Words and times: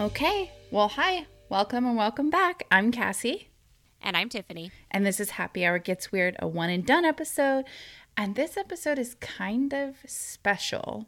Okay. 0.00 0.50
Well, 0.70 0.88
hi. 0.88 1.26
Welcome 1.50 1.84
and 1.84 1.94
welcome 1.94 2.30
back. 2.30 2.66
I'm 2.70 2.90
Cassie. 2.90 3.50
And 4.00 4.16
I'm 4.16 4.30
Tiffany. 4.30 4.72
And 4.90 5.04
this 5.04 5.20
is 5.20 5.32
Happy 5.32 5.66
Hour 5.66 5.78
Gets 5.78 6.10
Weird, 6.10 6.36
a 6.38 6.48
one 6.48 6.70
and 6.70 6.86
done 6.86 7.04
episode. 7.04 7.66
And 8.16 8.34
this 8.34 8.56
episode 8.56 8.98
is 8.98 9.16
kind 9.16 9.74
of 9.74 9.96
special, 10.06 11.04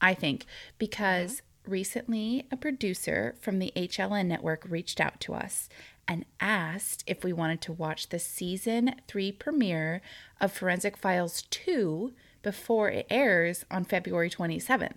I 0.00 0.14
think, 0.14 0.46
because 0.78 1.42
mm-hmm. 1.42 1.72
recently 1.72 2.46
a 2.52 2.56
producer 2.56 3.34
from 3.40 3.58
the 3.58 3.72
HLN 3.74 4.26
network 4.26 4.64
reached 4.68 5.00
out 5.00 5.18
to 5.22 5.34
us 5.34 5.68
and 6.06 6.24
asked 6.38 7.02
if 7.08 7.24
we 7.24 7.32
wanted 7.32 7.60
to 7.62 7.72
watch 7.72 8.10
the 8.10 8.20
season 8.20 8.94
three 9.08 9.32
premiere 9.32 10.02
of 10.40 10.52
Forensic 10.52 10.96
Files 10.96 11.42
2 11.50 12.12
before 12.44 12.90
it 12.90 13.08
airs 13.10 13.64
on 13.72 13.84
February 13.84 14.30
27th. 14.30 14.92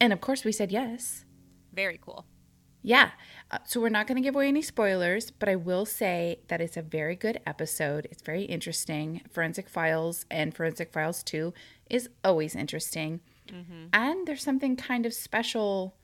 And 0.00 0.12
of 0.12 0.20
course, 0.20 0.44
we 0.44 0.50
said 0.50 0.72
yes. 0.72 1.24
Very 1.72 2.00
cool. 2.04 2.26
Yeah. 2.84 3.12
Uh, 3.50 3.58
so 3.64 3.80
we're 3.80 3.88
not 3.88 4.06
going 4.06 4.16
to 4.16 4.22
give 4.22 4.34
away 4.34 4.46
any 4.46 4.60
spoilers, 4.60 5.30
but 5.30 5.48
I 5.48 5.56
will 5.56 5.86
say 5.86 6.40
that 6.48 6.60
it's 6.60 6.76
a 6.76 6.82
very 6.82 7.16
good 7.16 7.40
episode. 7.46 8.06
It's 8.10 8.22
very 8.22 8.44
interesting. 8.44 9.22
Forensic 9.32 9.70
Files 9.70 10.26
and 10.30 10.54
Forensic 10.54 10.92
Files 10.92 11.22
2 11.22 11.54
is 11.88 12.10
always 12.22 12.54
interesting. 12.54 13.20
Mm-hmm. 13.48 13.86
And 13.94 14.26
there's 14.26 14.42
something 14.42 14.76
kind 14.76 15.06
of 15.06 15.14
special 15.14 15.96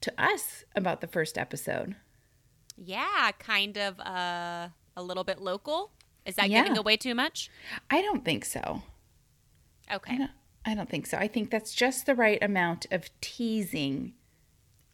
to 0.00 0.12
us 0.20 0.64
about 0.74 1.00
the 1.00 1.06
first 1.06 1.38
episode. 1.38 1.94
Yeah, 2.76 3.30
kind 3.38 3.78
of 3.78 4.00
uh, 4.00 4.68
a 4.96 5.02
little 5.02 5.24
bit 5.24 5.40
local. 5.40 5.92
Is 6.26 6.34
that 6.34 6.50
yeah. 6.50 6.62
giving 6.62 6.76
away 6.76 6.96
too 6.96 7.14
much? 7.14 7.50
I 7.88 8.02
don't 8.02 8.24
think 8.24 8.44
so. 8.44 8.82
Okay. 9.92 10.14
I 10.14 10.18
don't, 10.18 10.30
I 10.66 10.74
don't 10.74 10.88
think 10.88 11.06
so. 11.06 11.18
I 11.18 11.28
think 11.28 11.50
that's 11.50 11.72
just 11.72 12.06
the 12.06 12.16
right 12.16 12.42
amount 12.42 12.86
of 12.90 13.10
teasing. 13.20 14.14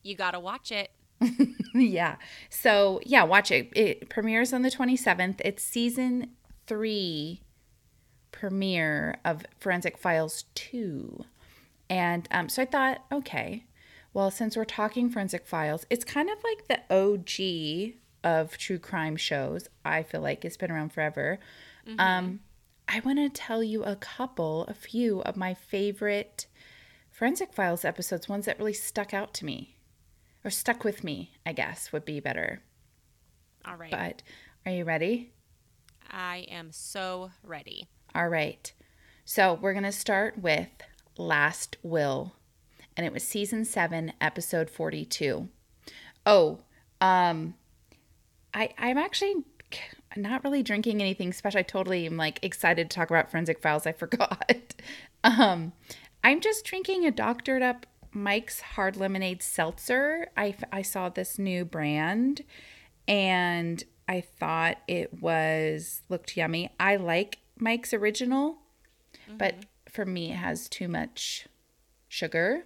You 0.03 0.14
got 0.14 0.33
to 0.33 0.41
watch 0.41 0.70
it. 0.70 0.91
yeah. 1.75 2.17
So, 2.50 3.00
yeah, 3.05 3.25
watch 3.25 3.50
it. 3.50 3.70
It 3.75 4.09
premieres 4.09 4.53
on 4.53 4.62
the 4.62 4.70
27th. 4.70 5.41
It's 5.45 5.62
season 5.62 6.31
three 6.67 7.42
premiere 8.33 9.19
of 9.25 9.44
Forensic 9.59 9.97
Files 9.97 10.44
2. 10.55 11.25
And 11.89 12.28
um, 12.31 12.48
so 12.48 12.62
I 12.62 12.67
thought, 12.67 13.05
okay, 13.11 13.64
well, 14.12 14.31
since 14.31 14.56
we're 14.56 14.64
talking 14.64 15.09
Forensic 15.09 15.47
Files, 15.47 15.87
it's 15.89 16.05
kind 16.05 16.28
of 16.28 16.39
like 16.44 16.69
the 16.69 16.94
OG 16.94 17.94
of 18.25 18.59
true 18.59 18.78
crime 18.78 19.17
shows. 19.17 19.69
I 19.84 20.03
feel 20.03 20.20
like 20.20 20.44
it's 20.44 20.56
been 20.56 20.70
around 20.70 20.92
forever. 20.92 21.39
Mm-hmm. 21.87 22.00
Um, 22.00 22.41
I 22.89 23.00
want 23.00 23.19
to 23.19 23.28
tell 23.28 23.62
you 23.62 23.84
a 23.84 23.97
couple, 23.97 24.64
a 24.69 24.75
few 24.75 25.20
of 25.22 25.37
my 25.37 25.55
favorite 25.55 26.47
Forensic 27.11 27.53
Files 27.53 27.84
episodes, 27.84 28.28
ones 28.28 28.47
that 28.47 28.59
really 28.59 28.72
stuck 28.72 29.14
out 29.14 29.33
to 29.34 29.44
me 29.44 29.75
or 30.47 30.50
stuck 30.50 30.84
with 30.84 31.02
me, 31.02 31.33
I 31.44 31.52
guess 31.52 31.92
would 31.92 32.05
be 32.05 32.20
better. 32.20 32.62
All 33.64 33.75
right. 33.75 33.91
But 33.91 34.22
are 34.64 34.70
you 34.70 34.84
ready? 34.84 35.33
I 36.08 36.47
am 36.48 36.70
so 36.70 37.33
ready. 37.42 37.88
All 38.14 38.28
right. 38.28 38.72
So 39.25 39.58
we're 39.61 39.72
going 39.72 39.83
to 39.83 39.91
start 39.91 40.38
with 40.38 40.69
Last 41.19 41.78
Will, 41.83 42.33
and 42.97 43.05
it 43.05 43.12
was 43.12 43.25
season 43.25 43.64
seven, 43.64 44.12
episode 44.20 44.70
42. 44.70 45.48
Oh, 46.25 46.60
um, 47.00 47.55
I, 48.55 48.70
I'm 48.78 48.98
actually 48.98 49.34
not 50.16 50.44
really 50.44 50.62
drinking 50.62 51.00
anything 51.00 51.33
special. 51.33 51.58
I 51.58 51.62
totally 51.62 52.06
am 52.06 52.16
like 52.16 52.38
excited 52.42 52.88
to 52.88 52.94
talk 52.94 53.10
about 53.10 53.33
forensic 53.33 53.60
files. 53.60 53.84
I 53.84 53.92
forgot. 53.92 54.75
um, 55.25 55.72
I'm 56.22 56.41
just 56.41 56.65
drinking 56.65 57.04
a 57.04 57.10
doctored 57.10 57.62
up 57.62 57.84
Mike's 58.16 58.60
Hard 58.62 58.97
Lemonade 58.97 59.43
Seltzer. 59.43 60.28
I, 60.37 60.54
I 60.72 60.81
saw 60.82 61.10
this 61.10 61.38
new 61.38 61.65
brand 61.65 62.43
and 63.06 63.84
I 64.09 64.22
thought 64.22 64.78
it 64.88 65.21
was 65.21 66.00
looked 66.09 66.37
yummy. 66.37 66.71
I 66.81 66.97
like 66.97 67.38
Mike's 67.59 67.93
original, 67.93 68.56
mm-hmm. 69.28 69.37
but 69.37 69.66
for 69.88 70.06
me 70.06 70.32
it 70.32 70.37
has 70.37 70.69
too 70.69 70.88
much 70.88 71.47
sugar. 72.09 72.65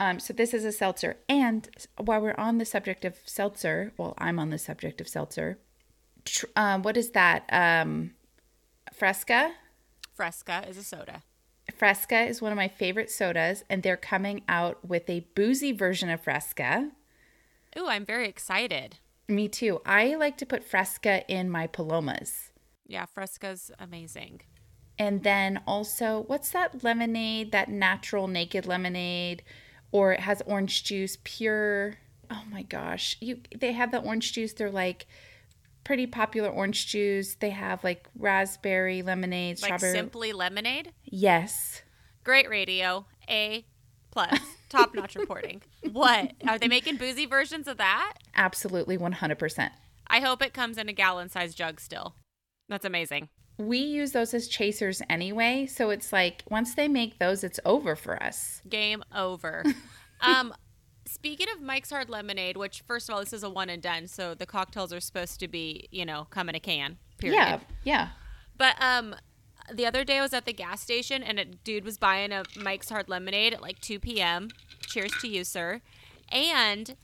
Um, 0.00 0.18
so 0.18 0.32
this 0.32 0.54
is 0.54 0.64
a 0.64 0.72
seltzer. 0.72 1.18
And 1.28 1.68
while 1.98 2.22
we're 2.22 2.34
on 2.38 2.58
the 2.58 2.64
subject 2.64 3.04
of 3.04 3.16
seltzer, 3.26 3.92
well, 3.98 4.14
I'm 4.16 4.38
on 4.38 4.48
the 4.48 4.58
subject 4.58 5.00
of 5.00 5.08
seltzer. 5.08 5.58
Tr- 6.24 6.46
um, 6.56 6.82
what 6.82 6.96
is 6.96 7.10
that? 7.10 7.44
Um, 7.52 8.12
Fresca. 8.92 9.52
Fresca 10.14 10.64
is 10.66 10.78
a 10.78 10.82
soda. 10.82 11.22
Fresca 11.76 12.22
is 12.22 12.40
one 12.40 12.52
of 12.52 12.56
my 12.56 12.68
favorite 12.68 13.10
sodas, 13.10 13.64
and 13.68 13.82
they're 13.82 13.96
coming 13.96 14.42
out 14.48 14.84
with 14.84 15.08
a 15.08 15.26
boozy 15.34 15.72
version 15.72 16.10
of 16.10 16.20
Fresca. 16.20 16.90
Ooh, 17.78 17.86
I'm 17.88 18.04
very 18.04 18.28
excited. 18.28 18.96
Me 19.28 19.48
too. 19.48 19.80
I 19.84 20.14
like 20.16 20.36
to 20.38 20.46
put 20.46 20.64
Fresca 20.64 21.24
in 21.28 21.50
my 21.50 21.66
Palomas. 21.66 22.50
Yeah, 22.86 23.06
Fresca's 23.06 23.70
amazing. 23.78 24.42
And 24.98 25.22
then 25.22 25.60
also, 25.66 26.24
what's 26.26 26.50
that 26.50 26.84
lemonade, 26.84 27.52
that 27.52 27.68
natural 27.68 28.28
naked 28.28 28.66
lemonade, 28.66 29.42
or 29.90 30.12
it 30.12 30.20
has 30.20 30.42
orange 30.46 30.84
juice, 30.84 31.18
pure. 31.24 31.96
Oh 32.30 32.42
my 32.50 32.62
gosh. 32.62 33.16
You 33.20 33.40
they 33.56 33.72
have 33.72 33.90
the 33.90 34.00
orange 34.00 34.32
juice, 34.32 34.52
they're 34.52 34.70
like 34.70 35.06
pretty 35.84 36.06
popular 36.06 36.48
orange 36.48 36.86
juice. 36.86 37.36
They 37.36 37.50
have 37.50 37.84
like 37.84 38.08
raspberry 38.18 39.02
lemonade, 39.02 39.60
like 39.62 39.68
strawberry. 39.68 39.96
Simply 39.96 40.32
lemonade. 40.32 40.92
Yes. 41.04 41.82
Great 42.24 42.48
radio. 42.48 43.06
A 43.28 43.64
plus. 44.10 44.38
Top 44.68 44.94
notch 44.94 45.14
reporting. 45.14 45.62
What 45.92 46.32
are 46.48 46.58
they 46.58 46.68
making 46.68 46.96
boozy 46.96 47.26
versions 47.26 47.68
of 47.68 47.76
that? 47.76 48.14
Absolutely, 48.34 48.96
one 48.96 49.12
hundred 49.12 49.38
percent. 49.38 49.72
I 50.06 50.20
hope 50.20 50.42
it 50.42 50.52
comes 50.52 50.78
in 50.78 50.88
a 50.88 50.92
gallon 50.92 51.28
size 51.28 51.54
jug 51.54 51.80
still. 51.80 52.14
That's 52.68 52.84
amazing. 52.84 53.28
We 53.56 53.78
use 53.78 54.12
those 54.12 54.34
as 54.34 54.48
chasers 54.48 55.00
anyway, 55.08 55.66
so 55.66 55.90
it's 55.90 56.12
like 56.12 56.42
once 56.50 56.74
they 56.74 56.88
make 56.88 57.18
those, 57.18 57.44
it's 57.44 57.60
over 57.64 57.94
for 57.94 58.20
us. 58.20 58.60
Game 58.68 59.04
over. 59.14 59.64
um, 60.20 60.52
Speaking 61.14 61.46
of 61.54 61.62
Mike's 61.62 61.90
Hard 61.90 62.10
Lemonade, 62.10 62.56
which 62.56 62.82
first 62.88 63.08
of 63.08 63.14
all, 63.14 63.20
this 63.20 63.32
is 63.32 63.44
a 63.44 63.48
one 63.48 63.70
and 63.70 63.80
done, 63.80 64.08
so 64.08 64.34
the 64.34 64.46
cocktails 64.46 64.92
are 64.92 64.98
supposed 64.98 65.38
to 65.38 65.46
be, 65.46 65.88
you 65.92 66.04
know, 66.04 66.26
come 66.30 66.48
in 66.48 66.56
a 66.56 66.60
can. 66.60 66.98
Period. 67.18 67.36
Yeah, 67.36 67.60
yeah. 67.84 68.08
But 68.58 68.74
um, 68.80 69.14
the 69.72 69.86
other 69.86 70.02
day 70.02 70.18
I 70.18 70.22
was 70.22 70.34
at 70.34 70.44
the 70.44 70.52
gas 70.52 70.80
station 70.80 71.22
and 71.22 71.38
a 71.38 71.44
dude 71.44 71.84
was 71.84 71.98
buying 71.98 72.32
a 72.32 72.42
Mike's 72.60 72.88
Hard 72.88 73.08
Lemonade 73.08 73.54
at 73.54 73.62
like 73.62 73.80
2 73.80 74.00
p.m. 74.00 74.48
Cheers 74.80 75.12
to 75.20 75.28
you, 75.28 75.44
sir. 75.44 75.82
And 76.30 76.96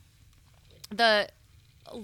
the 0.90 1.28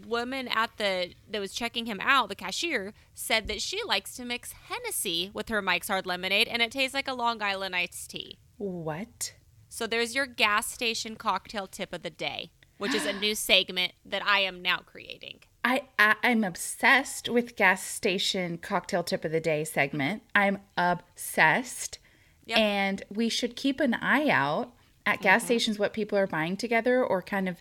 woman 0.07 0.47
at 0.47 0.71
the 0.77 1.11
that 1.29 1.41
was 1.41 1.53
checking 1.53 1.87
him 1.87 1.99
out, 2.01 2.29
the 2.29 2.37
cashier, 2.37 2.95
said 3.15 3.49
that 3.49 3.61
she 3.61 3.81
likes 3.85 4.15
to 4.15 4.25
mix 4.25 4.53
Hennessy 4.69 5.33
with 5.35 5.49
her 5.49 5.61
Mike's 5.61 5.89
Hard 5.89 6.07
Lemonade, 6.07 6.47
and 6.47 6.63
it 6.63 6.71
tastes 6.71 6.95
like 6.95 7.09
a 7.09 7.15
Long 7.15 7.43
Island 7.43 7.75
iced 7.75 8.11
tea. 8.11 8.39
What? 8.59 9.35
So 9.77 9.87
there's 9.87 10.15
your 10.15 10.25
gas 10.25 10.73
station 10.73 11.17
cocktail 11.17 11.67
tip 11.67 11.93
of 11.93 12.03
the 12.03 12.09
day, 12.09 12.51
which 12.79 12.95
is 12.95 13.05
a 13.05 13.13
new 13.13 13.35
segment 13.35 13.93
that 14.07 14.27
I 14.27 14.41
am 14.41 14.63
now 14.63 14.79
creating. 14.79 15.41
I, 15.63 15.83
I 15.99 16.15
am 16.23 16.45
obsessed 16.45 17.29
with 17.29 17.57
gas 17.57 17.85
station 17.85 18.57
cocktail 18.57 19.03
tip 19.03 19.23
of 19.27 19.33
the 19.33 19.41
day 19.41 19.65
segment. 19.65 20.23
I'm 20.35 20.61
obsessed. 20.79 21.99
Yep. 22.47 22.57
And 22.57 23.03
we 23.11 23.29
should 23.29 23.55
keep 23.55 23.79
an 23.79 23.93
eye 23.93 24.31
out 24.31 24.73
at 25.05 25.21
gas 25.21 25.43
mm-hmm. 25.43 25.47
stations 25.47 25.79
what 25.79 25.93
people 25.93 26.17
are 26.17 26.27
buying 26.27 26.57
together 26.57 27.05
or 27.05 27.21
kind 27.21 27.47
of 27.47 27.61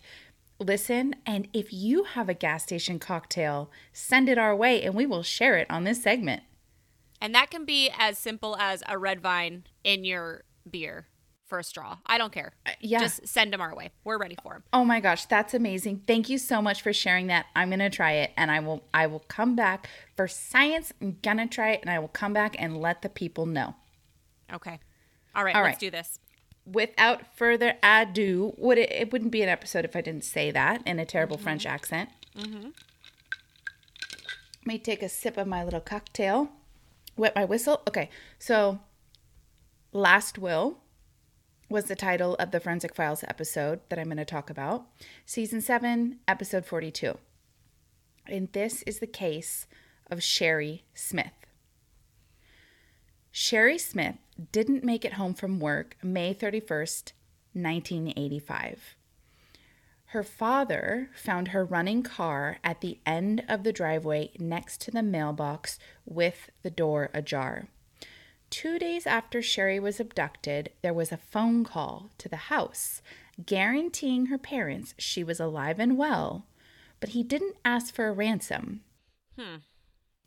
listen 0.58 1.14
and 1.26 1.46
if 1.52 1.70
you 1.70 2.04
have 2.04 2.30
a 2.30 2.34
gas 2.34 2.62
station 2.62 2.98
cocktail, 2.98 3.70
send 3.92 4.30
it 4.30 4.38
our 4.38 4.56
way 4.56 4.82
and 4.82 4.94
we 4.94 5.04
will 5.04 5.22
share 5.22 5.58
it 5.58 5.70
on 5.70 5.84
this 5.84 6.02
segment. 6.02 6.44
And 7.20 7.34
that 7.34 7.50
can 7.50 7.66
be 7.66 7.90
as 7.98 8.16
simple 8.16 8.56
as 8.56 8.82
a 8.88 8.96
red 8.96 9.20
vine 9.20 9.64
in 9.84 10.06
your 10.06 10.44
beer 10.70 11.08
for 11.46 11.58
a 11.58 11.64
straw. 11.64 11.98
I 12.06 12.18
don't 12.18 12.32
care. 12.32 12.52
Yeah. 12.80 13.00
Just 13.00 13.26
send 13.26 13.52
them 13.52 13.60
our 13.60 13.74
way. 13.74 13.90
We're 14.04 14.18
ready 14.18 14.36
for 14.42 14.54
them. 14.54 14.64
Oh 14.72 14.84
my 14.84 15.00
gosh, 15.00 15.26
that's 15.26 15.54
amazing. 15.54 16.02
Thank 16.06 16.28
you 16.28 16.38
so 16.38 16.60
much 16.60 16.82
for 16.82 16.92
sharing 16.92 17.28
that. 17.28 17.46
I'm 17.54 17.68
going 17.68 17.78
to 17.78 17.90
try 17.90 18.12
it 18.12 18.32
and 18.36 18.50
I 18.50 18.60
will 18.60 18.84
I 18.92 19.06
will 19.06 19.24
come 19.28 19.56
back 19.56 19.88
for 20.16 20.28
science. 20.28 20.92
I'm 21.00 21.18
going 21.22 21.38
to 21.38 21.46
try 21.46 21.70
it 21.70 21.80
and 21.82 21.90
I 21.90 21.98
will 21.98 22.08
come 22.08 22.32
back 22.32 22.56
and 22.58 22.76
let 22.76 23.02
the 23.02 23.08
people 23.08 23.46
know. 23.46 23.74
Okay. 24.52 24.80
All 25.34 25.44
right, 25.44 25.54
All 25.54 25.62
let's 25.62 25.74
right. 25.74 25.80
do 25.80 25.90
this. 25.90 26.18
Without 26.64 27.36
further 27.36 27.74
ado, 27.82 28.54
would 28.58 28.78
it, 28.78 28.90
it 28.90 29.12
wouldn't 29.12 29.30
be 29.30 29.42
an 29.42 29.48
episode 29.48 29.84
if 29.84 29.94
I 29.94 30.00
didn't 30.00 30.24
say 30.24 30.50
that 30.50 30.82
in 30.86 30.98
a 30.98 31.04
terrible 31.04 31.36
mm-hmm. 31.36 31.44
French 31.44 31.66
accent. 31.66 32.10
Mm-hmm. 32.36 32.70
Let 34.60 34.66
me 34.66 34.78
take 34.78 35.02
a 35.02 35.08
sip 35.08 35.36
of 35.36 35.46
my 35.46 35.62
little 35.62 35.80
cocktail. 35.80 36.50
Wet 37.16 37.36
my 37.36 37.44
whistle. 37.44 37.82
Okay. 37.86 38.10
So, 38.38 38.80
last 39.92 40.38
will 40.38 40.78
was 41.68 41.86
the 41.86 41.96
title 41.96 42.36
of 42.36 42.52
the 42.52 42.60
Forensic 42.60 42.94
Files 42.94 43.24
episode 43.26 43.80
that 43.88 43.98
I'm 43.98 44.06
going 44.06 44.18
to 44.18 44.24
talk 44.24 44.50
about. 44.50 44.86
Season 45.24 45.60
7, 45.60 46.20
episode 46.28 46.64
42. 46.64 47.18
And 48.26 48.52
this 48.52 48.82
is 48.82 49.00
the 49.00 49.06
case 49.06 49.66
of 50.10 50.22
Sherry 50.22 50.84
Smith. 50.94 51.32
Sherry 53.32 53.78
Smith 53.78 54.16
didn't 54.52 54.84
make 54.84 55.04
it 55.04 55.14
home 55.14 55.34
from 55.34 55.58
work 55.58 55.96
May 56.02 56.32
31st, 56.32 57.12
1985. 57.52 58.96
Her 60.10 60.22
father 60.22 61.10
found 61.16 61.48
her 61.48 61.64
running 61.64 62.02
car 62.02 62.58
at 62.62 62.80
the 62.80 62.98
end 63.04 63.44
of 63.48 63.64
the 63.64 63.72
driveway 63.72 64.30
next 64.38 64.80
to 64.82 64.90
the 64.92 65.02
mailbox 65.02 65.78
with 66.04 66.50
the 66.62 66.70
door 66.70 67.10
ajar. 67.12 67.68
Two 68.50 68.78
days 68.78 69.06
after 69.06 69.42
Sherry 69.42 69.80
was 69.80 70.00
abducted, 70.00 70.70
there 70.82 70.94
was 70.94 71.12
a 71.12 71.16
phone 71.16 71.64
call 71.64 72.10
to 72.18 72.28
the 72.28 72.36
house 72.36 73.02
guaranteeing 73.44 74.26
her 74.26 74.38
parents 74.38 74.94
she 74.98 75.22
was 75.22 75.40
alive 75.40 75.78
and 75.78 75.98
well, 75.98 76.46
but 77.00 77.10
he 77.10 77.22
didn't 77.22 77.56
ask 77.64 77.94
for 77.94 78.08
a 78.08 78.12
ransom. 78.12 78.80
Hmm. 79.38 79.56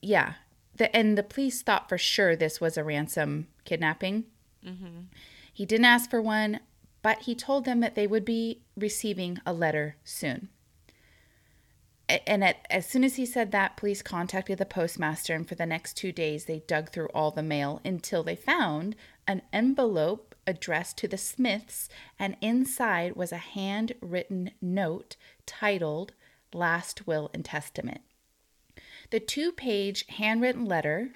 Yeah. 0.01 0.33
The, 0.75 0.95
and 0.95 1.18
the 1.18 1.24
police 1.24 1.62
thought 1.62 1.89
for 1.89 1.98
sure 1.98 2.36
this 2.36 2.62
was 2.62 2.77
a 2.77 2.83
ransom 2.83 3.48
kidnapping. 3.66 4.25
Mm-hmm. 4.66 5.01
He 5.51 5.66
didn't 5.66 5.86
ask 5.86 6.10
for 6.10 6.21
one, 6.21 6.60
but 7.01 7.24
he 7.24 7.36
told 7.36 7.66
them 7.66 7.80
that 7.80 7.95
they 7.95 8.07
would 8.07 8.25
be 8.25 8.62
receiving 8.77 9.39
a 9.45 9.54
letter 9.54 9.98
soon. 10.04 10.50
And 12.09 12.44
at, 12.44 12.65
as 12.71 12.88
soon 12.88 13.03
as 13.03 13.17
he 13.17 13.25
said 13.25 13.51
that, 13.51 13.77
police 13.77 14.01
contacted 14.01 14.57
the 14.57 14.65
postmaster, 14.65 15.35
and 15.35 15.47
for 15.47 15.53
the 15.53 15.67
next 15.67 15.94
two 15.94 16.11
days, 16.11 16.45
they 16.45 16.63
dug 16.65 16.89
through 16.89 17.09
all 17.13 17.29
the 17.29 17.44
mail 17.44 17.81
until 17.85 18.23
they 18.23 18.35
found 18.35 18.95
an 19.27 19.44
envelope 19.53 20.33
addressed 20.47 20.97
to 20.97 21.07
the 21.07 21.17
Smiths, 21.17 21.88
and 22.17 22.35
inside 22.41 23.15
was 23.15 23.31
a 23.31 23.38
handwritten 23.38 24.50
note 24.59 25.17
titled 25.45 26.13
Last 26.51 27.06
Will 27.06 27.29
and 27.31 27.45
Testament. 27.45 28.01
The 29.11 29.19
two 29.19 29.51
page 29.51 30.06
handwritten 30.07 30.65
letter 30.65 31.11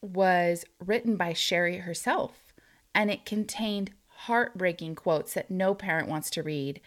was 0.00 0.64
written 0.78 1.16
by 1.16 1.32
Sherry 1.32 1.78
herself, 1.78 2.52
and 2.94 3.10
it 3.10 3.26
contained 3.26 3.90
heartbreaking 4.06 4.94
quotes 4.94 5.34
that 5.34 5.50
no 5.50 5.74
parent 5.74 6.08
wants 6.08 6.30
to 6.30 6.44
read, 6.44 6.80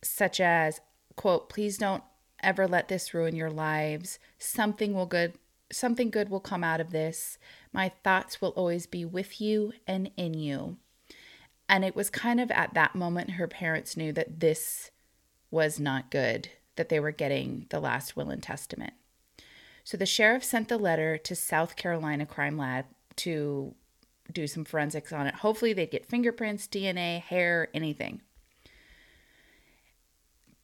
such 0.00 0.40
as, 0.40 0.80
quote, 1.16 1.48
please 1.48 1.78
don't 1.78 2.04
ever 2.42 2.66
let 2.66 2.88
this 2.88 3.14
ruin 3.14 3.36
your 3.36 3.50
lives. 3.50 4.18
Something 4.38 4.94
will 4.94 5.06
good 5.06 5.34
something 5.70 6.10
good 6.10 6.28
will 6.28 6.40
come 6.40 6.64
out 6.64 6.80
of 6.80 6.90
this. 6.90 7.38
My 7.72 7.90
thoughts 8.02 8.40
will 8.40 8.50
always 8.50 8.86
be 8.86 9.04
with 9.04 9.40
you 9.40 9.72
and 9.86 10.10
in 10.16 10.34
you. 10.34 10.78
And 11.68 11.84
it 11.84 11.94
was 11.94 12.08
kind 12.08 12.40
of 12.40 12.50
at 12.50 12.74
that 12.74 12.94
moment 12.94 13.32
her 13.32 13.46
parents 13.46 13.96
knew 13.96 14.12
that 14.12 14.40
this 14.40 14.90
was 15.50 15.78
not 15.78 16.10
good, 16.10 16.48
that 16.76 16.88
they 16.88 17.00
were 17.00 17.10
getting 17.10 17.66
the 17.68 17.80
last 17.80 18.16
will 18.16 18.30
and 18.30 18.42
testament. 18.42 18.94
So 19.84 19.96
the 19.96 20.06
sheriff 20.06 20.44
sent 20.44 20.68
the 20.68 20.78
letter 20.78 21.18
to 21.18 21.34
South 21.34 21.76
Carolina 21.76 22.26
Crime 22.26 22.56
Lab 22.56 22.86
to 23.16 23.74
do 24.32 24.46
some 24.46 24.64
forensics 24.64 25.12
on 25.12 25.26
it. 25.26 25.36
Hopefully, 25.36 25.72
they'd 25.72 25.90
get 25.90 26.06
fingerprints, 26.06 26.66
DNA, 26.66 27.20
hair, 27.20 27.68
anything. 27.72 28.20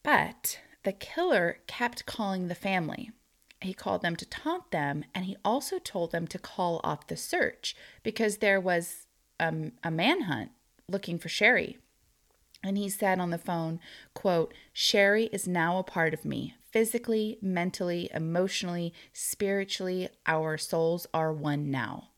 But 0.03 0.59
the 0.85 0.93
killer 0.93 1.59
kept 1.67 2.07
calling 2.07 2.49
the 2.49 2.55
family. 2.55 3.11
He 3.61 3.75
called 3.75 4.03
them 4.03 4.17
to 4.17 4.27
taunt 4.27 4.71
them, 4.71 5.05
and 5.15 5.25
he 5.25 5.37
also 5.45 5.79
told 5.79 6.13
them 6.13 6.27
to 6.29 6.39
call 6.39 6.81
off 6.85 7.07
the 7.07 7.17
search 7.17 7.75
because 8.03 8.37
there 8.37 8.61
was 8.61 9.07
a, 9.41 9.73
a 9.83 9.91
manhunt 9.91 10.51
looking 10.89 11.19
for 11.19 11.29
Sherry. 11.29 11.79
And 12.63 12.79
he 12.79 12.89
said 12.89 13.19
on 13.19 13.31
the 13.31 13.39
phone, 13.39 13.81
quote, 14.15 14.55
Sherri 14.73 15.25
is 15.27 15.49
now 15.49 15.79
a 15.79 15.83
part 15.83 16.15
of 16.15 16.25
me. 16.25 16.55
Physically, 16.71 17.39
mentally, 17.41 18.11
emotionally, 18.13 18.93
spiritually, 19.13 20.09
our 20.27 20.59
souls 20.59 21.07
are 21.15 21.33
one 21.33 21.71
now. 21.71 22.09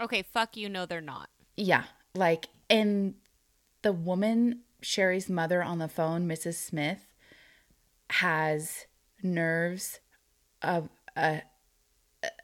Okay, 0.00 0.22
fuck 0.22 0.56
you. 0.56 0.68
No, 0.68 0.86
they're 0.86 1.00
not. 1.00 1.28
Yeah. 1.56 1.84
Like, 2.14 2.48
and 2.70 3.14
the 3.82 3.92
woman, 3.92 4.60
Sherry's 4.80 5.28
mother 5.28 5.62
on 5.62 5.78
the 5.78 5.88
phone, 5.88 6.28
Mrs. 6.28 6.54
Smith, 6.54 7.07
has 8.10 8.86
nerves 9.22 10.00
of 10.62 10.88
a, 11.16 11.42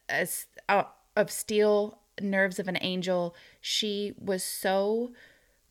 a, 0.09 0.27
a, 0.69 0.87
of 1.17 1.31
steel, 1.31 1.99
nerves 2.21 2.59
of 2.59 2.69
an 2.69 2.79
angel. 2.81 3.35
She 3.61 4.15
was 4.19 4.43
so 4.43 5.13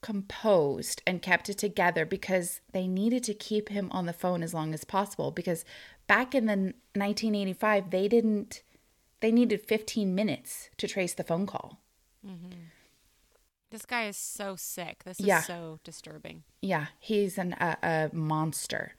composed 0.02 1.02
and 1.08 1.22
kept 1.22 1.50
it 1.50 1.58
together 1.58 2.06
because 2.06 2.60
they 2.74 2.88
needed 2.88 3.24
to 3.24 3.34
keep 3.34 3.70
him 3.70 3.90
on 3.92 4.06
the 4.06 4.14
phone 4.14 4.44
as 4.44 4.54
long 4.54 4.74
as 4.74 4.84
possible 4.84 5.32
because 5.32 5.64
back 6.08 6.36
in 6.36 6.46
the 6.46 6.74
1985 6.94 7.90
they 7.90 8.10
didn't 8.10 8.64
they 9.22 9.32
needed 9.32 9.62
15 9.62 10.14
minutes 10.14 10.70
to 10.76 10.90
trace 10.90 11.14
the 11.14 11.24
phone 11.24 11.46
call 11.48 11.80
mm-hmm. 12.28 12.52
this 13.72 13.86
guy 13.86 14.06
is 14.08 14.18
so 14.18 14.58
sick 14.58 15.06
this 15.06 15.22
is 15.22 15.26
Yeah. 15.26 15.40
so 15.42 15.80
disturbing 15.86 16.44
Yeah, 16.62 16.88
he's 17.00 17.38
an, 17.38 17.54
a, 17.54 17.78
a 17.82 18.10
monster. 18.14 18.96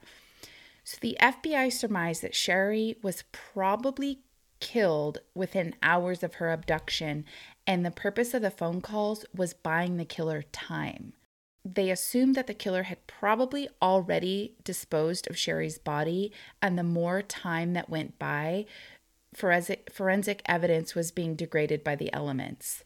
So 0.85 0.99
the 1.01 1.17
FBI 1.19 1.73
surmised 1.73 2.23
that 2.23 2.35
Sherry 2.35 2.97
was 3.03 3.25
probably 3.33 4.21
killed 4.61 5.19
within 5.35 5.75
hours 5.83 6.23
of 6.23 6.35
her 6.35 6.53
abduction, 6.53 7.25
and 7.67 7.85
the 7.85 7.91
purpose 7.91 8.35
of 8.35 8.43
the 8.43 8.51
phone 8.51 8.81
calls 8.81 9.25
was 9.35 9.55
buying 9.55 9.97
the 9.97 10.05
killer 10.05 10.43
time. 10.53 11.15
They 11.65 11.91
assumed 11.91 12.35
that 12.35 12.47
the 12.47 12.55
killer 12.55 12.83
had 12.83 13.07
probably 13.07 13.69
already 13.81 14.55
disposed 14.63 15.29
of 15.29 15.39
Sherry's 15.39 15.79
body, 15.79 16.31
and 16.61 16.79
the 16.79 16.83
more 16.83 17.23
time 17.23 17.73
that 17.73 17.89
went 17.89 18.19
by, 18.19 18.67
forensic, 19.35 20.43
evidence 20.45 20.95
was 20.95 21.11
being 21.11 21.35
degraded 21.35 21.83
by 21.83 21.97
the 21.97 22.13
elements. 22.13 22.85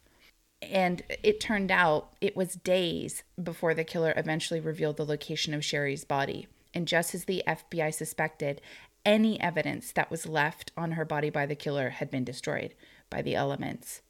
And 0.62 1.02
it 1.22 1.40
turned 1.40 1.72
out 1.72 2.12
it 2.20 2.36
was 2.36 2.54
days 2.54 3.24
before 3.40 3.74
the 3.74 3.84
killer 3.84 4.14
eventually 4.16 4.60
revealed 4.60 4.96
the 4.96 5.04
location 5.04 5.54
of 5.54 5.64
Sherry's 5.64 6.04
body. 6.04 6.46
And 6.74 6.86
just 6.86 7.14
as 7.14 7.24
the 7.24 7.42
FBI 7.46 7.92
suspected, 7.94 8.60
any 9.04 9.40
evidence 9.40 9.92
that 9.92 10.10
was 10.10 10.26
left 10.26 10.72
on 10.76 10.92
her 10.92 11.04
body 11.04 11.30
by 11.30 11.46
the 11.46 11.54
killer 11.54 11.90
had 11.90 12.10
been 12.10 12.24
destroyed 12.24 12.74
by 13.10 13.22
the 13.22 13.34
elements. 13.34 14.02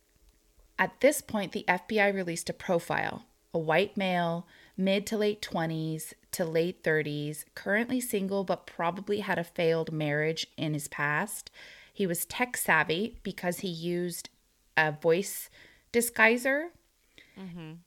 At 0.78 1.00
this 1.00 1.20
point, 1.20 1.52
the 1.52 1.64
FBI 1.68 2.14
released 2.14 2.50
a 2.50 2.54
profile 2.54 3.24
a 3.54 3.58
white 3.58 3.96
male, 3.96 4.46
mid 4.76 5.06
to 5.06 5.16
late 5.16 5.40
20s 5.42 6.12
to 6.32 6.44
late 6.44 6.82
30s, 6.82 7.44
currently 7.54 8.00
single 8.00 8.44
but 8.44 8.66
probably 8.66 9.20
had 9.20 9.38
a 9.38 9.44
failed 9.44 9.92
marriage 9.92 10.46
in 10.56 10.74
his 10.74 10.88
past. 10.88 11.50
He 11.92 12.06
was 12.06 12.26
tech 12.26 12.56
savvy 12.56 13.18
because 13.22 13.60
he 13.60 13.68
used 13.68 14.28
a 14.76 14.92
voice 14.92 15.50
disguiser 15.92 16.68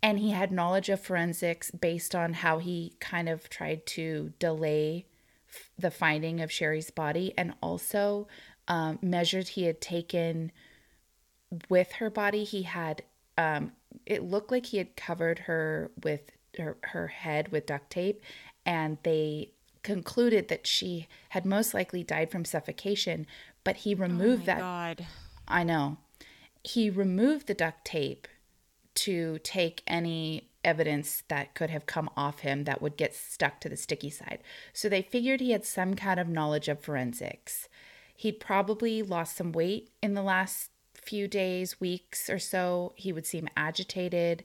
and 0.02 0.20
he 0.20 0.32
had 0.32 0.52
knowledge 0.52 0.90
of 0.90 1.02
forensics 1.02 1.72
based 1.72 2.16
on 2.16 2.34
how 2.34 2.58
he 2.60 2.94
kind 3.00 3.28
of 3.30 3.50
tried 3.50 3.86
to 3.88 4.34
delay 4.40 5.06
f- 5.50 5.72
the 5.78 5.92
finding 5.92 6.40
of 6.40 6.52
Sherry's 6.52 6.90
body 6.92 7.34
and 7.38 7.54
also 7.62 8.28
um, 8.68 9.00
measures 9.02 9.50
he 9.50 9.64
had 9.64 9.82
taken 9.82 10.52
with 11.70 11.94
her 11.94 12.10
body. 12.10 12.44
He 12.44 12.64
had, 12.64 13.04
um, 13.38 13.74
it 14.06 14.24
looked 14.24 14.52
like 14.52 14.68
he 14.68 14.78
had 14.78 14.96
covered 14.96 15.40
her 15.40 15.92
with 16.04 16.32
her, 16.58 16.78
her 16.84 17.08
head 17.08 17.50
with 17.52 17.66
duct 17.66 17.90
tape, 17.90 18.22
and 18.66 18.98
they 19.04 19.52
concluded 19.84 20.48
that 20.48 20.68
she 20.68 21.08
had 21.30 21.46
most 21.46 21.74
likely 21.74 22.04
died 22.04 22.30
from 22.32 22.46
suffocation, 22.46 23.26
but 23.64 23.78
he 23.78 23.96
removed 23.96 24.44
Oh 24.48 24.54
my 24.54 24.54
that 24.54 24.60
god 24.60 25.08
I 25.48 25.64
know. 25.64 25.98
He 26.64 26.90
removed 26.90 27.48
the 27.48 27.54
duct 27.54 27.84
tape 27.84 28.28
to 29.02 29.40
take 29.44 29.82
any 29.88 30.48
evidence 30.64 31.24
that 31.28 31.56
could 31.56 31.70
have 31.72 31.86
come 31.86 32.10
off 32.16 32.40
him 32.40 32.66
that 32.66 32.82
would 32.82 32.98
get 32.98 33.16
stuck 33.16 33.60
to 33.60 33.70
the 33.70 33.78
sticky 33.78 34.10
side. 34.10 34.40
So 34.74 34.90
they 34.90 35.02
figured 35.02 35.40
he 35.40 35.52
had 35.52 35.66
some 35.66 35.96
kind 35.96 36.20
of 36.20 36.28
knowledge 36.28 36.68
of 36.68 36.80
forensics. 36.80 37.68
He'd 38.16 38.40
probably 38.40 39.02
lost 39.02 39.36
some 39.38 39.52
weight 39.52 39.90
in 40.04 40.14
the 40.14 40.22
last 40.22 40.70
few 40.94 41.28
days, 41.28 41.80
weeks 41.80 42.30
or 42.30 42.38
so. 42.38 42.94
He 42.96 43.12
would 43.12 43.26
seem 43.26 43.50
agitated, 43.58 44.44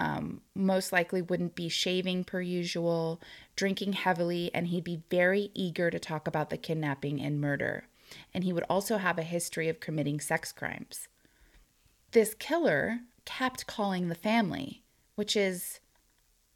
um, 0.00 0.40
most 0.54 0.92
likely 0.92 1.22
wouldn't 1.22 1.54
be 1.54 1.68
shaving 1.68 2.24
per 2.24 2.40
usual, 2.40 3.20
drinking 3.54 3.92
heavily, 3.92 4.50
and 4.52 4.68
he'd 4.68 4.82
be 4.82 5.02
very 5.10 5.50
eager 5.54 5.90
to 5.90 5.98
talk 6.00 6.26
about 6.26 6.50
the 6.50 6.56
kidnapping 6.56 7.20
and 7.20 7.40
murder. 7.40 7.84
And 8.34 8.42
he 8.42 8.52
would 8.52 8.64
also 8.68 8.96
have 8.96 9.18
a 9.18 9.22
history 9.22 9.68
of 9.68 9.78
committing 9.78 10.18
sex 10.18 10.50
crimes. 10.50 11.06
This 12.10 12.34
killer 12.34 13.00
kept 13.38 13.66
calling 13.66 14.08
the 14.08 14.14
family, 14.14 14.82
which 15.14 15.36
is 15.36 15.80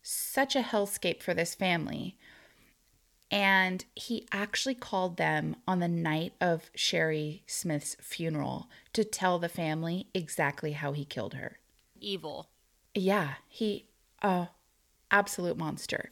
such 0.02 0.56
a 0.56 0.62
hellscape 0.62 1.22
for 1.22 1.32
this 1.32 1.54
family. 1.54 2.16
And 3.30 3.84
he 3.94 4.26
actually 4.32 4.74
called 4.74 5.16
them 5.16 5.56
on 5.66 5.80
the 5.80 5.88
night 5.88 6.34
of 6.40 6.70
Sherry 6.74 7.42
Smith's 7.46 7.96
funeral 8.00 8.68
to 8.92 9.02
tell 9.04 9.38
the 9.38 9.48
family 9.48 10.08
exactly 10.14 10.72
how 10.72 10.92
he 10.92 11.04
killed 11.04 11.34
her. 11.34 11.58
evil 12.00 12.48
Yeah, 12.94 13.34
he, 13.48 13.86
uh, 14.22 14.46
absolute 15.10 15.56
monster. 15.56 16.10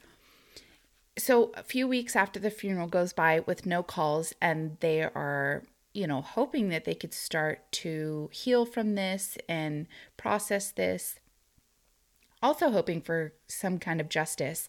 So 1.19 1.53
a 1.55 1.63
few 1.63 1.87
weeks 1.87 2.17
after 2.17 2.41
the 2.41 2.51
funeral 2.51 2.89
goes 2.89 3.13
by 3.13 3.41
with 3.41 3.67
no 3.67 3.83
calls, 3.83 4.33
and 4.41 4.79
they 4.81 5.03
are, 5.03 5.63
you 5.95 6.07
know, 6.07 6.23
hoping 6.23 6.69
that 6.71 6.85
they 6.85 6.95
could 6.95 7.15
start 7.15 7.71
to 7.73 8.31
heal 8.33 8.65
from 8.65 8.95
this 8.95 9.37
and 9.49 9.87
process 10.17 10.71
this. 10.71 11.19
Also 12.43 12.71
hoping 12.71 13.01
for 13.01 13.35
some 13.47 13.79
kind 13.79 14.01
of 14.01 14.09
justice, 14.09 14.69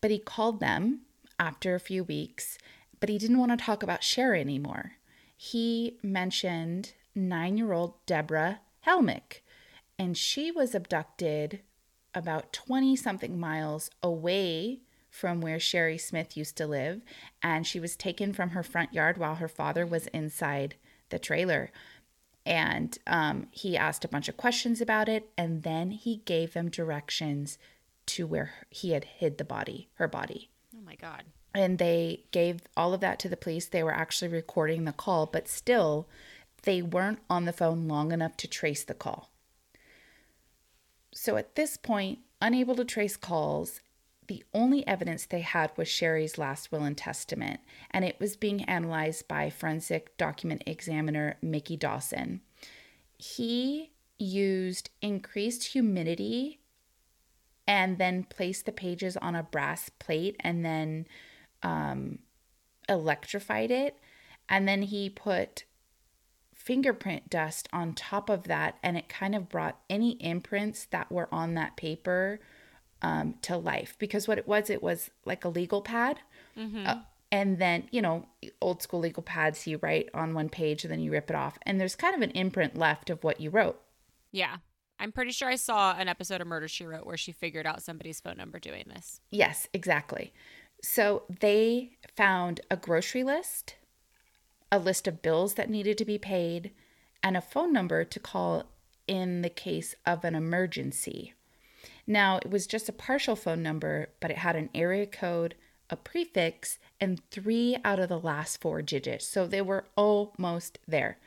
but 0.00 0.10
he 0.10 0.18
called 0.18 0.60
them 0.60 1.00
after 1.38 1.74
a 1.74 1.80
few 1.80 2.04
weeks, 2.04 2.58
but 3.00 3.08
he 3.08 3.18
didn't 3.18 3.38
want 3.38 3.50
to 3.50 3.64
talk 3.64 3.82
about 3.82 4.04
Sherry 4.04 4.40
anymore. 4.40 4.92
He 5.36 5.98
mentioned 6.02 6.92
nine 7.14 7.56
year 7.56 7.72
old 7.72 7.94
Deborah 8.06 8.60
Helmick, 8.86 9.40
and 9.98 10.16
she 10.16 10.50
was 10.50 10.74
abducted 10.74 11.60
about 12.14 12.52
20 12.52 12.96
something 12.96 13.38
miles 13.38 13.90
away 14.02 14.80
from 15.18 15.40
where 15.40 15.58
Sherry 15.58 15.98
Smith 15.98 16.36
used 16.36 16.56
to 16.58 16.66
live, 16.66 17.02
and 17.42 17.66
she 17.66 17.80
was 17.80 17.96
taken 17.96 18.32
from 18.32 18.50
her 18.50 18.62
front 18.62 18.94
yard 18.94 19.18
while 19.18 19.34
her 19.34 19.48
father 19.48 19.84
was 19.84 20.06
inside 20.08 20.76
the 21.08 21.18
trailer. 21.18 21.72
And 22.46 22.96
um, 23.04 23.48
he 23.50 23.76
asked 23.76 24.04
a 24.04 24.08
bunch 24.08 24.28
of 24.28 24.36
questions 24.36 24.80
about 24.80 25.08
it, 25.08 25.28
and 25.36 25.64
then 25.64 25.90
he 25.90 26.18
gave 26.24 26.52
them 26.52 26.70
directions 26.70 27.58
to 28.06 28.28
where 28.28 28.52
he 28.70 28.92
had 28.92 29.04
hid 29.04 29.38
the 29.38 29.44
body, 29.44 29.88
her 29.94 30.06
body. 30.06 30.50
Oh 30.72 30.82
my 30.86 30.94
God. 30.94 31.24
And 31.52 31.78
they 31.78 32.22
gave 32.30 32.60
all 32.76 32.94
of 32.94 33.00
that 33.00 33.18
to 33.18 33.28
the 33.28 33.36
police. 33.36 33.66
They 33.66 33.82
were 33.82 33.92
actually 33.92 34.28
recording 34.28 34.84
the 34.84 34.92
call, 34.92 35.26
but 35.26 35.48
still, 35.48 36.06
they 36.62 36.80
weren't 36.80 37.18
on 37.28 37.44
the 37.44 37.52
phone 37.52 37.88
long 37.88 38.12
enough 38.12 38.36
to 38.36 38.46
trace 38.46 38.84
the 38.84 38.94
call. 38.94 39.32
So 41.12 41.36
at 41.36 41.56
this 41.56 41.76
point, 41.76 42.20
unable 42.40 42.76
to 42.76 42.84
trace 42.84 43.16
calls, 43.16 43.80
the 44.28 44.44
only 44.54 44.86
evidence 44.86 45.26
they 45.26 45.40
had 45.40 45.72
was 45.76 45.88
Sherry's 45.88 46.38
last 46.38 46.70
will 46.70 46.84
and 46.84 46.96
testament, 46.96 47.60
and 47.90 48.04
it 48.04 48.20
was 48.20 48.36
being 48.36 48.62
analyzed 48.64 49.26
by 49.26 49.50
forensic 49.50 50.16
document 50.16 50.62
examiner 50.66 51.36
Mickey 51.42 51.76
Dawson. 51.76 52.42
He 53.16 53.90
used 54.18 54.90
increased 55.02 55.64
humidity 55.68 56.60
and 57.66 57.98
then 57.98 58.24
placed 58.24 58.66
the 58.66 58.72
pages 58.72 59.16
on 59.16 59.34
a 59.34 59.42
brass 59.42 59.88
plate 59.98 60.36
and 60.40 60.64
then 60.64 61.06
um, 61.62 62.18
electrified 62.88 63.70
it. 63.70 63.96
And 64.48 64.66
then 64.66 64.82
he 64.82 65.10
put 65.10 65.64
fingerprint 66.54 67.30
dust 67.30 67.68
on 67.72 67.94
top 67.94 68.28
of 68.28 68.44
that, 68.44 68.76
and 68.82 68.96
it 68.96 69.08
kind 69.08 69.34
of 69.34 69.48
brought 69.48 69.80
any 69.88 70.12
imprints 70.22 70.84
that 70.86 71.10
were 71.10 71.28
on 71.32 71.54
that 71.54 71.76
paper 71.76 72.40
um, 73.02 73.34
to 73.42 73.56
life. 73.56 73.96
Because 73.98 74.28
what 74.28 74.38
it 74.38 74.48
was, 74.48 74.70
it 74.70 74.82
was 74.82 75.10
like 75.24 75.44
a 75.44 75.48
legal 75.48 75.82
pad. 75.82 76.20
Mm-hmm. 76.56 76.86
Uh, 76.86 76.96
and 77.30 77.58
then, 77.58 77.88
you 77.90 78.00
know, 78.00 78.26
old 78.60 78.82
school 78.82 79.00
legal 79.00 79.22
pads, 79.22 79.66
you 79.66 79.78
write 79.82 80.08
on 80.14 80.34
one 80.34 80.48
page 80.48 80.84
and 80.84 80.92
then 80.92 81.00
you 81.00 81.10
rip 81.10 81.30
it 81.30 81.36
off. 81.36 81.58
And 81.62 81.80
there's 81.80 81.94
kind 81.94 82.14
of 82.14 82.22
an 82.22 82.30
imprint 82.30 82.76
left 82.76 83.10
of 83.10 83.22
what 83.22 83.40
you 83.40 83.50
wrote. 83.50 83.80
Yeah. 84.32 84.56
I'm 84.98 85.12
pretty 85.12 85.30
sure 85.30 85.48
I 85.48 85.56
saw 85.56 85.96
an 85.96 86.08
episode 86.08 86.40
of 86.40 86.46
Murder 86.46 86.68
She 86.68 86.84
Wrote 86.84 87.06
where 87.06 87.16
she 87.16 87.32
figured 87.32 87.66
out 87.66 87.82
somebody's 87.82 88.20
phone 88.20 88.36
number 88.36 88.58
doing 88.58 88.84
this. 88.88 89.20
Yes, 89.30 89.68
exactly. 89.72 90.32
So 90.82 91.22
they 91.40 91.92
found 92.16 92.60
a 92.70 92.76
grocery 92.76 93.22
list, 93.22 93.76
a 94.72 94.78
list 94.78 95.06
of 95.06 95.22
bills 95.22 95.54
that 95.54 95.70
needed 95.70 95.98
to 95.98 96.04
be 96.04 96.18
paid, 96.18 96.72
and 97.22 97.36
a 97.36 97.40
phone 97.40 97.72
number 97.72 98.04
to 98.04 98.20
call 98.20 98.64
in 99.06 99.42
the 99.42 99.50
case 99.50 99.94
of 100.04 100.24
an 100.24 100.34
emergency. 100.34 101.34
Now, 102.10 102.38
it 102.38 102.50
was 102.50 102.66
just 102.66 102.88
a 102.88 102.92
partial 102.92 103.36
phone 103.36 103.62
number, 103.62 104.08
but 104.18 104.30
it 104.30 104.38
had 104.38 104.56
an 104.56 104.70
area 104.74 105.06
code, 105.06 105.54
a 105.90 105.96
prefix, 105.96 106.78
and 106.98 107.20
three 107.30 107.76
out 107.84 108.00
of 108.00 108.08
the 108.08 108.18
last 108.18 108.62
four 108.62 108.80
digits. 108.80 109.28
So 109.28 109.46
they 109.46 109.60
were 109.60 109.84
almost 109.94 110.78
there. 110.88 111.18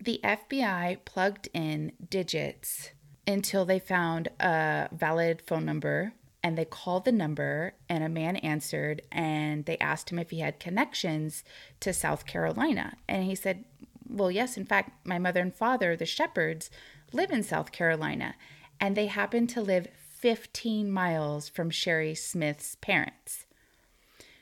The 0.00 0.20
FBI 0.24 1.04
plugged 1.04 1.50
in 1.52 1.92
digits 2.08 2.92
until 3.26 3.66
they 3.66 3.78
found 3.78 4.28
a 4.40 4.88
valid 4.90 5.42
phone 5.42 5.66
number 5.66 6.14
and 6.42 6.56
they 6.56 6.64
called 6.64 7.04
the 7.04 7.12
number 7.12 7.74
and 7.88 8.04
a 8.04 8.08
man 8.08 8.36
answered 8.36 9.02
and 9.10 9.66
they 9.66 9.76
asked 9.78 10.10
him 10.10 10.18
if 10.18 10.30
he 10.30 10.40
had 10.40 10.60
connections 10.60 11.42
to 11.80 11.92
South 11.92 12.24
Carolina 12.24 12.96
and 13.08 13.24
he 13.24 13.34
said 13.34 13.64
well 14.08 14.30
yes 14.30 14.56
in 14.56 14.64
fact 14.64 15.04
my 15.04 15.18
mother 15.18 15.40
and 15.40 15.54
father 15.54 15.96
the 15.96 16.04
Sheppards 16.04 16.70
live 17.12 17.32
in 17.32 17.42
South 17.42 17.72
Carolina 17.72 18.36
and 18.80 18.96
they 18.96 19.06
happened 19.06 19.48
to 19.50 19.60
live 19.60 19.88
15 20.18 20.90
miles 20.90 21.48
from 21.48 21.70
Sherry 21.70 22.14
Smith's 22.14 22.76
parents 22.80 23.46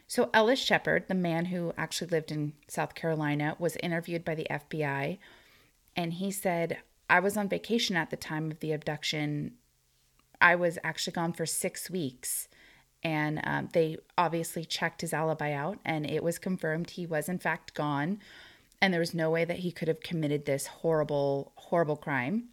so 0.07 0.31
Ellis 0.33 0.61
Sheppard 0.61 1.09
the 1.09 1.14
man 1.14 1.47
who 1.47 1.73
actually 1.76 2.11
lived 2.11 2.31
in 2.31 2.53
South 2.69 2.95
Carolina 2.95 3.57
was 3.59 3.76
interviewed 3.76 4.25
by 4.25 4.35
the 4.35 4.47
FBI 4.50 5.19
and 5.97 6.14
he 6.14 6.31
said 6.31 6.79
I 7.09 7.21
was 7.21 7.37
on 7.37 7.49
vacation 7.49 7.97
at 7.97 8.11
the 8.11 8.17
time 8.17 8.50
of 8.50 8.61
the 8.61 8.73
abduction 8.73 9.53
I 10.45 10.57
was 10.57 10.79
actually 10.85 11.14
gone 11.14 11.33
for 11.33 11.47
six 11.47 11.91
weeks. 11.91 12.49
And 13.03 13.41
um, 13.45 13.69
they 13.73 13.97
obviously 14.17 14.64
checked 14.64 15.00
his 15.00 15.12
alibi 15.12 15.53
out, 15.53 15.79
and 15.85 16.09
it 16.09 16.23
was 16.23 16.38
confirmed 16.38 16.91
he 16.91 17.07
was, 17.07 17.29
in 17.29 17.38
fact, 17.38 17.75
gone. 17.75 18.19
And 18.81 18.93
there 18.93 19.00
was 19.00 19.14
no 19.14 19.31
way 19.31 19.45
that 19.45 19.59
he 19.59 19.73
could 19.73 19.88
have 19.88 20.00
committed 20.00 20.45
this 20.45 20.67
horrible, 20.67 21.53
horrible 21.57 21.97
crime. 21.97 22.49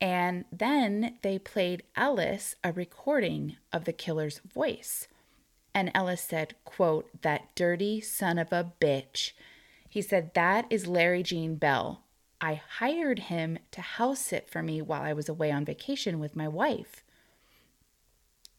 And 0.00 0.44
then 0.52 1.16
they 1.22 1.38
played 1.38 1.82
Ellis 1.96 2.54
a 2.62 2.72
recording 2.72 3.56
of 3.72 3.84
the 3.84 3.92
killer's 3.92 4.38
voice. 4.38 5.08
And 5.74 5.90
Ellis 5.94 6.22
said, 6.22 6.54
quote, 6.64 7.22
that 7.22 7.54
dirty 7.54 8.00
son 8.00 8.38
of 8.38 8.52
a 8.52 8.72
bitch. 8.80 9.32
He 9.88 10.02
said, 10.02 10.34
that 10.34 10.66
is 10.70 10.86
Larry 10.86 11.22
Gene 11.22 11.56
Bell. 11.56 12.02
I 12.40 12.60
hired 12.78 13.18
him 13.20 13.58
to 13.72 13.80
house 13.80 14.20
sit 14.20 14.48
for 14.48 14.62
me 14.62 14.80
while 14.80 15.02
I 15.02 15.12
was 15.12 15.28
away 15.28 15.50
on 15.50 15.64
vacation 15.64 16.20
with 16.20 16.36
my 16.36 16.46
wife. 16.46 17.02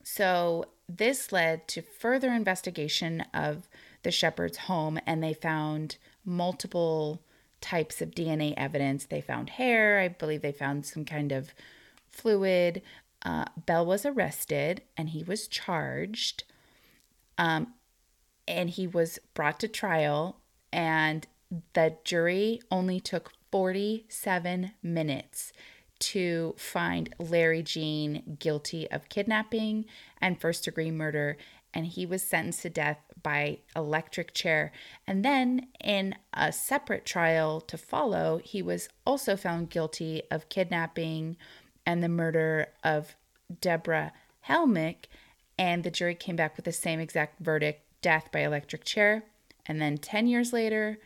So, 0.03 0.65
this 0.88 1.31
led 1.31 1.67
to 1.69 1.81
further 1.81 2.34
investigation 2.34 3.22
of 3.34 3.69
the 4.03 4.12
Sheppard's 4.12 4.58
home, 4.58 5.00
and 5.05 5.24
they 5.24 5.34
found 5.34 5.98
multiple 6.25 7.22
types 7.61 8.01
of 8.01 8.11
DNA 8.11 8.53
evidence. 8.57 9.05
They 9.05 9.21
found 9.21 9.51
hair, 9.51 9.99
I 9.99 10.07
believe 10.07 10.41
they 10.41 10.51
found 10.51 10.85
some 10.85 11.05
kind 11.05 11.31
of 11.31 11.53
fluid. 12.09 12.81
Uh, 13.23 13.45
Bell 13.65 13.85
was 13.85 14.05
arrested 14.05 14.81
and 14.97 15.09
he 15.09 15.23
was 15.23 15.47
charged. 15.47 16.43
Um, 17.37 17.73
and 18.47 18.69
he 18.69 18.87
was 18.87 19.19
brought 19.33 19.59
to 19.59 19.67
trial, 19.67 20.37
and 20.73 21.27
the 21.73 21.95
jury 22.03 22.59
only 22.71 22.99
took 22.99 23.31
47 23.51 24.71
minutes 24.81 25.53
to 25.99 26.55
find 26.57 27.13
Larry 27.19 27.61
Gene 27.61 28.37
guilty 28.39 28.89
of 28.89 29.09
kidnapping 29.09 29.85
and 30.19 30.39
first 30.39 30.65
degree 30.65 30.91
murder. 30.91 31.37
And 31.73 31.85
he 31.85 32.05
was 32.05 32.23
sentenced 32.23 32.63
to 32.63 32.69
death 32.69 32.99
by 33.21 33.59
electric 33.75 34.33
chair. 34.33 34.71
And 35.07 35.23
then, 35.23 35.67
in 35.83 36.15
a 36.33 36.51
separate 36.51 37.05
trial 37.05 37.61
to 37.61 37.77
follow, 37.77 38.39
he 38.43 38.61
was 38.61 38.89
also 39.05 39.35
found 39.35 39.69
guilty 39.69 40.23
of 40.31 40.49
kidnapping 40.49 41.38
and 41.85 42.03
the 42.03 42.09
murder 42.09 42.67
of 42.83 43.15
Deborah 43.61 44.13
Helmick. 44.47 45.05
And 45.57 45.83
the 45.83 45.91
jury 45.91 46.15
came 46.15 46.35
back 46.35 46.55
with 46.55 46.65
the 46.65 46.71
same 46.71 46.99
exact 46.99 47.39
verdict 47.39 47.81
death 48.01 48.29
by 48.31 48.39
electric 48.39 48.85
chair. 48.85 49.23
And 49.65 49.81
then 49.81 49.97
10 49.97 50.27
years 50.27 50.53
later, 50.53 50.99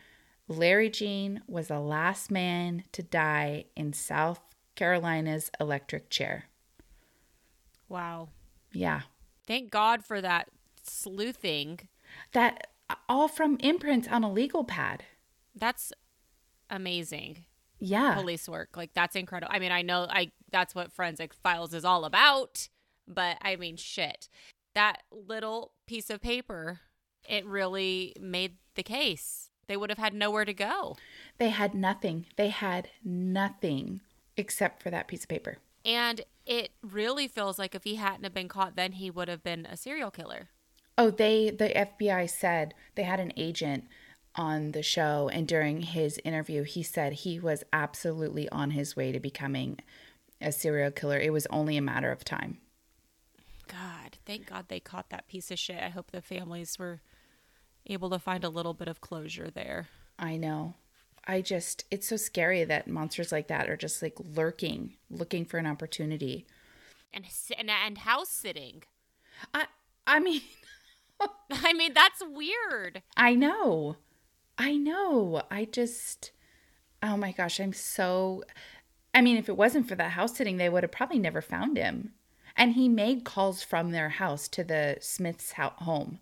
Larry 0.46 0.90
Gene 0.90 1.42
was 1.46 1.68
the 1.68 1.80
last 1.80 2.30
man 2.30 2.84
to 2.92 3.02
die 3.02 3.64
in 3.76 3.92
South 3.92 4.40
Carolina's 4.74 5.50
electric 5.60 6.10
chair. 6.10 6.46
Wow. 7.88 8.28
Yeah. 8.72 9.02
Thank 9.46 9.70
God 9.70 10.04
for 10.04 10.20
that 10.20 10.48
sleuthing. 10.82 11.80
That 12.32 12.68
all 13.08 13.28
from 13.28 13.56
imprints 13.60 14.08
on 14.08 14.24
a 14.24 14.32
legal 14.32 14.64
pad. 14.64 15.04
That's 15.54 15.92
amazing. 16.70 17.44
Yeah. 17.78 18.14
Police 18.14 18.48
work. 18.48 18.76
Like 18.76 18.92
that's 18.94 19.16
incredible. 19.16 19.52
I 19.54 19.58
mean, 19.58 19.72
I 19.72 19.82
know 19.82 20.06
I 20.08 20.32
that's 20.50 20.74
what 20.74 20.92
forensic 20.92 21.34
files 21.34 21.74
is 21.74 21.84
all 21.84 22.04
about, 22.04 22.68
but 23.06 23.38
I 23.42 23.56
mean 23.56 23.76
shit. 23.76 24.28
That 24.74 25.02
little 25.10 25.72
piece 25.86 26.10
of 26.10 26.20
paper, 26.20 26.80
it 27.28 27.46
really 27.46 28.14
made 28.20 28.56
the 28.74 28.82
case. 28.82 29.50
They 29.66 29.76
would 29.76 29.90
have 29.90 29.98
had 29.98 30.14
nowhere 30.14 30.44
to 30.44 30.54
go. 30.54 30.96
They 31.38 31.50
had 31.50 31.74
nothing. 31.74 32.26
They 32.36 32.48
had 32.48 32.90
nothing 33.04 34.00
except 34.36 34.82
for 34.82 34.90
that 34.90 35.08
piece 35.08 35.22
of 35.22 35.28
paper. 35.28 35.58
And 35.84 36.22
it 36.46 36.72
really 36.82 37.28
feels 37.28 37.58
like 37.58 37.74
if 37.74 37.84
he 37.84 37.96
hadn't 37.96 38.24
have 38.24 38.34
been 38.34 38.48
caught, 38.48 38.76
then 38.76 38.92
he 38.92 39.10
would 39.10 39.28
have 39.28 39.42
been 39.42 39.66
a 39.66 39.76
serial 39.76 40.10
killer. 40.10 40.48
Oh, 40.96 41.10
they 41.10 41.50
the 41.50 41.70
FBI 41.70 42.28
said 42.30 42.74
they 42.94 43.02
had 43.02 43.20
an 43.20 43.32
agent 43.36 43.84
on 44.36 44.72
the 44.72 44.82
show 44.82 45.30
and 45.32 45.46
during 45.46 45.80
his 45.80 46.18
interview 46.24 46.64
he 46.64 46.82
said 46.82 47.12
he 47.12 47.38
was 47.38 47.62
absolutely 47.72 48.48
on 48.48 48.72
his 48.72 48.96
way 48.96 49.12
to 49.12 49.20
becoming 49.20 49.78
a 50.40 50.52
serial 50.52 50.90
killer. 50.90 51.18
It 51.18 51.32
was 51.32 51.46
only 51.50 51.76
a 51.76 51.82
matter 51.82 52.10
of 52.10 52.24
time. 52.24 52.58
God, 53.68 54.18
thank 54.26 54.46
God 54.46 54.66
they 54.68 54.80
caught 54.80 55.10
that 55.10 55.28
piece 55.28 55.50
of 55.50 55.58
shit. 55.58 55.82
I 55.82 55.88
hope 55.88 56.10
the 56.10 56.20
families 56.20 56.78
were 56.78 57.00
able 57.86 58.10
to 58.10 58.18
find 58.18 58.44
a 58.44 58.48
little 58.48 58.74
bit 58.74 58.88
of 58.88 59.00
closure 59.00 59.50
there. 59.50 59.88
I 60.18 60.36
know. 60.36 60.74
I 61.26 61.40
just, 61.40 61.84
it's 61.90 62.08
so 62.08 62.16
scary 62.16 62.64
that 62.64 62.86
monsters 62.86 63.32
like 63.32 63.48
that 63.48 63.70
are 63.70 63.76
just 63.76 64.02
like 64.02 64.14
lurking, 64.18 64.96
looking 65.10 65.44
for 65.44 65.58
an 65.58 65.66
opportunity. 65.66 66.46
And 67.12 67.24
and, 67.56 67.70
and 67.70 67.98
house 67.98 68.28
sitting. 68.28 68.82
I 69.54 69.66
I 70.06 70.20
mean, 70.20 70.42
I 71.50 71.72
mean, 71.72 71.92
that's 71.94 72.22
weird. 72.24 73.02
I 73.16 73.34
know. 73.34 73.96
I 74.58 74.76
know. 74.76 75.42
I 75.50 75.64
just, 75.64 76.30
oh 77.02 77.16
my 77.16 77.32
gosh, 77.32 77.60
I'm 77.60 77.72
so. 77.72 78.44
I 79.12 79.20
mean, 79.20 79.36
if 79.36 79.48
it 79.48 79.56
wasn't 79.56 79.88
for 79.88 79.94
the 79.94 80.10
house 80.10 80.36
sitting, 80.36 80.56
they 80.56 80.68
would 80.68 80.82
have 80.82 80.92
probably 80.92 81.18
never 81.18 81.40
found 81.40 81.76
him. 81.76 82.12
And 82.56 82.72
he 82.72 82.88
made 82.88 83.24
calls 83.24 83.62
from 83.62 83.90
their 83.90 84.10
house 84.10 84.48
to 84.48 84.64
the 84.64 84.96
Smith's 85.00 85.52
home. 85.52 86.18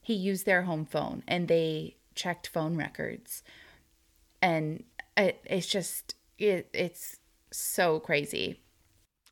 He 0.00 0.14
used 0.14 0.46
their 0.46 0.62
home 0.62 0.84
phone 0.84 1.22
and 1.28 1.46
they 1.48 1.96
checked 2.14 2.48
phone 2.48 2.76
records. 2.76 3.42
And 4.40 4.84
it, 5.16 5.40
it's 5.44 5.66
just, 5.66 6.14
it, 6.38 6.68
it's 6.72 7.18
so 7.52 8.00
crazy. 8.00 8.60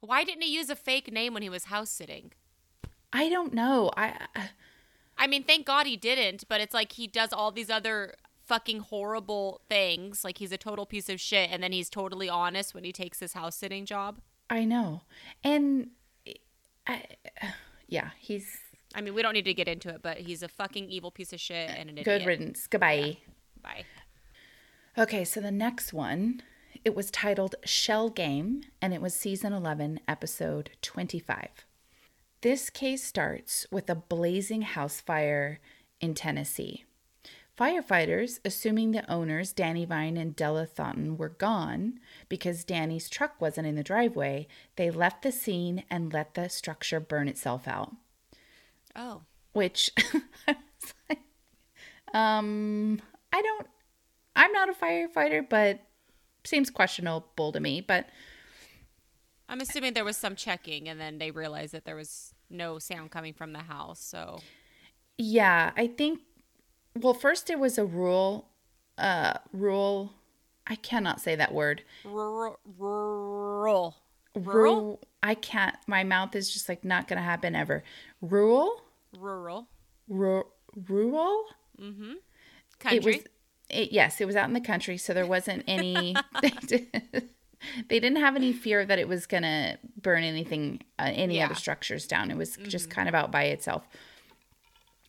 Why 0.01 0.25
didn't 0.25 0.43
he 0.43 0.55
use 0.55 0.71
a 0.71 0.77
fake 0.77 1.13
name 1.13 1.35
when 1.35 1.43
he 1.43 1.51
was 1.51 1.65
house 1.65 1.91
sitting? 1.91 2.33
I 3.13 3.29
don't 3.29 3.53
know. 3.53 3.91
I. 3.97 4.15
I 4.35 4.51
mean, 5.27 5.45
thank 5.45 5.67
God 5.67 5.87
he 5.87 5.97
didn't, 5.97 6.45
but 6.49 6.61
it's 6.61 6.75
like 6.75 6.93
he 6.93 7.07
does 7.07 7.33
all 7.33 7.51
these 7.51 7.71
other 7.71 8.15
fucking 8.47 8.81
horrible 8.81 9.61
things. 9.69 10.25
Like 10.25 10.39
he's 10.39 10.53
a 10.53 10.59
total 10.59 10.87
piece 10.87 11.09
of 11.09 11.21
shit, 11.21 11.51
and 11.51 11.63
then 11.63 11.73
he's 11.73 11.91
totally 11.91 12.29
honest 12.29 12.75
when 12.75 12.85
he 12.85 12.93
takes 12.93 13.21
his 13.21 13.35
house 13.35 13.57
sitting 13.57 13.87
job. 13.87 14.21
I 14.49 14.65
know. 14.65 15.03
And 15.45 15.91
I, 16.87 17.05
yeah, 17.87 18.11
he's. 18.19 18.59
I 18.95 19.01
mean, 19.01 19.15
we 19.15 19.23
don't 19.23 19.35
need 19.35 19.45
to 19.45 19.55
get 19.55 19.69
into 19.69 19.89
it, 19.91 20.03
but 20.03 20.19
he's 20.19 20.43
a 20.43 20.49
fucking 20.49 20.89
evil 20.89 21.13
piece 21.13 21.33
of 21.33 21.41
shit 21.41 21.71
and 21.71 21.89
an 21.89 21.99
idiot. 21.99 22.05
Good 22.05 22.27
riddance. 22.27 22.67
Goodbye. 22.67 22.95
Yeah. 22.95 23.15
Bye. 23.63 23.85
Okay, 24.99 25.25
so 25.25 25.41
the 25.41 25.53
next 25.53 25.93
one, 25.93 26.43
it 26.85 26.97
was 26.97 27.11
titled 27.13 27.55
Shell 27.65 28.11
Game, 28.11 28.63
and 28.83 28.93
it 28.93 29.01
was 29.01 29.15
season 29.15 29.53
11, 29.53 30.01
episode 30.09 30.71
25. 30.83 31.49
This 32.43 32.71
case 32.71 33.05
starts 33.05 33.67
with 33.71 33.91
a 33.91 33.95
blazing 33.95 34.63
house 34.63 35.01
fire 35.01 35.61
in 36.01 36.15
Tennessee. 36.15 36.85
Firefighters, 37.59 38.41
assuming 38.43 38.93
the 38.93 39.11
owners, 39.11 39.53
Danny 39.53 39.85
Vine 39.85 40.17
and 40.17 40.35
Della 40.35 40.65
Thornton, 40.65 41.19
were 41.19 41.29
gone 41.29 42.01
because 42.31 42.65
Danny's 42.65 43.11
truck 43.11 43.39
wasn't 43.39 43.67
in 43.67 43.75
the 43.75 43.83
driveway, 43.83 44.49
they 44.77 44.91
left 44.91 45.23
the 45.23 45.31
scene 45.31 45.85
and 45.91 46.11
let 46.11 46.33
the 46.33 46.49
structure 46.49 47.01
burn 47.01 47.29
itself 47.29 47.69
out. 47.69 47.95
Oh. 48.97 49.21
Which, 49.53 49.91
um, 52.15 53.03
I 53.31 53.43
don't, 53.43 53.67
I'm 54.35 54.53
not 54.53 54.71
a 54.71 54.73
firefighter, 54.73 55.47
but 55.47 55.81
seems 56.45 56.71
questionable 56.71 57.53
to 57.53 57.61
me. 57.61 57.83
But 57.83 58.09
I'm 59.51 59.61
assuming 59.61 59.95
there 59.95 60.05
was 60.05 60.17
some 60.17 60.37
checking 60.37 60.89
and 60.89 61.01
then 61.01 61.19
they 61.19 61.33
realized 61.33 61.73
that 61.73 61.85
there 61.85 61.97
was 61.97 62.33
no 62.49 62.79
sound 62.79 63.11
coming 63.11 63.35
from 63.35 63.53
the 63.53 63.59
house. 63.59 64.01
So, 64.01 64.39
yeah, 65.19 65.73
I 65.77 65.89
think 65.89 66.21
well, 66.97 67.15
first 67.15 67.51
it 67.51 67.59
was 67.59 67.77
a 67.77 67.85
rule, 67.85 68.49
uh, 68.97 69.35
rule. 69.53 70.13
I 70.67 70.77
cannot 70.77 71.21
say 71.21 71.35
that 71.35 71.53
word. 71.53 71.83
Rural. 72.05 72.61
Rural. 72.79 73.97
Rural. 74.37 75.01
I 75.23 75.35
can't. 75.35 75.75
My 75.89 76.05
mouth 76.05 76.37
is 76.37 76.53
just 76.53 76.69
like 76.69 76.85
not 76.85 77.09
gonna 77.09 77.23
happen 77.23 77.57
ever. 77.57 77.83
Rural. 78.21 78.83
Rural. 79.19 79.67
Rural. 80.09 80.47
Rural. 80.89 81.45
Mm-hmm. 81.81 82.13
Country. 82.79 82.99
It 82.99 83.05
was. 83.05 83.25
It, 83.69 83.93
yes, 83.93 84.21
it 84.21 84.27
was 84.27 84.37
out 84.37 84.49
in 84.49 84.55
the 84.55 84.61
country, 84.61 84.97
so 84.97 85.13
there 85.13 85.27
wasn't 85.27 85.65
any. 85.67 86.15
they 87.89 88.01
didn't 88.01 88.19
have 88.19 88.37
any 88.37 88.53
fear 88.53 88.85
that 88.85 88.99
it 88.99 89.09
was 89.09 89.27
gonna 89.27 89.79
burn 90.01 90.23
anything, 90.23 90.83
uh, 90.99 91.11
any 91.13 91.37
yeah. 91.37 91.47
other 91.47 91.55
structures 91.55 92.07
down. 92.07 92.31
It 92.31 92.37
was 92.37 92.57
mm-hmm. 92.57 92.69
just 92.69 92.91
kind 92.91 93.09
of 93.09 93.15
out 93.15 93.31
by 93.31 93.45
itself. 93.45 93.87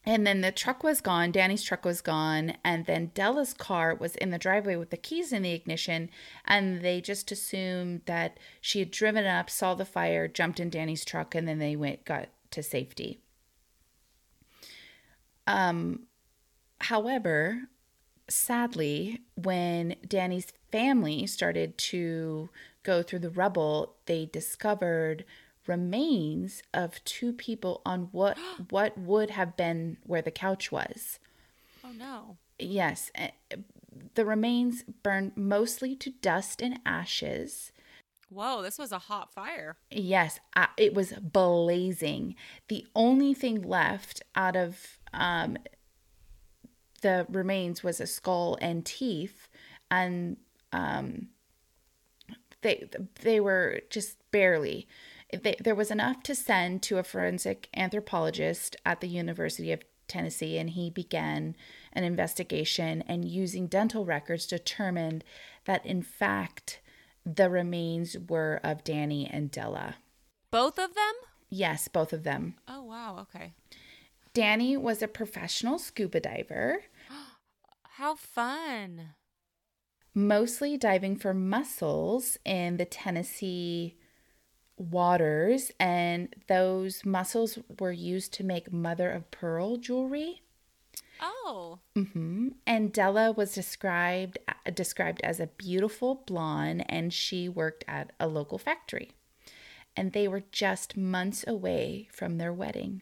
And 0.04 0.26
then 0.26 0.42
the 0.42 0.52
truck 0.52 0.84
was 0.84 1.00
gone. 1.00 1.32
Danny's 1.32 1.64
truck 1.64 1.86
was 1.86 2.02
gone. 2.02 2.54
And 2.66 2.86
then 2.86 3.12
Della's 3.14 3.54
car 3.54 3.94
was 3.94 4.16
in 4.16 4.32
the 4.32 4.40
driveway 4.40 4.76
with 4.76 4.90
the 4.90 4.98
keys 4.98 5.32
in 5.32 5.44
the 5.44 5.52
ignition. 5.52 6.10
And 6.46 6.82
they 6.82 7.02
just 7.02 7.32
assumed 7.32 8.02
that 8.06 8.40
she 8.62 8.80
had 8.80 8.90
driven 8.90 9.26
up, 9.26 9.50
saw 9.50 9.76
the 9.76 9.86
fire, 9.86 10.28
jumped 10.28 10.60
in 10.60 10.72
Danny's 10.72 11.06
truck, 11.06 11.36
and 11.36 11.48
then 11.48 11.60
they 11.60 11.76
went, 11.76 12.04
got 12.04 12.30
to 12.50 12.64
safety. 12.64 13.20
Um, 15.46 16.08
however, 16.80 17.64
sadly, 18.28 19.22
when 19.36 19.96
Danny's 20.08 20.48
family 20.72 21.28
started 21.28 21.78
to 21.78 22.50
go 22.84 23.04
through 23.04 23.20
the 23.20 23.30
rubble, 23.30 23.96
they 24.06 24.26
discovered 24.26 25.26
remains 25.68 26.64
of 26.74 27.04
two 27.04 27.32
people 27.34 27.82
on 27.86 28.10
what 28.12 28.38
what 28.70 28.98
would 28.98 29.32
have 29.32 29.56
been 29.56 29.98
where 30.06 30.22
the 30.22 30.32
couch 30.32 30.72
was. 30.72 31.20
Oh 31.84 31.92
no. 31.92 32.38
Yes, 32.60 33.12
eh, 33.16 33.32
the 34.14 34.26
remains 34.26 34.84
burned 35.04 35.34
mostly 35.36 35.96
to 35.96 36.12
dust 36.12 36.62
and 36.62 36.80
ashes. 36.86 37.72
Whoa, 38.30 38.62
this 38.62 38.80
was 38.80 38.94
a 38.94 39.00
hot 39.00 39.34
fire. 39.34 39.76
Yes, 39.90 40.40
it 40.78 40.94
was 40.94 41.12
blazing. 41.14 42.36
The 42.70 42.86
only 42.96 43.34
thing 43.34 43.62
left 43.62 44.24
out 44.36 44.56
of 44.56 44.98
um, 45.12 45.58
the 47.02 47.26
remains 47.30 47.84
was 47.84 48.00
a 48.00 48.08
skull 48.08 48.58
and 48.62 48.86
teeth, 48.86 49.50
and 49.90 50.38
um, 50.72 51.30
they 52.62 52.88
they 53.22 53.40
were 53.40 53.82
just 53.90 54.18
barely 54.32 54.88
they, 55.34 55.56
there 55.60 55.76
was 55.76 55.92
enough 55.92 56.24
to 56.24 56.36
send 56.36 56.82
to 56.84 56.98
a 56.98 57.04
forensic 57.04 57.70
anthropologist 57.76 58.76
at 58.86 59.02
the 59.02 59.08
University 59.08 59.72
of 59.72 59.82
Tennessee, 60.08 60.58
and 60.58 60.72
he 60.72 60.90
began 60.90 61.56
an 61.94 62.04
investigation 62.04 63.02
and 63.08 63.24
using 63.26 63.68
dental 63.68 64.06
records 64.06 64.46
determined 64.46 65.24
that 65.66 65.86
in 65.86 66.02
fact 66.02 66.82
the 67.26 67.50
remains 67.50 68.18
were 68.28 68.60
of 68.64 68.84
Danny 68.84 69.30
and 69.32 69.52
Della. 69.52 69.96
Both 70.50 70.78
of 70.78 70.96
them? 70.96 71.14
Yes, 71.50 71.88
both 71.88 72.14
of 72.14 72.24
them. 72.24 72.56
Oh, 72.68 72.84
wow. 72.84 73.20
Okay. 73.22 73.54
Danny 74.34 74.76
was 74.76 75.02
a 75.02 75.08
professional 75.08 75.78
scuba 75.78 76.20
diver. 76.20 76.84
How 77.84 78.16
fun. 78.16 79.10
Mostly 80.14 80.78
diving 80.78 81.16
for 81.16 81.34
mussels 81.34 82.38
in 82.44 82.78
the 82.78 82.86
Tennessee 82.86 83.96
waters, 84.78 85.72
and 85.80 86.34
those 86.48 87.06
mussels 87.06 87.58
were 87.80 87.92
used 87.92 88.34
to 88.34 88.44
make 88.44 88.74
mother 88.74 89.10
of 89.12 89.32
pearl 89.32 89.78
jewelry. 89.78 90.42
Oh. 91.22 91.80
Mm-hmm. 91.96 92.50
And 92.66 92.92
Della 92.92 93.32
was 93.32 93.54
described 93.54 94.40
described 94.74 95.22
as 95.22 95.40
a 95.40 95.48
beautiful 95.48 96.24
blonde, 96.26 96.86
and 96.90 97.14
she 97.14 97.48
worked 97.48 97.86
at 97.88 98.12
a 98.20 98.28
local 98.28 98.58
factory. 98.58 99.12
And 99.96 100.14
they 100.14 100.28
were 100.28 100.44
just 100.52 100.98
months 100.98 101.46
away 101.48 102.08
from 102.12 102.38
their 102.38 102.54
wedding. 102.54 103.02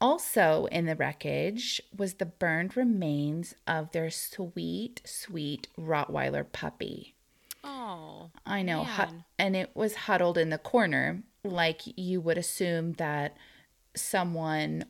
Also 0.00 0.66
in 0.70 0.86
the 0.86 0.96
wreckage 0.96 1.80
was 1.96 2.14
the 2.14 2.26
burned 2.26 2.76
remains 2.76 3.54
of 3.66 3.92
their 3.92 4.10
sweet, 4.10 5.00
sweet 5.04 5.68
Rottweiler 5.78 6.44
puppy. 6.50 7.14
Oh. 7.64 8.30
I 8.44 8.62
know. 8.62 8.84
Hu- 8.84 9.22
and 9.38 9.56
it 9.56 9.70
was 9.74 9.94
huddled 9.94 10.38
in 10.38 10.50
the 10.50 10.58
corner, 10.58 11.22
like 11.44 11.82
you 11.96 12.20
would 12.20 12.38
assume 12.38 12.92
that 12.94 13.36
someone, 13.94 14.84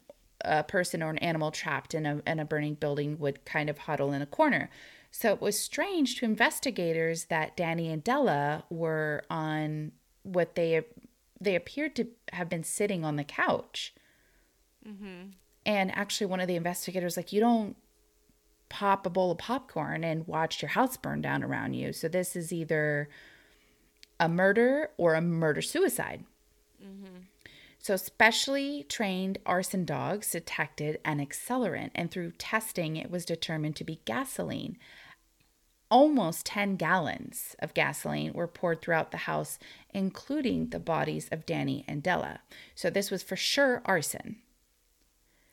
a 0.44 0.64
person 0.64 1.02
or 1.02 1.10
an 1.10 1.18
animal 1.18 1.50
trapped 1.50 1.94
in 1.94 2.04
a, 2.04 2.22
in 2.26 2.40
a 2.40 2.44
burning 2.44 2.74
building 2.74 3.18
would 3.18 3.44
kind 3.44 3.70
of 3.70 3.78
huddle 3.78 4.12
in 4.12 4.22
a 4.22 4.26
corner. 4.26 4.68
So 5.10 5.32
it 5.32 5.40
was 5.40 5.58
strange 5.58 6.16
to 6.16 6.24
investigators 6.26 7.26
that 7.26 7.56
Danny 7.56 7.90
and 7.90 8.04
Della 8.04 8.64
were 8.68 9.22
on 9.30 9.92
what 10.24 10.56
they 10.56 10.82
they 11.40 11.54
appeared 11.54 11.94
to 11.96 12.08
have 12.32 12.48
been 12.48 12.64
sitting 12.64 13.04
on 13.04 13.16
the 13.16 13.24
couch. 13.24 13.94
Mm-hmm. 14.86 15.30
And 15.64 15.96
actually, 15.96 16.26
one 16.26 16.40
of 16.40 16.48
the 16.48 16.56
investigators 16.56 17.16
like, 17.16 17.32
you 17.32 17.40
don't 17.40 17.76
pop 18.68 19.06
a 19.06 19.10
bowl 19.10 19.30
of 19.30 19.38
popcorn 19.38 20.04
and 20.04 20.26
watch 20.26 20.62
your 20.62 20.70
house 20.70 20.96
burn 20.96 21.22
down 21.22 21.42
around 21.42 21.74
you. 21.74 21.92
So 21.92 22.08
this 22.08 22.34
is 22.34 22.52
either 22.52 23.08
a 24.18 24.28
murder 24.28 24.90
or 24.96 25.14
a 25.14 25.20
murder 25.20 25.62
suicide. 25.62 26.24
Mm-hmm. 26.82 27.22
So, 27.78 27.96
specially 27.96 28.84
trained 28.88 29.38
arson 29.46 29.84
dogs 29.84 30.32
detected 30.32 30.98
an 31.04 31.24
accelerant, 31.24 31.90
and 31.94 32.10
through 32.10 32.32
testing, 32.32 32.96
it 32.96 33.12
was 33.12 33.24
determined 33.24 33.76
to 33.76 33.84
be 33.84 34.00
gasoline. 34.04 34.76
Almost 35.88 36.46
10 36.46 36.74
gallons 36.76 37.54
of 37.60 37.74
gasoline 37.74 38.32
were 38.32 38.48
poured 38.48 38.82
throughout 38.82 39.12
the 39.12 39.18
house, 39.18 39.60
including 39.94 40.70
the 40.70 40.80
bodies 40.80 41.28
of 41.30 41.46
Danny 41.46 41.84
and 41.86 42.02
Della. 42.02 42.40
So, 42.74 42.90
this 42.90 43.08
was 43.08 43.22
for 43.22 43.36
sure 43.36 43.82
arson. 43.84 44.38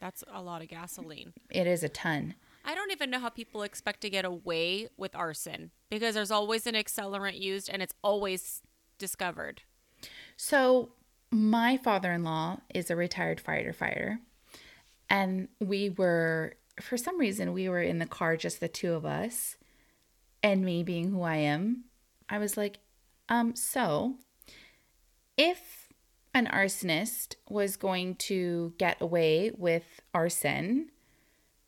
That's 0.04 0.22
a 0.34 0.42
lot 0.42 0.62
of 0.62 0.68
gasoline. 0.68 1.32
It 1.50 1.66
is 1.66 1.82
a 1.82 1.88
ton. 1.88 2.36
I 2.66 2.76
don't 2.76 2.92
even 2.92 3.10
know 3.10 3.20
how 3.20 3.30
people 3.30 3.64
expect 3.64 4.02
to 4.02 4.10
get 4.10 4.26
away 4.26 4.90
with 4.98 5.16
arson 5.16 5.72
because 5.90 6.14
there's 6.14 6.30
always 6.30 6.68
an 6.68 6.76
accelerant 6.76 7.40
used 7.40 7.70
and 7.70 7.82
it's 7.82 7.94
always 8.04 8.62
discovered. 8.98 9.62
So, 10.36 10.92
my 11.32 11.78
father 11.78 12.12
in 12.12 12.26
law 12.26 12.58
is 12.74 12.92
a 12.92 12.98
retired 12.98 13.42
firefighter. 13.42 14.20
And 15.10 15.48
we 15.62 15.90
were, 15.90 16.56
for 16.82 16.98
some 16.98 17.18
reason, 17.18 17.54
we 17.54 17.70
were 17.70 17.82
in 17.82 18.00
the 18.00 18.06
car, 18.06 18.36
just 18.36 18.60
the 18.60 18.68
two 18.68 18.96
of 18.96 19.06
us. 19.06 19.56
And 20.44 20.66
me 20.66 20.84
being 20.84 21.12
who 21.12 21.22
I 21.22 21.38
am, 21.38 21.86
I 22.28 22.40
was 22.40 22.58
like, 22.58 22.80
um, 23.30 23.56
so 23.56 24.16
if 25.38 25.83
an 26.34 26.48
arsonist 26.48 27.36
was 27.48 27.78
going 27.78 28.16
to 28.16 28.74
get 28.78 29.02
away 29.02 29.52
with 29.56 29.84
arson, 30.14 30.90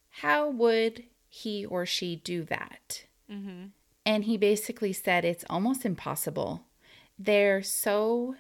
how 0.10 0.50
would 0.50 1.04
he 1.28 1.66
or 1.66 1.86
she 1.86 2.16
do 2.16 2.44
that? 2.46 3.06
Mm-hmm. 3.32 3.68
And 4.06 4.24
he 4.24 4.38
basically 4.38 4.94
said 4.94 5.26
it's 5.26 5.46
almost 5.50 5.86
impossible. 5.86 6.64
They're 7.18 7.62
so, 7.62 8.36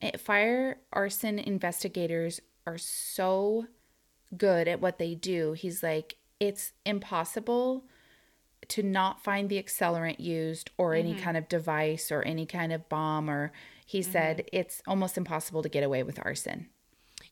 eh, 0.00 0.16
fire 0.16 0.78
arson 0.92 1.38
investigators 1.38 2.40
are 2.66 2.78
so 2.78 3.66
good 4.36 4.68
at 4.68 4.80
what 4.80 4.98
they 4.98 5.14
do. 5.14 5.52
He's 5.52 5.82
like, 5.82 6.16
it's 6.38 6.72
impossible 6.86 7.84
to 8.68 8.82
not 8.82 9.22
find 9.22 9.48
the 9.48 9.62
accelerant 9.62 10.20
used 10.20 10.70
or 10.78 10.94
any 10.94 11.14
kind 11.14 11.36
of 11.36 11.48
device 11.48 12.12
or 12.12 12.22
any 12.22 12.46
kind 12.46 12.72
of 12.72 12.88
bomb 12.88 13.28
or 13.28 13.52
he 13.90 14.00
mm-hmm. 14.00 14.12
said 14.12 14.44
it's 14.52 14.80
almost 14.86 15.18
impossible 15.18 15.62
to 15.64 15.68
get 15.68 15.82
away 15.82 16.04
with 16.04 16.20
arson. 16.24 16.68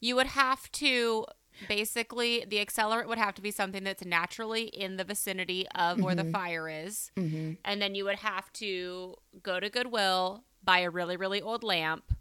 You 0.01 0.16
would 0.16 0.27
have 0.27 0.71
to 0.73 1.25
basically 1.68 2.44
the 2.49 2.57
accelerant 2.57 3.07
would 3.07 3.18
have 3.18 3.37
to 3.37 3.42
be 3.42 3.53
something 3.53 3.85
that's 3.85 4.05
naturally 4.05 4.64
in 4.64 4.97
the 4.97 5.05
vicinity 5.05 5.68
of 5.77 6.01
where 6.01 6.16
the 6.16 6.23
mm-hmm. 6.23 6.33
fire 6.33 6.68
is. 6.68 7.12
Mm-hmm. 7.16 7.53
And 7.64 7.81
then 7.81 7.94
you 7.94 8.05
would 8.07 8.18
have 8.18 8.53
to 8.55 9.14
go 9.40 9.61
to 9.61 9.71
Goodwill, 9.71 10.42
buy 10.64 10.81
a 10.81 10.90
really, 10.90 11.16
really 11.16 11.40
old 11.40 11.62
lamp, 11.62 12.12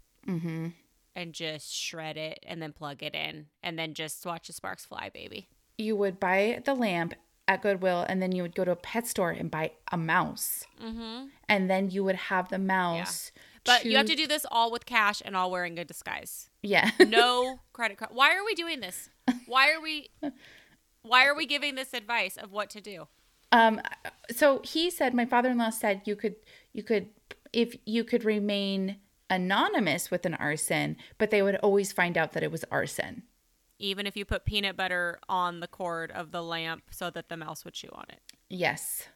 and 1.16 1.32
just 1.32 1.74
shred 1.74 2.16
it 2.16 2.38
and 2.46 2.62
then 2.62 2.72
plug 2.72 3.02
it 3.02 3.16
in 3.16 3.46
and 3.64 3.76
then 3.76 3.92
just 3.92 4.24
watch 4.24 4.46
the 4.46 4.52
sparks 4.52 4.84
fly, 4.84 5.10
baby. 5.12 5.48
You 5.78 5.96
would 5.96 6.20
buy 6.20 6.62
the 6.64 6.74
lamp 6.74 7.14
at 7.48 7.60
Goodwill 7.62 8.06
and 8.08 8.22
then 8.22 8.30
you 8.30 8.42
would 8.42 8.54
go 8.54 8.64
to 8.64 8.70
a 8.70 8.76
pet 8.76 9.08
store 9.08 9.30
and 9.30 9.50
buy 9.50 9.72
a 9.90 9.96
mouse. 9.96 10.64
And 11.48 11.68
then 11.68 11.90
you 11.90 12.04
would 12.04 12.14
have 12.14 12.50
the 12.50 12.58
mouse. 12.60 13.32
But 13.64 13.84
you 13.84 13.96
have 13.96 14.06
to 14.06 14.14
do 14.14 14.26
this 14.26 14.46
all 14.50 14.70
with 14.70 14.86
cash 14.86 15.22
and 15.24 15.36
all 15.36 15.50
wearing 15.50 15.78
a 15.78 15.84
disguise. 15.84 16.50
Yeah. 16.62 16.90
No 17.06 17.60
credit 17.72 17.98
card. 17.98 18.10
Why 18.14 18.34
are 18.34 18.44
we 18.44 18.54
doing 18.54 18.80
this? 18.80 19.10
Why 19.46 19.72
are 19.72 19.80
we 19.80 20.10
why 21.02 21.26
are 21.26 21.34
we 21.34 21.46
giving 21.46 21.74
this 21.74 21.94
advice 21.94 22.36
of 22.36 22.52
what 22.52 22.70
to 22.70 22.80
do? 22.80 23.08
Um, 23.52 23.80
so 24.30 24.60
he 24.64 24.90
said, 24.90 25.14
my 25.14 25.24
father-in-law 25.24 25.70
said 25.70 26.02
you 26.04 26.16
could, 26.16 26.36
you 26.72 26.82
could, 26.82 27.08
if 27.52 27.76
you 27.86 28.04
could 28.04 28.24
remain 28.24 28.96
anonymous 29.30 30.10
with 30.10 30.26
an 30.26 30.34
arson, 30.34 30.96
but 31.16 31.30
they 31.30 31.42
would 31.42 31.56
always 31.56 31.92
find 31.92 32.16
out 32.18 32.32
that 32.32 32.42
it 32.42 32.52
was 32.52 32.64
arson. 32.70 33.22
Even 33.78 34.06
if 34.06 34.16
you 34.16 34.24
put 34.24 34.44
peanut 34.44 34.76
butter 34.76 35.18
on 35.28 35.60
the 35.60 35.68
cord 35.68 36.10
of 36.10 36.32
the 36.32 36.42
lamp 36.42 36.84
so 36.90 37.10
that 37.10 37.28
the 37.28 37.36
mouse 37.36 37.64
would 37.64 37.74
chew 37.74 37.88
on 37.92 38.04
it. 38.08 38.20
Yes, 38.50 39.08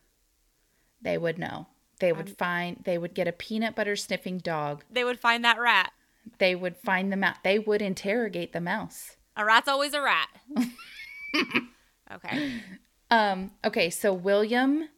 they 1.00 1.18
would 1.18 1.38
know. 1.38 1.66
They 2.02 2.12
would 2.12 2.36
find, 2.36 2.82
they 2.84 2.98
would 2.98 3.14
get 3.14 3.28
a 3.28 3.32
peanut 3.32 3.76
butter 3.76 3.94
sniffing 3.94 4.38
dog. 4.38 4.82
They 4.90 5.04
would 5.04 5.20
find 5.20 5.44
that 5.44 5.60
rat. 5.60 5.92
They 6.38 6.56
would 6.56 6.76
find 6.76 7.12
the 7.12 7.16
mouse. 7.16 7.36
They 7.44 7.60
would 7.60 7.80
interrogate 7.80 8.52
the 8.52 8.60
mouse. 8.60 9.16
A 9.36 9.44
rat's 9.44 9.68
always 9.68 9.94
a 9.94 10.02
rat. 10.02 10.28
okay. 12.12 12.60
Um, 13.08 13.52
okay, 13.64 13.88
so 13.88 14.12
William 14.12 14.88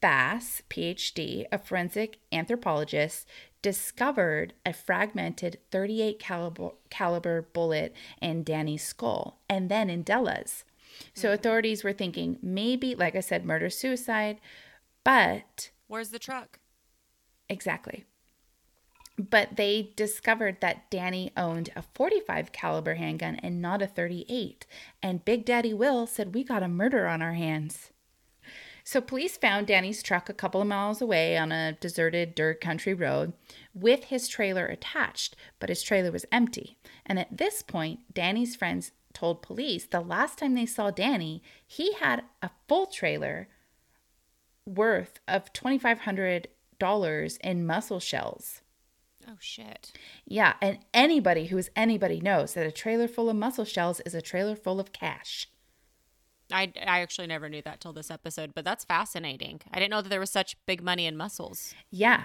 Bass, 0.00 0.62
PhD, 0.70 1.46
a 1.50 1.58
forensic 1.58 2.20
anthropologist, 2.30 3.26
discovered 3.60 4.54
a 4.64 4.72
fragmented 4.72 5.58
38 5.72 6.20
caliber, 6.20 6.70
caliber 6.88 7.42
bullet 7.52 7.96
in 8.22 8.44
Danny's 8.44 8.84
skull 8.84 9.40
and 9.48 9.68
then 9.68 9.90
in 9.90 10.04
Della's. 10.04 10.64
So 11.14 11.32
authorities 11.32 11.82
were 11.82 11.92
thinking 11.92 12.38
maybe, 12.40 12.94
like 12.94 13.16
I 13.16 13.20
said, 13.20 13.44
murder 13.44 13.70
suicide, 13.70 14.38
but 15.02 15.70
Where's 15.88 16.10
the 16.10 16.18
truck? 16.18 16.60
exactly. 17.48 18.04
But 19.18 19.56
they 19.56 19.92
discovered 19.96 20.60
that 20.60 20.90
Danny 20.90 21.32
owned 21.36 21.70
a 21.74 21.82
45 21.82 22.52
caliber 22.52 22.94
handgun 22.94 23.36
and 23.36 23.60
not 23.60 23.82
a 23.82 23.86
38. 23.86 24.64
And 25.02 25.24
Big 25.24 25.44
Daddy 25.44 25.74
Will 25.74 26.06
said 26.06 26.34
we 26.34 26.44
got 26.44 26.62
a 26.62 26.68
murder 26.68 27.08
on 27.08 27.20
our 27.20 27.32
hands. 27.32 27.90
So 28.84 29.00
police 29.00 29.36
found 29.36 29.66
Danny's 29.66 30.02
truck 30.02 30.28
a 30.28 30.34
couple 30.34 30.62
of 30.62 30.68
miles 30.68 31.02
away 31.02 31.36
on 31.36 31.52
a 31.52 31.72
deserted 31.72 32.34
dirt 32.34 32.60
country 32.60 32.94
road 32.94 33.32
with 33.74 34.04
his 34.04 34.28
trailer 34.28 34.66
attached, 34.66 35.36
but 35.58 35.68
his 35.68 35.82
trailer 35.82 36.12
was 36.12 36.24
empty. 36.30 36.78
And 37.04 37.18
at 37.18 37.36
this 37.36 37.62
point, 37.62 38.14
Danny's 38.14 38.56
friends 38.56 38.92
told 39.12 39.42
police 39.42 39.84
the 39.84 40.00
last 40.00 40.38
time 40.38 40.54
they 40.54 40.64
saw 40.64 40.90
Danny, 40.90 41.42
he 41.66 41.94
had 41.94 42.22
a 42.40 42.50
full 42.68 42.86
trailer 42.86 43.48
worth 44.68 45.18
of 45.26 45.52
$2,500 45.52 47.38
in 47.40 47.66
mussel 47.66 48.00
shells. 48.00 48.62
Oh 49.28 49.36
shit. 49.40 49.92
Yeah, 50.24 50.54
and 50.62 50.78
anybody 50.94 51.46
who's 51.46 51.70
anybody 51.76 52.20
knows 52.20 52.54
that 52.54 52.66
a 52.66 52.72
trailer 52.72 53.08
full 53.08 53.28
of 53.28 53.36
mussel 53.36 53.66
shells 53.66 54.00
is 54.00 54.14
a 54.14 54.22
trailer 54.22 54.56
full 54.56 54.80
of 54.80 54.92
cash. 54.92 55.48
I, 56.50 56.72
I 56.86 57.00
actually 57.00 57.26
never 57.26 57.48
knew 57.50 57.60
that 57.62 57.80
till 57.80 57.92
this 57.92 58.10
episode, 58.10 58.54
but 58.54 58.64
that's 58.64 58.84
fascinating. 58.84 59.60
I 59.70 59.78
didn't 59.78 59.90
know 59.90 60.00
that 60.00 60.08
there 60.08 60.20
was 60.20 60.30
such 60.30 60.56
big 60.64 60.82
money 60.82 61.04
in 61.04 61.14
mussels. 61.14 61.74
Yeah. 61.90 62.24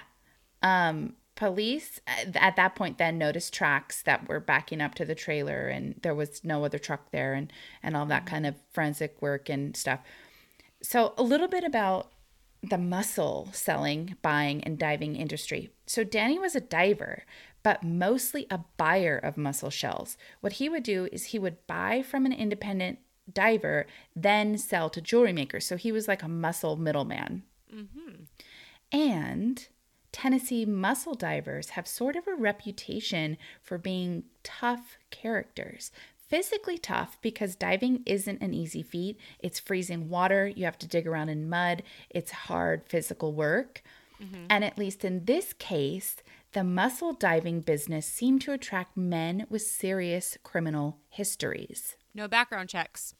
Um, 0.62 1.16
police 1.36 2.00
uh, 2.08 2.32
at 2.36 2.56
that 2.56 2.76
point 2.76 3.00
then 3.00 3.18
noticed 3.18 3.54
tracks 3.54 4.04
that 4.04 4.30
were 4.30 4.40
backing 4.40 4.82
up 4.82 4.94
to 4.96 5.04
the 5.04 5.16
trailer 5.16 5.68
and 5.68 5.96
there 6.04 6.14
was 6.14 6.44
no 6.44 6.64
other 6.64 6.78
truck 6.78 7.10
there 7.12 7.34
and 7.34 7.52
and 7.82 7.98
all 7.98 8.06
that 8.06 8.26
kind 8.26 8.46
of 8.46 8.56
forensic 8.72 9.22
work 9.22 9.50
and 9.50 9.76
stuff. 9.76 10.00
So 10.82 11.14
a 11.18 11.24
little 11.24 11.48
bit 11.48 11.64
about 11.64 12.12
the 12.64 12.78
mussel 12.78 13.50
selling, 13.52 14.16
buying 14.22 14.64
and 14.64 14.80
diving 14.80 15.16
industry. 15.16 15.70
So 15.86 16.04
Danny 16.04 16.40
was 16.40 16.56
a 16.56 16.62
diver, 16.62 17.26
but 17.62 17.84
mostly 17.84 18.48
a 18.50 18.62
buyer 18.78 19.18
of 19.18 19.38
mussel 19.38 19.70
shells. 19.70 20.18
What 20.40 20.54
he 20.54 20.70
would 20.70 20.84
do 20.84 21.10
is 21.12 21.26
he 21.26 21.40
would 21.40 21.68
buy 21.68 22.02
from 22.02 22.26
an 22.26 22.34
independent 22.34 23.00
diver, 23.32 23.86
then 24.16 24.58
sell 24.58 24.90
to 24.90 25.02
jewelry 25.02 25.34
makers. 25.34 25.66
So 25.66 25.76
he 25.76 25.92
was 25.92 26.08
like 26.08 26.24
a 26.24 26.28
mussel 26.30 26.78
middleman. 26.78 27.44
Mm-hmm. 27.74 28.24
And 28.92 29.68
Tennessee 30.14 30.66
mussel 30.66 31.16
divers 31.16 31.70
have 31.70 31.88
sort 31.88 32.16
of 32.16 32.28
a 32.28 32.36
reputation 32.36 33.38
for 33.62 33.78
being 33.78 34.24
tough 34.44 34.98
characters. 35.10 35.92
Physically 36.34 36.80
tough 36.80 37.20
because 37.22 37.56
diving 37.56 38.02
isn't 38.08 38.42
an 38.42 38.56
easy 38.56 38.82
feat. 38.82 39.20
It's 39.38 39.60
freezing 39.60 40.10
water, 40.10 40.48
you 40.48 40.66
have 40.66 40.80
to 40.80 40.88
dig 40.88 41.06
around 41.06 41.30
in 41.30 41.48
mud, 41.48 41.84
it's 42.10 42.32
hard 42.32 42.82
physical 42.88 43.34
work. 43.34 43.84
Mm-hmm. 44.20 44.46
And 44.50 44.64
at 44.64 44.76
least 44.76 45.06
in 45.06 45.26
this 45.26 45.54
case, 45.54 46.16
the 46.54 46.64
mussel 46.64 47.14
diving 47.14 47.62
business 47.62 48.08
seemed 48.08 48.42
to 48.42 48.52
attract 48.52 48.98
men 48.98 49.46
with 49.48 49.62
serious 49.62 50.36
criminal 50.42 50.98
histories. 51.08 51.98
No 52.16 52.28
background 52.28 52.68
checks. 52.68 53.14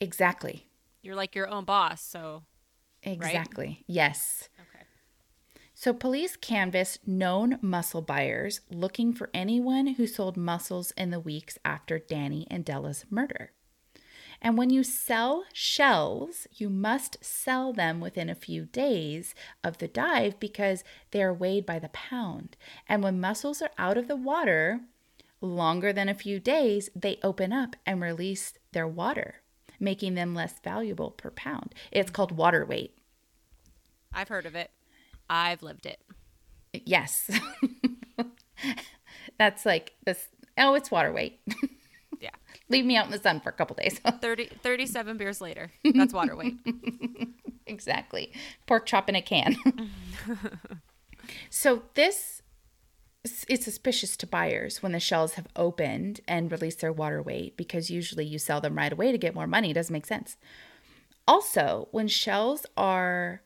Exactly. 0.00 0.66
You're 1.02 1.14
like 1.14 1.36
your 1.36 1.46
own 1.46 1.64
boss, 1.64 2.02
so 2.02 2.42
Exactly. 3.04 3.84
Yes. 3.86 4.48
okay. 4.60 4.73
So, 5.76 5.92
police 5.92 6.36
canvassed 6.36 7.06
known 7.06 7.58
mussel 7.60 8.00
buyers 8.00 8.60
looking 8.70 9.12
for 9.12 9.28
anyone 9.34 9.88
who 9.88 10.06
sold 10.06 10.36
mussels 10.36 10.92
in 10.92 11.10
the 11.10 11.18
weeks 11.18 11.58
after 11.64 11.98
Danny 11.98 12.46
and 12.48 12.64
Della's 12.64 13.04
murder. 13.10 13.50
And 14.40 14.56
when 14.56 14.70
you 14.70 14.84
sell 14.84 15.44
shells, 15.52 16.46
you 16.52 16.68
must 16.68 17.24
sell 17.24 17.72
them 17.72 18.00
within 18.00 18.28
a 18.28 18.34
few 18.34 18.66
days 18.66 19.34
of 19.64 19.78
the 19.78 19.88
dive 19.88 20.38
because 20.38 20.84
they 21.10 21.22
are 21.22 21.34
weighed 21.34 21.66
by 21.66 21.80
the 21.80 21.88
pound. 21.88 22.56
And 22.88 23.02
when 23.02 23.20
mussels 23.20 23.60
are 23.60 23.70
out 23.76 23.98
of 23.98 24.06
the 24.06 24.16
water 24.16 24.80
longer 25.40 25.92
than 25.92 26.08
a 26.08 26.14
few 26.14 26.38
days, 26.38 26.88
they 26.94 27.18
open 27.22 27.52
up 27.52 27.74
and 27.84 28.00
release 28.00 28.54
their 28.72 28.86
water, 28.86 29.36
making 29.80 30.14
them 30.14 30.34
less 30.34 30.60
valuable 30.62 31.10
per 31.10 31.30
pound. 31.30 31.74
It's 31.90 32.10
called 32.10 32.32
water 32.32 32.64
weight. 32.64 32.96
I've 34.12 34.28
heard 34.28 34.46
of 34.46 34.54
it. 34.54 34.70
I've 35.28 35.62
lived 35.62 35.86
it. 35.86 36.00
Yes. 36.84 37.30
That's 39.38 39.64
like 39.66 39.92
this. 40.04 40.28
Oh, 40.58 40.74
it's 40.74 40.90
water 40.90 41.12
weight. 41.12 41.40
Yeah. 42.20 42.30
Leave 42.70 42.86
me 42.86 42.96
out 42.96 43.04
in 43.04 43.10
the 43.10 43.18
sun 43.18 43.40
for 43.40 43.50
a 43.50 43.52
couple 43.52 43.76
days. 43.76 43.98
30, 44.22 44.46
37 44.62 45.18
beers 45.18 45.42
later. 45.42 45.70
That's 45.94 46.14
water 46.14 46.34
weight. 46.34 46.54
exactly. 47.66 48.32
Pork 48.66 48.86
chop 48.86 49.10
in 49.10 49.14
a 49.14 49.20
can. 49.20 49.56
so 51.50 51.82
this 51.94 52.40
is 53.48 53.62
suspicious 53.64 54.16
to 54.18 54.26
buyers 54.26 54.82
when 54.82 54.92
the 54.92 55.00
shells 55.00 55.34
have 55.34 55.48
opened 55.54 56.20
and 56.26 56.50
released 56.50 56.80
their 56.80 56.92
water 56.92 57.20
weight 57.20 57.58
because 57.58 57.90
usually 57.90 58.24
you 58.24 58.38
sell 58.38 58.60
them 58.62 58.76
right 58.78 58.92
away 58.92 59.12
to 59.12 59.18
get 59.18 59.34
more 59.34 59.46
money. 59.46 59.70
It 59.70 59.74
doesn't 59.74 59.92
make 59.92 60.06
sense. 60.06 60.38
Also, 61.28 61.88
when 61.90 62.08
shells 62.08 62.64
are 62.76 63.42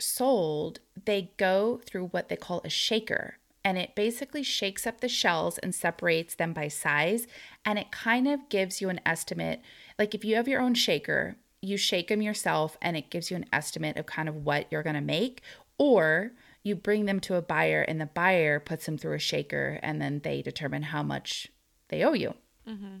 sold, 0.00 0.80
they 1.04 1.32
go 1.36 1.80
through 1.84 2.06
what 2.08 2.28
they 2.28 2.36
call 2.36 2.60
a 2.64 2.68
shaker. 2.70 3.38
and 3.64 3.76
it 3.76 3.94
basically 3.94 4.42
shakes 4.42 4.86
up 4.86 5.00
the 5.00 5.08
shells 5.08 5.58
and 5.58 5.74
separates 5.74 6.34
them 6.34 6.52
by 6.54 6.68
size. 6.68 7.26
And 7.64 7.78
it 7.78 7.90
kind 7.90 8.26
of 8.26 8.48
gives 8.48 8.80
you 8.80 8.88
an 8.88 9.00
estimate. 9.04 9.60
Like 9.98 10.14
if 10.14 10.24
you 10.24 10.36
have 10.36 10.48
your 10.48 10.62
own 10.62 10.74
shaker, 10.74 11.36
you 11.60 11.76
shake 11.76 12.08
them 12.08 12.22
yourself 12.22 12.78
and 12.80 12.96
it 12.96 13.10
gives 13.10 13.30
you 13.30 13.36
an 13.36 13.44
estimate 13.52 13.98
of 13.98 14.06
kind 14.06 14.28
of 14.28 14.36
what 14.36 14.68
you're 14.70 14.84
going 14.84 14.94
to 14.94 15.02
make. 15.02 15.42
Or 15.76 16.32
you 16.62 16.76
bring 16.76 17.04
them 17.04 17.20
to 17.20 17.34
a 17.34 17.42
buyer 17.42 17.82
and 17.82 18.00
the 18.00 18.06
buyer 18.06 18.58
puts 18.58 18.86
them 18.86 18.96
through 18.96 19.16
a 19.16 19.18
shaker 19.18 19.78
and 19.82 20.00
then 20.00 20.20
they 20.20 20.40
determine 20.40 20.84
how 20.84 21.02
much 21.02 21.48
they 21.88 22.02
owe 22.02 22.14
you. 22.14 22.34
Mm-hmm. 22.66 22.96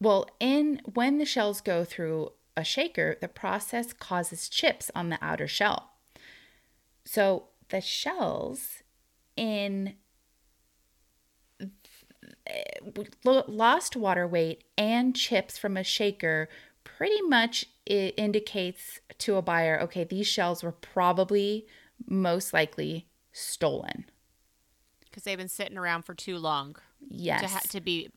Well, 0.00 0.28
in 0.38 0.82
when 0.92 1.16
the 1.18 1.24
shells 1.24 1.60
go 1.60 1.84
through 1.84 2.32
a 2.56 2.64
shaker, 2.64 3.16
the 3.20 3.28
process 3.28 3.92
causes 3.92 4.48
chips 4.50 4.90
on 4.94 5.08
the 5.08 5.18
outer 5.22 5.48
shell. 5.48 5.91
So 7.04 7.48
the 7.68 7.80
shells 7.80 8.82
in 9.36 9.94
lost 13.24 13.96
water 13.96 14.26
weight 14.26 14.64
and 14.76 15.14
chips 15.16 15.58
from 15.58 15.76
a 15.76 15.84
shaker 15.84 16.48
pretty 16.84 17.20
much 17.22 17.66
it 17.86 18.14
indicates 18.16 19.00
to 19.18 19.36
a 19.36 19.42
buyer 19.42 19.80
okay 19.80 20.04
these 20.04 20.26
shells 20.26 20.62
were 20.62 20.72
probably 20.72 21.66
most 22.06 22.52
likely 22.52 23.08
stolen 23.32 24.04
Because 25.04 25.22
they've 25.24 25.38
been 25.38 25.48
sitting 25.48 25.78
around 25.78 26.02
for 26.02 26.14
too 26.14 26.38
long 26.38 26.76
yes 27.08 27.40
to, 27.42 27.48
ha- 27.48 27.60
to 27.70 27.80
be 27.80 28.08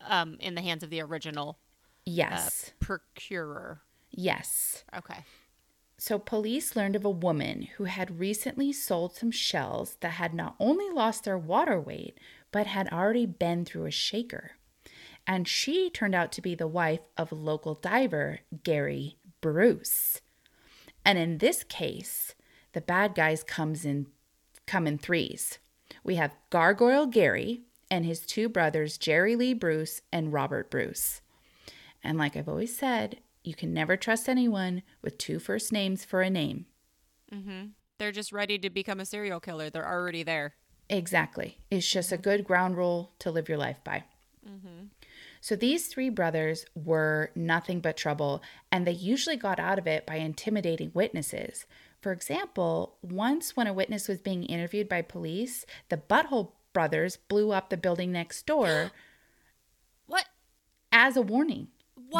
um, 0.00 0.36
in 0.40 0.54
the 0.54 0.62
hands 0.62 0.82
of 0.82 0.90
the 0.90 1.00
original 1.00 1.58
uh, 2.06 2.10
yes 2.10 2.72
procurer. 2.80 3.80
yes 4.10 4.84
Okay. 4.96 5.24
So, 6.06 6.18
police 6.18 6.76
learned 6.76 6.96
of 6.96 7.06
a 7.06 7.10
woman 7.10 7.62
who 7.78 7.84
had 7.84 8.20
recently 8.20 8.74
sold 8.74 9.16
some 9.16 9.30
shells 9.30 9.96
that 10.00 10.10
had 10.10 10.34
not 10.34 10.54
only 10.60 10.90
lost 10.90 11.24
their 11.24 11.38
water 11.38 11.80
weight, 11.80 12.18
but 12.52 12.66
had 12.66 12.92
already 12.92 13.24
been 13.24 13.64
through 13.64 13.86
a 13.86 13.90
shaker. 13.90 14.50
And 15.26 15.48
she 15.48 15.88
turned 15.88 16.14
out 16.14 16.30
to 16.32 16.42
be 16.42 16.54
the 16.54 16.66
wife 16.66 17.00
of 17.16 17.32
local 17.32 17.76
diver 17.76 18.40
Gary 18.64 19.16
Bruce. 19.40 20.20
And 21.06 21.16
in 21.16 21.38
this 21.38 21.64
case, 21.64 22.34
the 22.74 22.82
bad 22.82 23.14
guys 23.14 23.42
comes 23.42 23.86
in 23.86 24.08
come 24.66 24.86
in 24.86 24.98
threes. 24.98 25.58
We 26.04 26.16
have 26.16 26.36
Gargoyle 26.50 27.06
Gary 27.06 27.62
and 27.90 28.04
his 28.04 28.26
two 28.26 28.50
brothers 28.50 28.98
Jerry 28.98 29.36
Lee 29.36 29.54
Bruce 29.54 30.02
and 30.12 30.34
Robert 30.34 30.70
Bruce. 30.70 31.22
And 32.02 32.18
like 32.18 32.36
I've 32.36 32.50
always 32.50 32.76
said, 32.76 33.20
you 33.44 33.54
can 33.54 33.72
never 33.72 33.96
trust 33.96 34.28
anyone 34.28 34.82
with 35.02 35.18
two 35.18 35.38
first 35.38 35.70
names 35.70 36.04
for 36.04 36.22
a 36.22 36.30
name. 36.30 36.66
Mm-hmm. 37.32 37.66
They're 37.98 38.12
just 38.12 38.32
ready 38.32 38.58
to 38.58 38.70
become 38.70 39.00
a 39.00 39.06
serial 39.06 39.38
killer. 39.38 39.70
They're 39.70 39.88
already 39.88 40.22
there. 40.22 40.54
Exactly. 40.88 41.58
It's 41.70 41.88
just 41.88 42.10
a 42.10 42.16
good 42.16 42.44
ground 42.44 42.76
rule 42.76 43.12
to 43.20 43.30
live 43.30 43.48
your 43.48 43.58
life 43.58 43.78
by. 43.84 44.04
Mm-hmm. 44.48 44.86
So 45.40 45.56
these 45.56 45.88
three 45.88 46.08
brothers 46.08 46.64
were 46.74 47.30
nothing 47.34 47.80
but 47.80 47.96
trouble, 47.96 48.42
and 48.72 48.86
they 48.86 48.92
usually 48.92 49.36
got 49.36 49.60
out 49.60 49.78
of 49.78 49.86
it 49.86 50.06
by 50.06 50.16
intimidating 50.16 50.90
witnesses. 50.94 51.66
For 52.00 52.12
example, 52.12 52.96
once 53.02 53.56
when 53.56 53.66
a 53.66 53.72
witness 53.72 54.08
was 54.08 54.18
being 54.18 54.44
interviewed 54.44 54.88
by 54.88 55.02
police, 55.02 55.66
the 55.90 55.96
Butthole 55.98 56.52
brothers 56.72 57.16
blew 57.28 57.52
up 57.52 57.68
the 57.70 57.76
building 57.76 58.10
next 58.10 58.46
door 58.46 58.90
What? 60.06 60.26
as 60.92 61.16
a 61.16 61.22
warning 61.22 61.68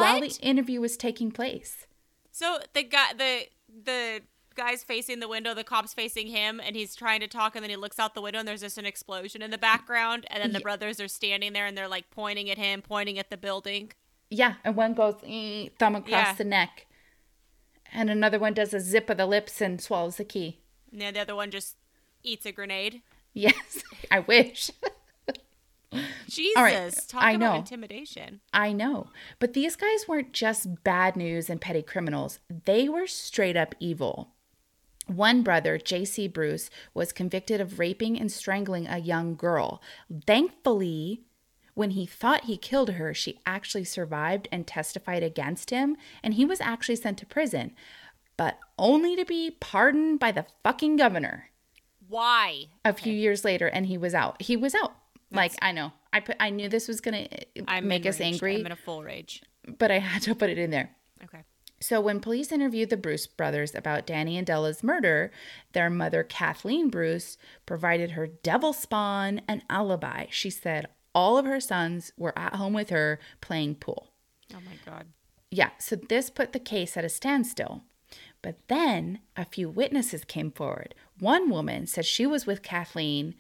while 0.01 0.21
the 0.21 0.39
interview 0.43 0.81
was 0.81 0.97
taking 0.97 1.31
place. 1.31 1.87
So 2.33 2.59
the 2.73 2.83
guy, 2.83 3.13
the 3.17 3.43
the 3.85 4.21
guy's 4.55 4.85
facing 4.85 5.19
the 5.21 5.29
window, 5.29 5.53
the 5.55 5.65
cop's 5.65 5.93
facing 5.95 6.29
him, 6.29 6.61
and 6.65 6.77
he's 6.77 6.95
trying 6.95 7.21
to 7.21 7.27
talk, 7.27 7.57
and 7.57 7.63
then 7.63 7.71
he 7.71 7.77
looks 7.77 7.99
out 7.99 8.15
the 8.15 8.21
window, 8.23 8.39
and 8.39 8.47
there's 8.47 8.61
just 8.61 8.79
an 8.79 8.87
explosion 8.87 9.43
in 9.43 9.51
the 9.51 9.59
background, 9.59 10.27
and 10.31 10.43
then 10.43 10.53
the 10.53 10.59
Yeah. 10.61 10.63
brothers 10.63 11.01
are 11.01 11.09
standing 11.09 11.53
there, 11.53 11.67
and 11.67 11.77
they're 11.77 11.89
like 11.89 12.11
pointing 12.11 12.49
at 12.51 12.59
him, 12.59 12.81
pointing 12.83 13.19
at 13.19 13.31
the 13.31 13.37
building. 13.37 13.93
Yeah, 14.31 14.55
and 14.65 14.77
one 14.77 14.95
goes 14.95 15.15
thumb 15.79 15.97
across 15.97 16.11
Yeah. 16.11 16.33
the 16.35 16.45
neck, 16.45 16.87
and 17.93 18.11
another 18.11 18.39
one 18.39 18.55
does 18.55 18.73
a 18.75 18.81
zip 18.81 19.11
of 19.11 19.17
the 19.17 19.27
lips 19.27 19.61
and 19.61 19.81
swallows 19.81 20.17
the 20.17 20.25
key. 20.25 20.61
And 20.93 21.01
then 21.01 21.15
the 21.15 21.21
other 21.21 21.35
one 21.35 21.51
just 21.51 21.77
eats 22.23 22.47
a 22.47 22.53
grenade. 22.53 23.03
Yes, 23.33 23.83
I 24.11 24.21
wish. 24.21 24.71
Jesus, 26.29 26.57
right, 26.57 26.95
talk 27.09 27.23
I 27.23 27.33
about 27.33 27.53
know. 27.53 27.59
intimidation. 27.59 28.41
I 28.53 28.73
know. 28.73 29.09
But 29.39 29.53
these 29.53 29.77
guys 29.77 30.07
weren't 30.09 30.33
just 30.33 30.83
bad 30.85 31.17
news 31.17 31.49
and 31.51 31.61
petty 31.61 31.83
criminals, 31.83 32.39
they 32.65 32.89
were 32.89 33.07
straight 33.07 33.57
up 33.57 33.75
evil. 33.81 34.31
One 35.07 35.43
brother, 35.43 35.77
J.C. 35.77 36.29
Bruce, 36.29 36.71
was 36.95 37.13
convicted 37.13 37.61
of 37.61 37.79
raping 37.79 38.19
and 38.19 38.33
strangling 38.33 38.87
a 38.87 38.99
young 38.99 39.35
girl. 39.35 39.83
Thankfully, 40.27 41.25
when 41.75 41.91
he 41.91 42.07
thought 42.07 42.45
he 42.45 42.57
killed 42.57 42.93
her, 42.93 43.13
she 43.13 43.41
actually 43.45 43.85
survived 43.85 44.49
and 44.51 44.67
testified 44.67 45.23
against 45.23 45.71
him, 45.71 45.97
and 46.23 46.35
he 46.35 46.45
was 46.47 46.61
actually 46.61 46.97
sent 46.97 47.19
to 47.19 47.27
prison, 47.27 47.73
but 48.37 48.59
only 48.79 49.15
to 49.17 49.25
be 49.25 49.51
pardoned 49.51 50.21
by 50.21 50.33
the 50.33 50.47
fucking 50.63 50.97
governor 50.97 51.51
Why? 52.09 52.67
a 52.85 52.93
few 52.93 53.13
years 53.13 53.45
later 53.45 53.67
and 53.69 53.87
he 53.87 53.99
was 53.99 54.15
out. 54.15 54.41
He 54.43 54.57
was 54.57 54.75
out. 54.75 54.95
Like 55.31 55.53
I 55.63 55.73
know. 55.73 55.93
I 56.13 56.21
put 56.21 56.37
I 56.41 56.51
knew 56.51 56.69
this 56.69 56.89
was 56.89 57.01
going 57.01 57.29
to 57.29 57.41
uh, 57.61 57.65
I'm 57.69 57.89
make 57.89 58.07
us 58.07 58.21
rage. 58.21 58.35
angry 58.35 58.57
I'm 58.61 58.67
in 58.67 58.73
a 58.73 58.77
full 58.77 59.03
rage. 59.03 59.43
but 59.79 59.91
I 59.91 59.99
had 60.11 60.23
to 60.23 60.35
put 60.35 60.51
it 60.51 60.59
in 60.59 60.71
there. 60.71 60.95
Okay. 61.23 61.43
So, 61.81 62.01
when 62.01 62.21
police 62.21 62.51
interviewed 62.51 62.89
the 62.89 62.97
Bruce 62.97 63.27
brothers 63.27 63.75
about 63.75 64.07
Danny 64.07 64.39
and 64.39 64.47
Della's 64.47 64.83
murder, 64.83 65.31
their 65.73 65.91
mother, 65.91 66.23
Kathleen 66.23 66.89
Bruce, 66.89 67.37
provided 67.67 68.13
her 68.13 68.27
devil 68.27 68.73
spawn 68.73 69.43
an 69.49 69.63
alibi. 69.69 70.27
She 70.31 70.49
said 70.49 70.87
all 71.15 71.37
of 71.37 71.45
her 71.45 71.61
sons 71.61 72.13
were 72.17 72.37
at 72.39 72.55
home 72.55 72.73
with 72.73 72.89
her 72.91 73.19
playing 73.43 73.75
pool. 73.75 74.09
Oh 74.55 74.61
my 74.65 74.79
god. 74.91 75.07
Yeah, 75.51 75.71
so 75.79 75.97
this 75.97 76.31
put 76.31 76.53
the 76.53 76.59
case 76.59 76.97
at 76.97 77.05
a 77.05 77.09
standstill. 77.09 77.83
But 78.41 78.57
then 78.69 79.21
a 79.37 79.45
few 79.45 79.69
witnesses 79.69 80.25
came 80.25 80.51
forward. 80.53 80.95
One 81.19 81.51
woman 81.51 81.87
said 81.87 82.07
she 82.07 82.27
was 82.27 82.47
with 82.47 82.63
Kathleen 82.63 83.35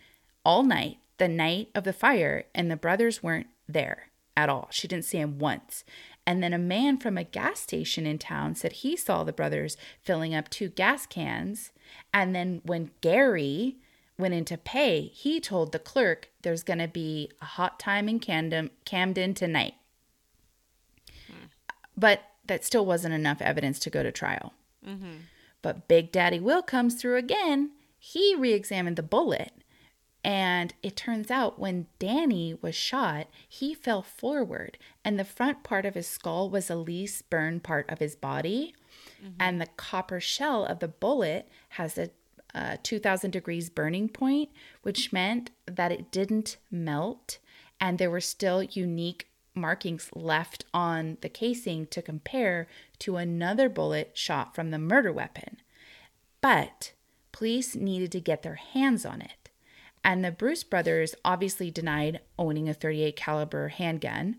all 0.45 0.63
night, 0.65 0.99
the 1.19 1.29
night 1.29 1.69
of 1.75 1.85
the 1.85 1.93
fire, 1.93 2.45
and 2.55 2.71
the 2.71 2.77
brothers 2.77 3.23
weren't 3.23 3.49
there 3.69 4.11
at 4.37 4.49
all. 4.49 4.69
She 4.71 4.89
didn't 4.89 5.05
see 5.05 5.19
him 5.19 5.39
once. 5.39 5.85
And 6.27 6.43
then 6.43 6.53
a 6.53 6.59
man 6.59 6.99
from 6.99 7.19
a 7.19 7.25
gas 7.25 7.61
station 7.61 8.07
in 8.07 8.19
town 8.19 8.55
said 8.55 8.73
he 8.73 8.97
saw 8.97 9.25
the 9.25 9.33
brothers 9.33 9.77
filling 10.03 10.35
up 10.35 10.49
two 10.49 10.69
gas 10.69 11.07
cans. 11.07 11.71
And 12.13 12.35
then 12.35 12.63
when 12.65 12.91
Gary 13.01 13.77
went 14.19 14.35
in 14.35 14.45
to 14.47 14.57
pay, 14.57 15.11
he 15.13 15.41
told 15.41 15.73
the 15.73 15.79
clerk 15.79 16.31
there's 16.43 16.63
going 16.63 16.79
to 16.79 16.89
be 16.89 17.31
a 17.41 17.45
hot 17.45 17.79
time 17.79 18.09
in 18.09 18.21
Camden, 18.21 18.71
Camden 18.85 19.35
tonight 19.35 19.75
hmm. 21.27 21.47
but 21.97 22.23
that 22.47 22.65
still 22.65 22.87
wasn't 22.87 23.15
enough 23.15 23.41
evidence 23.41 23.79
to 23.81 23.91
go 23.91 24.03
to 24.03 24.13
trial. 24.13 24.53
Mm-hmm. 24.87 25.17
But 25.63 25.89
Big 25.89 26.13
Daddy 26.13 26.39
Will 26.39 26.63
comes 26.63 26.95
through 26.95 27.17
again. 27.17 27.71
He 27.99 28.35
re 28.35 28.53
examined 28.53 28.97
the 28.97 29.03
bullet. 29.03 29.53
And 30.25 30.73
it 30.83 30.97
turns 30.97 31.31
out 31.31 31.59
when 31.59 31.87
Danny 31.99 32.57
was 32.63 32.75
shot, 32.75 33.27
he 33.47 33.75
fell 33.75 34.01
forward, 34.01 34.79
and 35.05 35.19
the 35.19 35.25
front 35.25 35.63
part 35.63 35.85
of 35.85 35.95
his 35.95 36.07
skull 36.07 36.49
was 36.49 36.69
the 36.69 36.77
least 36.77 37.29
burned 37.29 37.63
part 37.63 37.91
of 37.91 37.99
his 37.99 38.17
body. 38.17 38.75
And 39.39 39.61
the 39.61 39.67
copper 39.77 40.21
shell 40.21 40.65
of 40.65 40.79
the 40.79 40.89
bullet 40.89 41.49
has 41.71 41.99
a 41.99 42.11
uh, 42.55 42.77
2000 42.83 43.33
degrees 43.33 43.69
burning 43.69 44.09
point, 44.09 44.49
which 44.83 45.13
meant 45.13 45.51
that 45.67 45.93
it 45.93 46.13
didn't 46.13 46.57
melt, 46.71 47.39
and 47.81 47.99
there 47.99 48.11
were 48.11 48.21
still 48.21 48.63
unique 48.63 49.29
markings 49.55 50.09
left 50.15 50.65
on 50.73 51.19
the 51.21 51.29
casing 51.29 51.87
to 51.87 52.01
compare 52.01 52.69
to 53.01 53.17
another 53.17 53.69
bullet 53.69 54.13
shot 54.15 54.55
from 54.55 54.71
the 54.71 54.79
murder 54.79 55.13
weapon. 55.13 55.57
But 56.41 56.93
police 57.33 57.75
needed 57.75 58.13
to 58.13 58.21
get 58.21 58.43
their 58.43 58.55
hands 58.55 59.05
on 59.05 59.21
it. 59.21 59.44
And 60.05 60.25
the 60.25 60.31
Bruce 60.31 60.63
brothers 60.63 61.15
obviously 61.25 61.71
denied 61.71 62.21
owning 62.39 62.69
a 62.69 62.75
38 62.75 63.17
caliber 63.17 63.69
handgun. 63.69 64.37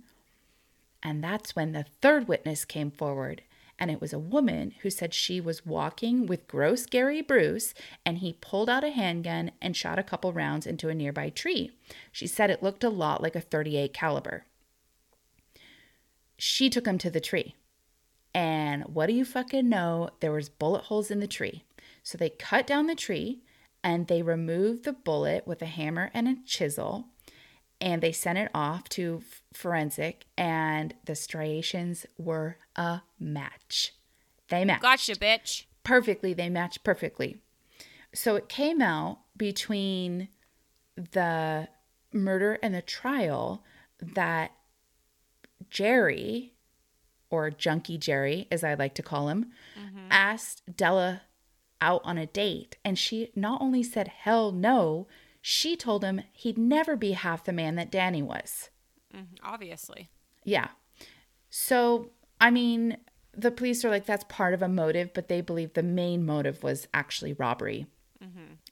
And 1.04 1.24
that's 1.24 1.56
when 1.56 1.72
the 1.72 1.86
third 2.02 2.28
witness 2.28 2.64
came 2.64 2.92
forward. 2.92 3.42
And 3.78 3.92
it 3.92 4.00
was 4.00 4.14
a 4.14 4.20
woman 4.20 4.74
who 4.84 4.90
said 4.90 5.14
she 5.14 5.42
was 5.42 5.66
walking 5.66 6.28
with 6.28 6.48
gross 6.48 6.86
Gary 6.86 7.22
Bruce 7.22 7.74
and 8.06 8.20
he 8.20 8.38
pulled 8.40 8.70
out 8.70 8.86
a 8.86 8.90
handgun 8.90 9.52
and 9.62 9.76
shot 9.76 10.00
a 10.00 10.04
couple 10.04 10.32
rounds 10.32 10.66
into 10.66 10.88
a 10.88 10.96
nearby 10.96 11.30
tree. 11.30 11.72
She 12.12 12.28
said 12.28 12.50
it 12.50 12.64
looked 12.64 12.86
a 12.86 12.90
lot 12.90 13.22
like 13.22 13.36
a 13.36 13.42
38 13.42 13.92
caliber 13.92 14.46
she 16.38 16.70
took 16.70 16.86
him 16.86 16.98
to 17.00 17.10
the 17.10 17.20
tree. 17.20 17.56
And 18.34 18.84
what 18.86 19.08
do 19.08 19.14
you 19.14 19.26
fucking 19.26 19.70
know? 19.70 20.10
There 20.20 20.32
was 20.32 20.50
bullet 20.50 20.86
holes 20.86 21.10
in 21.10 21.20
the 21.20 21.28
tree. 21.28 21.64
So 22.04 22.18
they 22.18 22.30
cut 22.30 22.68
down 22.68 22.88
the 22.88 22.96
tree 22.96 23.42
and 23.86 24.08
they 24.08 24.24
removed 24.24 24.84
the 24.84 24.92
bullet 24.92 25.46
with 25.46 25.62
a 25.62 25.68
hammer 25.68 26.10
and 26.16 26.28
a 26.28 26.36
chisel 26.44 27.06
and 27.80 28.02
they 28.02 28.12
sent 28.12 28.40
it 28.40 28.50
off 28.52 28.90
to 28.90 29.22
forensic 29.54 30.26
and 30.36 30.96
the 31.06 31.14
striations 31.16 32.06
were 32.18 32.58
a 32.76 33.02
match. 33.20 33.94
They 34.50 34.66
matched 34.66 34.82
Gotcha, 34.82 35.16
bitch. 35.16 35.66
perfectly. 35.84 36.34
They 36.34 36.50
matched 36.50 36.84
perfectly. 36.84 37.38
So 38.14 38.36
it 38.36 38.50
came 38.50 38.82
out 38.82 39.20
between 39.38 40.30
the 40.96 41.68
murder 42.12 42.58
and 42.64 42.74
the 42.74 42.82
trial 42.82 43.64
that 44.02 44.52
Jerry, 45.70 46.54
or 47.30 47.52
Junkie 47.52 47.98
Jerry, 48.00 48.48
as 48.52 48.64
I 48.64 48.74
like 48.74 48.96
to 48.96 49.04
call 49.04 49.30
him, 49.30 49.52
mm-hmm. 49.80 50.08
asked 50.10 50.64
Della 50.76 51.22
out 51.82 52.02
on 52.04 52.18
a 52.18 52.26
date. 52.26 52.78
And 52.84 52.98
she 52.98 53.32
not 53.36 53.62
only 53.62 53.84
said 53.84 54.08
hell 54.08 54.52
no, 54.52 55.08
she 55.42 55.76
told 55.76 56.04
him 56.04 56.22
he'd 56.34 56.58
never 56.58 56.96
be 56.96 57.12
half 57.12 57.44
the 57.44 57.54
man 57.54 57.76
that 57.76 57.92
Danny 57.92 58.22
was. 58.22 58.70
Mhm, 59.14 59.38
Obviously. 59.44 60.10
Yeah. 60.44 60.70
So, 61.50 62.12
I 62.42 62.52
mean, 62.52 62.98
the 63.34 63.52
police 63.52 63.84
are 63.86 63.90
like, 63.90 64.06
that's 64.06 64.26
part 64.26 64.54
of 64.54 64.62
a 64.62 64.68
motive, 64.68 65.14
but 65.14 65.28
they 65.28 65.42
believe 65.42 65.74
the 65.74 65.84
main 65.84 66.26
motive 66.26 66.64
was 66.64 66.88
actually 66.94 67.34
robbery. 67.34 67.88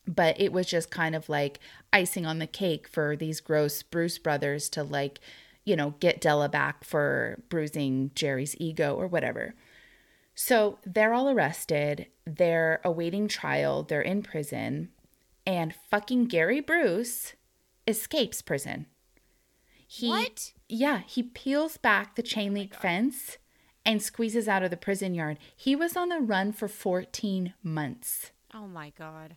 But 0.06 0.40
it 0.40 0.52
was 0.52 0.66
just 0.66 0.90
kind 0.90 1.14
of 1.14 1.28
like 1.28 1.60
icing 1.92 2.26
on 2.26 2.38
the 2.40 2.46
cake 2.46 2.88
for 2.88 3.14
these 3.16 3.40
gross 3.40 3.82
Bruce 3.82 4.18
brothers 4.18 4.68
to, 4.70 4.82
like, 4.82 5.20
you 5.64 5.76
know, 5.76 5.94
get 6.00 6.20
Della 6.20 6.48
back 6.48 6.84
for 6.84 7.40
bruising 7.48 8.10
Jerry's 8.14 8.56
ego 8.58 8.94
or 8.94 9.06
whatever. 9.06 9.54
So 10.34 10.78
they're 10.84 11.14
all 11.14 11.28
arrested. 11.28 12.06
They're 12.26 12.80
awaiting 12.84 13.28
trial. 13.28 13.82
They're 13.82 14.02
in 14.02 14.22
prison. 14.22 14.90
And 15.46 15.74
fucking 15.90 16.26
Gary 16.26 16.60
Bruce 16.60 17.34
escapes 17.86 18.42
prison. 18.42 18.86
He, 19.86 20.08
What? 20.08 20.52
Yeah, 20.68 21.02
he 21.06 21.22
peels 21.22 21.76
back 21.76 22.14
the 22.16 22.22
chain 22.22 22.52
oh 22.52 22.54
link 22.54 22.74
fence 22.74 23.38
and 23.84 24.02
squeezes 24.02 24.48
out 24.48 24.62
of 24.62 24.70
the 24.70 24.76
prison 24.76 25.14
yard. 25.14 25.38
He 25.54 25.76
was 25.76 25.96
on 25.96 26.08
the 26.08 26.18
run 26.18 26.52
for 26.52 26.68
14 26.68 27.54
months. 27.62 28.32
Oh 28.52 28.66
my 28.66 28.90
god. 28.98 29.36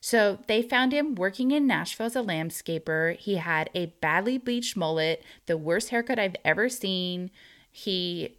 So 0.00 0.40
they 0.48 0.62
found 0.62 0.92
him 0.92 1.14
working 1.14 1.52
in 1.52 1.66
Nashville 1.66 2.06
as 2.06 2.16
a 2.16 2.22
landscaper. 2.22 3.16
He 3.16 3.36
had 3.36 3.70
a 3.74 3.86
badly 4.00 4.36
bleached 4.38 4.76
mullet, 4.76 5.22
the 5.46 5.56
worst 5.56 5.90
haircut 5.90 6.18
I've 6.18 6.34
ever 6.44 6.68
seen. 6.68 7.30
He 7.70 8.38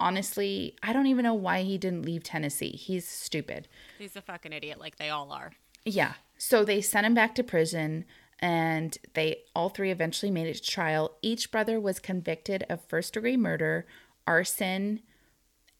honestly, 0.00 0.74
I 0.82 0.92
don't 0.92 1.06
even 1.06 1.22
know 1.22 1.34
why 1.34 1.62
he 1.62 1.78
didn't 1.78 2.02
leave 2.02 2.24
Tennessee. 2.24 2.70
He's 2.70 3.06
stupid. 3.06 3.68
He's 3.98 4.16
a 4.16 4.22
fucking 4.22 4.52
idiot 4.52 4.80
like 4.80 4.96
they 4.96 5.10
all 5.10 5.30
are. 5.30 5.52
Yeah. 5.84 6.14
So 6.38 6.64
they 6.64 6.80
sent 6.80 7.06
him 7.06 7.14
back 7.14 7.34
to 7.36 7.44
prison 7.44 8.04
and 8.40 8.96
they 9.14 9.42
all 9.54 9.68
three 9.68 9.90
eventually 9.90 10.30
made 10.30 10.46
it 10.46 10.54
to 10.54 10.62
trial. 10.62 11.16
Each 11.22 11.50
brother 11.50 11.78
was 11.78 11.98
convicted 11.98 12.64
of 12.68 12.80
first 12.88 13.14
degree 13.14 13.36
murder, 13.36 13.86
arson, 14.26 15.00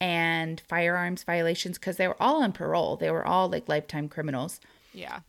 and 0.01 0.61
firearms 0.61 1.25
violations 1.25 1.79
because 1.79 1.97
they 1.97 2.09
were 2.09 2.23
all 2.23 2.43
on 2.43 2.53
parole. 2.53 2.97
They 2.97 3.11
were 3.11 3.27
all 3.27 3.49
like 3.49 3.69
lifetime 3.69 4.09
criminals. 4.09 4.61
Yeah. 4.93 5.21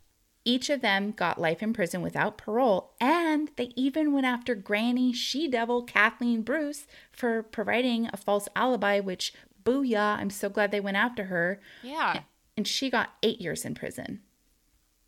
Each 0.44 0.70
of 0.70 0.82
them 0.82 1.12
got 1.12 1.40
life 1.40 1.62
in 1.62 1.72
prison 1.72 2.02
without 2.02 2.38
parole, 2.38 2.94
and 3.00 3.52
they 3.58 3.72
even 3.76 4.12
went 4.12 4.26
after 4.26 4.56
Granny 4.56 5.14
She 5.14 5.48
Devil 5.48 5.84
Kathleen 5.84 6.42
Bruce 6.42 6.88
for 7.12 7.44
providing 7.44 8.10
a 8.12 8.18
false 8.18 8.48
alibi, 8.56 9.00
which, 9.00 9.34
booyah, 9.64 10.18
I'm 10.18 10.32
so 10.32 10.50
glad 10.50 10.72
they 10.72 10.80
went 10.80 10.98
after 10.98 11.26
her. 11.26 11.62
Yeah. 11.84 12.22
And 12.58 12.68
she 12.68 12.90
got 12.90 13.14
eight 13.22 13.40
years 13.40 13.66
in 13.66 13.76
prison. 13.76 14.22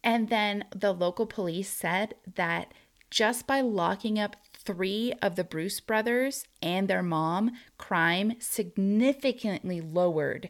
And 0.04 0.30
then 0.30 0.66
the 0.76 0.92
local 0.94 1.26
police 1.26 1.70
said 1.70 2.14
that 2.36 2.74
just 3.10 3.48
by 3.48 3.62
locking 3.62 4.20
up 4.20 4.36
three 4.54 5.14
of 5.22 5.36
the 5.36 5.44
Bruce 5.44 5.80
brothers 5.80 6.46
and 6.62 6.88
their 6.88 7.04
mom, 7.04 7.52
crime 7.78 8.34
significantly 8.40 9.82
lowered 9.82 10.50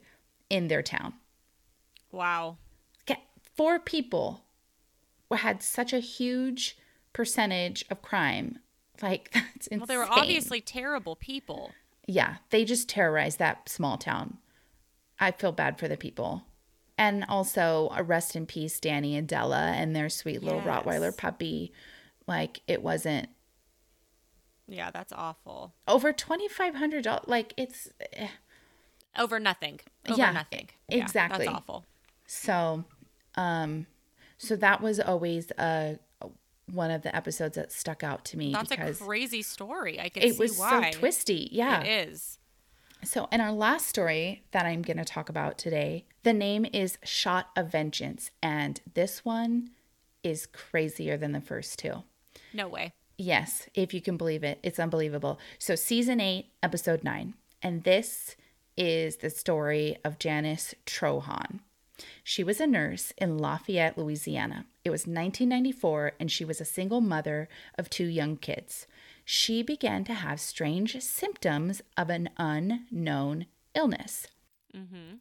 in 0.50 0.68
their 0.68 0.82
town. 0.82 1.14
Wow. 2.12 2.58
Okay, 3.02 3.22
Four 3.56 3.80
people 3.80 4.43
had 5.32 5.64
such 5.64 5.94
a 5.94 6.00
huge 6.00 6.78
percentage 7.14 7.84
of 7.90 8.02
crime. 8.02 8.60
Like, 9.02 9.32
that's 9.34 9.68
insane. 9.68 9.80
Well, 9.80 9.88
they 9.88 9.98
were 9.98 10.08
obviously 10.10 10.62
terrible 10.62 11.16
people. 11.16 11.72
Yeah, 12.08 12.38
they 12.50 12.66
just 12.66 12.90
terrorized 12.90 13.40
that 13.40 13.70
small 13.70 13.98
town. 13.98 14.38
I 15.20 15.32
feel 15.32 15.52
bad 15.52 15.80
for 15.80 15.88
the 15.88 15.98
people. 15.98 16.44
And 16.98 17.26
also, 17.28 17.90
a 17.96 18.04
rest 18.04 18.36
in 18.36 18.46
peace, 18.46 18.80
Danny 18.80 19.16
and 19.16 19.28
Della 19.28 19.72
and 19.76 19.96
their 19.96 20.10
sweet 20.10 20.44
little 20.44 20.62
Yes. 20.64 20.68
Rottweiler 20.68 21.16
puppy. 21.16 21.72
Like, 22.28 22.62
it 22.68 22.84
wasn't 22.84 23.30
Yeah, 24.68 24.92
that's 24.92 25.12
awful. 25.12 25.74
over 25.88 26.14
$2,500. 26.14 27.28
Like, 27.28 27.54
it's 27.58 27.90
eh. 28.14 28.28
Over 29.18 29.40
nothing. 29.40 29.80
Over 30.08 30.20
Yeah, 30.20 30.32
nothing. 30.32 30.70
exactly. 30.90 31.46
Yeah, 31.46 31.52
that's 31.52 31.62
awful. 31.64 31.86
so, 32.28 32.84
um, 33.36 33.86
so 34.44 34.56
that 34.58 34.82
was 34.82 35.00
always 35.00 35.52
uh, 35.54 35.96
one 36.72 36.92
of 36.92 37.02
the 37.02 37.16
episodes 37.16 37.56
that 37.56 37.72
stuck 37.72 38.04
out 38.04 38.26
to 38.26 38.38
me 38.38 38.52
That's 38.54 38.70
because 38.70 39.02
a 39.02 39.04
crazy 39.04 39.42
story. 39.42 40.00
I 40.00 40.10
can 40.10 40.24
it 40.24 40.38
was 40.38 40.58
why. 40.58 40.92
so 40.92 41.00
twisty. 41.00 41.50
Yeah. 41.52 41.82
It 41.82 42.10
is. 42.10 42.40
So, 43.04 43.28
in 43.34 43.42
our 43.42 43.52
last 43.52 43.88
story 43.88 44.44
that 44.52 44.66
I'm 44.66 44.82
going 44.82 44.98
to 44.98 45.04
talk 45.04 45.28
about 45.28 45.58
today, 45.58 46.06
the 46.24 46.32
name 46.32 46.66
is 46.72 46.98
Shot 47.04 47.50
of 47.58 47.70
Vengeance. 47.70 48.32
And 48.42 48.80
this 48.94 49.26
one 49.26 49.72
is 50.24 50.46
crazier 50.46 51.18
than 51.18 51.34
the 51.34 51.42
first 51.42 51.80
two. 51.80 52.04
No 52.54 52.70
way. 52.70 52.94
Yes, 53.18 53.68
if 53.76 53.94
you 53.94 54.02
can 54.02 54.16
believe 54.16 54.44
it, 54.44 54.58
it's 54.64 54.80
unbelievable. 54.80 55.38
So, 55.60 55.76
season 55.76 56.22
eight, 56.22 56.52
episode 56.64 57.04
nine. 57.04 57.34
And 57.62 57.84
this 57.84 58.38
is 58.78 59.18
the 59.18 59.30
story 59.30 59.98
of 60.06 60.18
Janice 60.18 60.74
Trahan. 60.86 61.60
She 62.24 62.44
was 62.44 62.60
a 62.60 62.68
nurse 62.68 63.14
in 63.18 63.38
Lafayette, 63.38 63.98
Louisiana. 63.98 64.66
It 64.84 64.90
was 64.90 65.02
1994, 65.02 66.14
and 66.20 66.32
she 66.32 66.46
was 66.46 66.60
a 66.60 66.66
single 66.66 67.02
mother 67.02 67.48
of 67.78 67.90
two 67.90 68.06
young 68.06 68.38
kids. 68.38 68.88
She 69.26 69.64
began 69.64 70.04
to 70.06 70.14
have 70.14 70.40
strange 70.40 71.00
symptoms 71.02 71.82
of 71.96 72.10
an 72.10 72.30
unknown 72.38 73.46
illness. 73.76 74.28
Mm-hmm. 74.76 75.18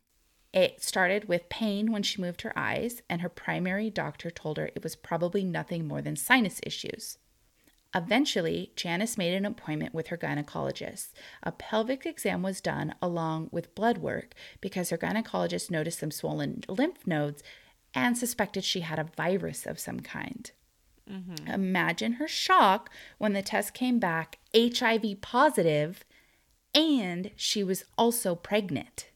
It 0.52 0.82
started 0.82 1.28
with 1.28 1.48
pain 1.48 1.92
when 1.92 2.02
she 2.02 2.20
moved 2.20 2.42
her 2.42 2.52
eyes, 2.56 3.02
and 3.08 3.22
her 3.22 3.28
primary 3.28 3.88
doctor 3.88 4.30
told 4.30 4.58
her 4.58 4.70
it 4.74 4.82
was 4.82 4.96
probably 4.96 5.44
nothing 5.44 5.86
more 5.86 6.02
than 6.02 6.16
sinus 6.16 6.60
issues. 6.62 7.18
Eventually, 7.94 8.72
Janice 8.74 9.18
made 9.18 9.34
an 9.34 9.44
appointment 9.44 9.94
with 9.94 10.08
her 10.08 10.16
gynecologist. 10.16 11.08
A 11.42 11.52
pelvic 11.52 12.06
exam 12.06 12.42
was 12.42 12.60
done 12.60 12.94
along 13.02 13.48
with 13.52 13.74
blood 13.74 13.98
work 13.98 14.34
because 14.60 14.90
her 14.90 14.98
gynecologist 14.98 15.70
noticed 15.70 15.98
some 15.98 16.10
swollen 16.10 16.64
lymph 16.68 17.06
nodes 17.06 17.42
and 17.94 18.16
suspected 18.16 18.64
she 18.64 18.80
had 18.80 18.98
a 18.98 19.10
virus 19.16 19.66
of 19.66 19.78
some 19.78 20.00
kind. 20.00 20.50
Mm-hmm. 21.10 21.48
Imagine 21.48 22.14
her 22.14 22.28
shock 22.28 22.88
when 23.18 23.34
the 23.34 23.42
test 23.42 23.74
came 23.74 23.98
back 23.98 24.38
HIV 24.54 25.20
positive 25.20 26.04
and 26.74 27.30
she 27.36 27.62
was 27.62 27.84
also 27.98 28.34
pregnant. 28.34 29.10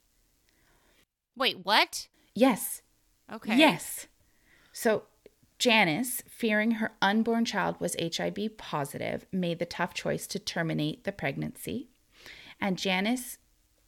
Wait, 1.35 1.65
what? 1.65 2.09
Yes, 2.35 2.83
Okay. 3.33 3.57
Yes. 3.57 4.07
So 4.73 5.05
Janice, 5.59 6.23
fearing 6.29 6.73
her 6.73 6.92
unborn 7.01 7.45
child 7.45 7.77
was 7.81 7.97
HIV 8.01 8.59
positive, 8.59 9.27
made 9.33 9.59
the 9.59 9.66
tough 9.66 9.95
choice 9.95 10.27
to 10.29 10.38
terminate 10.38 11.05
the 11.05 11.12
pregnancy. 11.12 11.88
And 12.61 12.79
Janice 12.79 13.38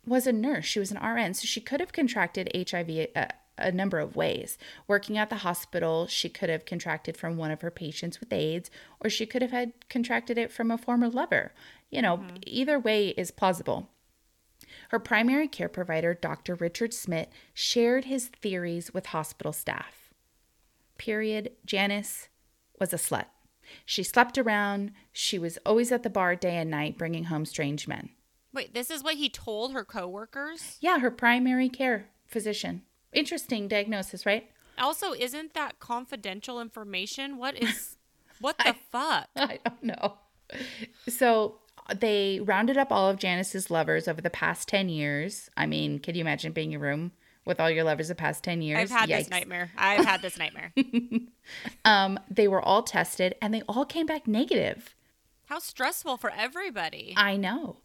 was 0.07 0.27
a 0.27 0.33
nurse. 0.33 0.65
She 0.65 0.79
was 0.79 0.91
an 0.91 1.03
RN, 1.03 1.35
so 1.35 1.45
she 1.45 1.61
could 1.61 1.81
have 1.81 1.93
contracted 1.93 2.51
HIV 2.55 2.89
a, 2.89 3.19
uh, 3.19 3.29
a 3.59 3.73
number 3.73 3.99
of 3.99 4.17
ways. 4.17 4.57
Working 4.87 5.19
at 5.19 5.29
the 5.29 5.37
hospital, 5.37 6.07
she 6.07 6.29
could 6.29 6.49
have 6.49 6.65
contracted 6.65 7.17
from 7.17 7.37
one 7.37 7.51
of 7.51 7.61
her 7.61 7.71
patients 7.71 8.21
with 8.21 8.33
AIDS, 8.33 8.71
or 9.01 9.11
she 9.11 9.27
could 9.27 9.43
have 9.43 9.51
had 9.51 9.73
contracted 9.91 10.39
it 10.39 10.51
from 10.51 10.71
a 10.71 10.79
former 10.79 11.09
lover. 11.09 11.53
You 11.91 12.01
know, 12.01 12.19
mm-hmm. 12.19 12.37
either 12.47 12.79
way 12.79 13.09
is 13.09 13.31
plausible. 13.31 13.91
Her 14.91 14.99
primary 14.99 15.49
care 15.49 15.69
provider, 15.69 16.15
Dr. 16.15 16.55
Richard 16.55 16.95
Schmidt, 16.95 17.31
shared 17.53 18.07
his 18.07 18.29
theories 18.29 18.93
with 18.95 19.07
hospital 19.07 19.53
staff. 19.53 20.08
Period. 20.99 21.53
Janice 21.65 22.29
was 22.79 22.93
a 22.93 22.97
slut. 22.97 23.27
She 23.85 24.03
slept 24.03 24.39
around. 24.39 24.93
She 25.13 25.39
was 25.39 25.59
always 25.65 25.93
at 25.93 26.03
the 26.03 26.11
bar 26.11 26.37
day 26.37 26.57
and 26.57 26.71
night, 26.71 26.99
bringing 26.99 27.25
home 27.25 27.45
strange 27.45 27.89
men. 27.89 28.11
Wait, 28.53 28.75
this 28.75 28.91
is 28.91 29.03
what 29.03 29.17
he 29.17 29.29
told 29.29 29.73
her 29.73 29.85
coworkers? 29.85 30.79
Yeah, 30.81 30.99
her 30.99 31.11
primary 31.11 31.69
care 31.69 32.09
physician. 32.27 32.83
Interesting 33.13 33.69
diagnosis, 33.69 34.27
right? 34.27 34.51
Also, 34.79 35.13
isn't 35.13 35.55
that 35.55 35.79
confidential 35.81 36.61
information? 36.61 37.37
What 37.37 37.61
is 37.63 37.97
what 38.41 38.59
the 38.59 38.75
fuck? 38.91 39.29
I 39.37 39.59
don't 39.65 39.83
know. 39.83 40.19
So 41.09 41.57
they 41.95 42.41
rounded 42.43 42.77
up 42.77 42.93
all 42.93 43.09
of 43.09 43.19
Janice's 43.19 43.71
lovers 43.71 44.09
over 44.09 44.21
the 44.21 44.31
past 44.31 44.69
10 44.69 44.89
years. 44.89 45.51
I 45.57 45.67
mean, 45.67 45.99
can 45.99 46.15
you 46.15 46.21
imagine 46.21 46.53
being 46.53 46.73
in 46.73 46.81
a 46.81 46.83
room 46.83 47.13
with 47.49 47.59
all 47.59 47.71
your 47.71 47.83
lovers 47.83 48.09
the 48.09 48.15
past 48.15 48.45
10 48.45 48.63
years? 48.63 48.79
I've 48.79 48.91
had 48.91 49.09
this 49.09 49.29
nightmare. 49.31 49.73
I've 49.77 50.05
had 50.05 50.23
this 50.23 50.39
nightmare. 50.39 50.73
Um, 51.83 52.21
they 52.29 52.47
were 52.47 52.61
all 52.61 52.83
tested 52.83 53.35
and 53.41 53.55
they 53.55 53.63
all 53.63 53.87
came 53.87 54.05
back 54.05 54.27
negative. 54.29 54.95
How 55.47 55.59
stressful 55.59 56.19
for 56.19 56.31
everybody. 56.31 57.15
I 57.17 57.39
know. 57.39 57.79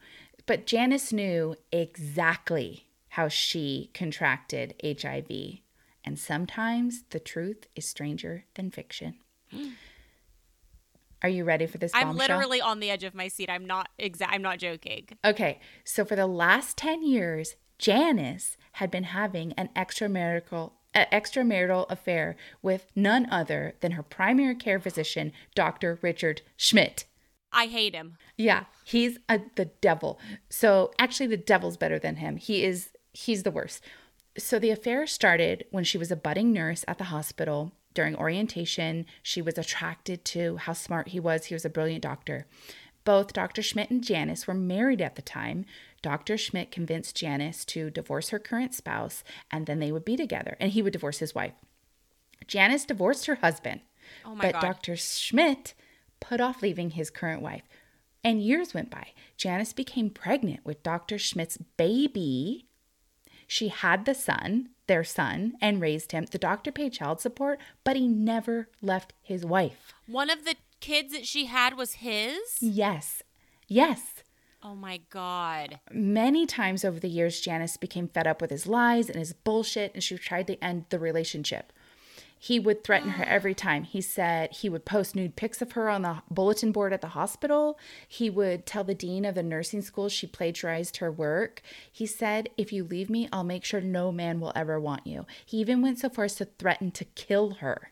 But 0.45 0.65
Janice 0.65 1.13
knew 1.13 1.55
exactly 1.71 2.87
how 3.07 3.29
she 3.29 3.89
contracted 3.93 4.75
HIV. 4.83 5.59
And 6.03 6.19
sometimes 6.19 7.03
the 7.11 7.21
truth 7.21 7.67
is 7.73 7.87
stranger 7.87 8.43
than 8.55 8.69
fiction. 8.69 9.15
Are 11.21 11.29
you 11.29 11.45
ready 11.45 11.65
for 11.65 11.77
this? 11.77 11.93
I'm 11.95 12.07
bombshell? 12.07 12.17
literally 12.17 12.59
on 12.59 12.81
the 12.81 12.89
edge 12.89 13.05
of 13.05 13.15
my 13.15 13.29
seat. 13.29 13.49
I'm 13.49 13.65
not 13.65 13.87
exact. 13.97 14.33
I'm 14.33 14.41
not 14.41 14.59
joking. 14.59 15.07
Okay, 15.23 15.61
so 15.85 16.03
for 16.03 16.17
the 16.17 16.27
last 16.27 16.75
10 16.75 17.01
years, 17.07 17.55
Janice 17.83 18.55
had 18.73 18.89
been 18.89 19.03
having 19.03 19.51
an 19.57 19.69
extramarital 19.75 20.71
uh, 20.95 21.03
extramarital 21.11 21.85
affair 21.89 22.37
with 22.61 22.85
none 22.95 23.27
other 23.29 23.73
than 23.81 23.93
her 23.93 24.03
primary 24.03 24.55
care 24.55 24.79
physician, 24.79 25.33
Dr. 25.53 25.99
Richard 26.01 26.43
Schmidt. 26.55 27.03
I 27.51 27.65
hate 27.65 27.93
him. 27.93 28.15
Yeah, 28.37 28.65
he's 28.85 29.17
a, 29.27 29.41
the 29.55 29.65
devil. 29.65 30.17
So 30.49 30.93
actually, 30.97 31.27
the 31.27 31.35
devil's 31.35 31.75
better 31.75 31.99
than 31.99 32.15
him. 32.17 32.37
He 32.37 32.63
is 32.63 32.91
he's 33.11 33.43
the 33.43 33.51
worst. 33.51 33.83
So 34.37 34.59
the 34.59 34.71
affair 34.71 35.05
started 35.05 35.65
when 35.71 35.83
she 35.83 35.97
was 35.97 36.09
a 36.09 36.15
budding 36.15 36.53
nurse 36.53 36.85
at 36.87 36.99
the 36.99 37.05
hospital. 37.05 37.73
During 37.93 38.15
orientation, 38.15 39.07
she 39.21 39.41
was 39.41 39.57
attracted 39.57 40.23
to 40.25 40.55
how 40.55 40.71
smart 40.71 41.09
he 41.09 41.19
was. 41.19 41.45
He 41.45 41.53
was 41.53 41.65
a 41.65 41.69
brilliant 41.69 42.03
doctor. 42.03 42.47
Both 43.03 43.33
Dr. 43.33 43.61
Schmidt 43.61 43.91
and 43.91 44.01
Janice 44.01 44.47
were 44.47 44.53
married 44.53 45.01
at 45.01 45.15
the 45.15 45.21
time. 45.21 45.65
Dr. 46.03 46.37
Schmidt 46.37 46.69
convinced 46.69 47.15
Janice 47.15 47.65
to 47.65 47.89
divorce 47.89 48.29
her 48.29 48.37
current 48.37 48.75
spouse 48.75 49.23
and 49.49 49.65
then 49.65 49.79
they 49.79 49.91
would 49.91 50.05
be 50.05 50.15
together 50.15 50.55
and 50.59 50.71
he 50.71 50.83
would 50.83 50.93
divorce 50.93 51.17
his 51.17 51.33
wife. 51.33 51.53
Janice 52.45 52.85
divorced 52.85 53.25
her 53.25 53.35
husband, 53.35 53.81
Oh 54.25 54.35
my 54.35 54.43
but 54.43 54.53
god. 54.53 54.61
Dr. 54.61 54.95
Schmidt 54.95 55.73
put 56.19 56.39
off 56.41 56.61
leaving 56.61 56.91
his 56.91 57.09
current 57.09 57.41
wife. 57.41 57.63
And 58.23 58.41
years 58.41 58.73
went 58.73 58.89
by. 58.89 59.07
Janice 59.35 59.73
became 59.73 60.09
pregnant 60.09 60.65
with 60.65 60.83
Dr. 60.83 61.17
Schmidt's 61.17 61.57
baby. 61.57 62.67
She 63.47 63.67
had 63.67 64.05
the 64.05 64.13
son, 64.13 64.69
their 64.87 65.03
son, 65.03 65.53
and 65.61 65.81
raised 65.81 66.11
him. 66.13 66.25
The 66.31 66.37
doctor 66.37 66.71
paid 66.71 66.93
child 66.93 67.19
support, 67.19 67.59
but 67.83 67.95
he 67.97 68.07
never 68.07 68.69
left 68.81 69.13
his 69.21 69.45
wife. 69.45 69.93
One 70.07 70.29
of 70.29 70.45
the 70.45 70.55
kids 70.79 71.11
that 71.13 71.25
she 71.25 71.45
had 71.45 71.77
was 71.77 71.93
his. 71.95 72.39
Yes. 72.61 73.23
Yes. 73.67 74.22
Oh 74.63 74.75
my 74.75 75.01
god. 75.09 75.79
Many 75.91 76.45
times 76.45 76.85
over 76.85 76.99
the 76.99 77.09
years, 77.09 77.41
Janice 77.41 77.75
became 77.77 78.07
fed 78.07 78.27
up 78.27 78.41
with 78.41 78.49
his 78.49 78.65
lies 78.65 79.09
and 79.09 79.19
his 79.19 79.33
bullshit, 79.33 79.93
and 79.93 80.01
she 80.01 80.17
tried 80.17 80.47
to 80.47 80.63
end 80.63 80.85
the 80.89 80.99
relationship. 80.99 81.73
He 82.39 82.59
would 82.59 82.83
threaten 82.83 83.11
her 83.11 83.23
every 83.25 83.53
time. 83.67 83.83
He 83.83 83.99
said 84.01 84.51
he 84.53 84.69
would 84.69 84.85
post 84.85 85.15
nude 85.15 85.35
pics 85.35 85.61
of 85.61 85.73
her 85.73 85.89
on 85.89 86.01
the 86.01 86.23
bulletin 86.29 86.71
board 86.71 86.93
at 86.93 87.01
the 87.01 87.09
hospital. 87.09 87.77
He 88.07 88.29
would 88.29 88.65
tell 88.65 88.83
the 88.83 88.95
dean 88.95 89.25
of 89.25 89.35
the 89.35 89.43
nursing 89.43 89.81
school 89.81 90.07
she 90.09 90.27
plagiarized 90.27 90.97
her 90.97 91.11
work. 91.11 91.61
He 91.91 92.05
said, 92.05 92.49
If 92.57 92.71
you 92.71 92.83
leave 92.83 93.09
me, 93.09 93.27
I'll 93.33 93.43
make 93.43 93.65
sure 93.65 93.81
no 93.81 94.11
man 94.11 94.39
will 94.39 94.53
ever 94.55 94.79
want 94.79 95.05
you. 95.07 95.25
He 95.45 95.57
even 95.57 95.81
went 95.81 95.99
so 95.99 96.09
far 96.09 96.25
as 96.25 96.35
to 96.35 96.45
threaten 96.45 96.91
to 96.91 97.05
kill 97.05 97.55
her. 97.55 97.91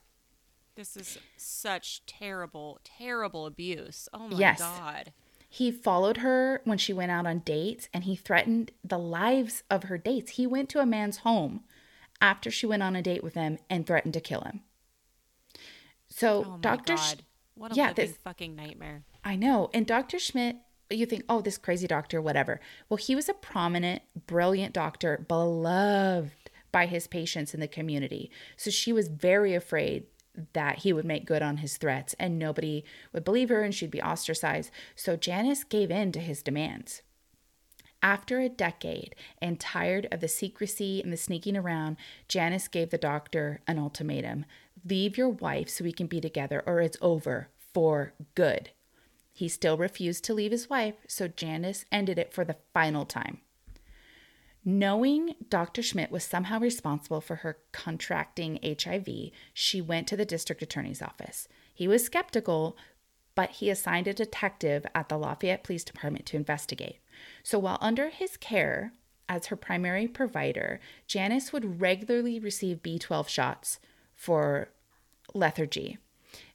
This 0.75 0.95
is 0.95 1.17
such 1.35 2.05
terrible, 2.05 2.79
terrible 2.83 3.45
abuse. 3.45 4.07
Oh 4.13 4.29
my 4.29 4.37
Yes. 4.39 4.59
god. 4.59 5.11
He 5.53 5.69
followed 5.69 6.17
her 6.17 6.61
when 6.63 6.77
she 6.77 6.93
went 6.93 7.11
out 7.11 7.27
on 7.27 7.39
dates 7.39 7.89
and 7.93 8.05
he 8.05 8.15
threatened 8.15 8.71
the 8.85 8.97
lives 8.97 9.63
of 9.69 9.83
her 9.83 9.97
dates. 9.97 10.31
He 10.31 10.47
went 10.47 10.69
to 10.69 10.79
a 10.79 10.85
man's 10.85 11.17
home 11.17 11.65
after 12.21 12.49
she 12.49 12.65
went 12.65 12.83
on 12.83 12.95
a 12.95 13.01
date 13.01 13.21
with 13.21 13.33
him 13.33 13.57
and 13.69 13.85
threatened 13.85 14.13
to 14.13 14.21
kill 14.21 14.41
him. 14.41 14.61
So, 16.07 16.45
Oh 16.47 16.57
Dr. 16.61 16.95
Sch- 16.95 17.15
what 17.55 17.73
a 17.73 17.75
yeah, 17.75 17.91
this- 17.91 18.15
fucking 18.23 18.55
nightmare. 18.55 19.03
I 19.25 19.35
know. 19.35 19.69
And 19.73 19.85
Dr. 19.85 20.19
Schmidt, 20.19 20.55
you 20.89 21.05
think, 21.05 21.23
oh, 21.27 21.41
this 21.41 21.57
crazy 21.57 21.85
doctor, 21.85 22.21
whatever. 22.21 22.61
Well, 22.87 22.97
he 22.97 23.13
was 23.13 23.27
a 23.27 23.33
prominent, 23.33 24.03
brilliant 24.27 24.73
doctor, 24.73 25.25
beloved 25.27 26.49
by 26.71 26.85
his 26.85 27.07
patients 27.07 27.53
in 27.53 27.59
the 27.59 27.67
community. 27.67 28.31
So 28.55 28.71
she 28.71 28.93
was 28.93 29.09
very 29.09 29.53
afraid 29.53 30.05
that 30.53 30.79
he 30.79 30.93
would 30.93 31.05
make 31.05 31.25
good 31.25 31.41
on 31.41 31.57
his 31.57 31.77
threats 31.77 32.15
and 32.19 32.39
nobody 32.39 32.83
would 33.13 33.23
believe 33.23 33.49
her 33.49 33.63
and 33.63 33.73
she'd 33.73 33.91
be 33.91 34.01
ostracized. 34.01 34.71
So 34.95 35.15
Janice 35.15 35.63
gave 35.63 35.91
in 35.91 36.11
to 36.13 36.19
his 36.19 36.41
demands. 36.41 37.01
After 38.03 38.39
a 38.39 38.49
decade 38.49 39.15
and 39.41 39.59
tired 39.59 40.07
of 40.11 40.21
the 40.21 40.27
secrecy 40.27 41.01
and 41.03 41.13
the 41.13 41.17
sneaking 41.17 41.55
around, 41.55 41.97
Janice 42.27 42.67
gave 42.67 42.89
the 42.89 42.97
doctor 42.97 43.61
an 43.67 43.77
ultimatum 43.77 44.45
leave 44.83 45.17
your 45.17 45.29
wife 45.29 45.69
so 45.69 45.83
we 45.83 45.91
can 45.91 46.07
be 46.07 46.19
together, 46.19 46.63
or 46.65 46.81
it's 46.81 46.97
over 47.01 47.49
for 47.73 48.13
good. 48.33 48.71
He 49.31 49.47
still 49.47 49.77
refused 49.77 50.23
to 50.25 50.33
leave 50.33 50.51
his 50.51 50.69
wife, 50.69 50.95
so 51.07 51.27
Janice 51.27 51.85
ended 51.91 52.17
it 52.17 52.33
for 52.33 52.43
the 52.43 52.57
final 52.73 53.05
time. 53.05 53.41
Knowing 54.63 55.35
Dr. 55.49 55.81
Schmidt 55.81 56.11
was 56.11 56.23
somehow 56.23 56.59
responsible 56.59 57.21
for 57.21 57.37
her 57.37 57.57
contracting 57.71 58.59
HIV, 58.63 59.31
she 59.53 59.81
went 59.81 60.07
to 60.07 60.15
the 60.15 60.25
district 60.25 60.61
attorney's 60.61 61.01
office. 61.01 61.47
He 61.73 61.87
was 61.87 62.05
skeptical, 62.05 62.77
but 63.33 63.49
he 63.51 63.69
assigned 63.71 64.07
a 64.07 64.13
detective 64.13 64.85
at 64.93 65.09
the 65.09 65.17
Lafayette 65.17 65.63
Police 65.63 65.83
Department 65.83 66.27
to 66.27 66.37
investigate. 66.37 66.99
So 67.41 67.57
while 67.57 67.79
under 67.81 68.09
his 68.09 68.37
care 68.37 68.93
as 69.27 69.47
her 69.47 69.55
primary 69.55 70.07
provider, 70.07 70.79
Janice 71.07 71.51
would 71.51 71.81
regularly 71.81 72.39
receive 72.39 72.83
B12 72.83 73.27
shots 73.29 73.79
for 74.13 74.69
lethargy. 75.33 75.97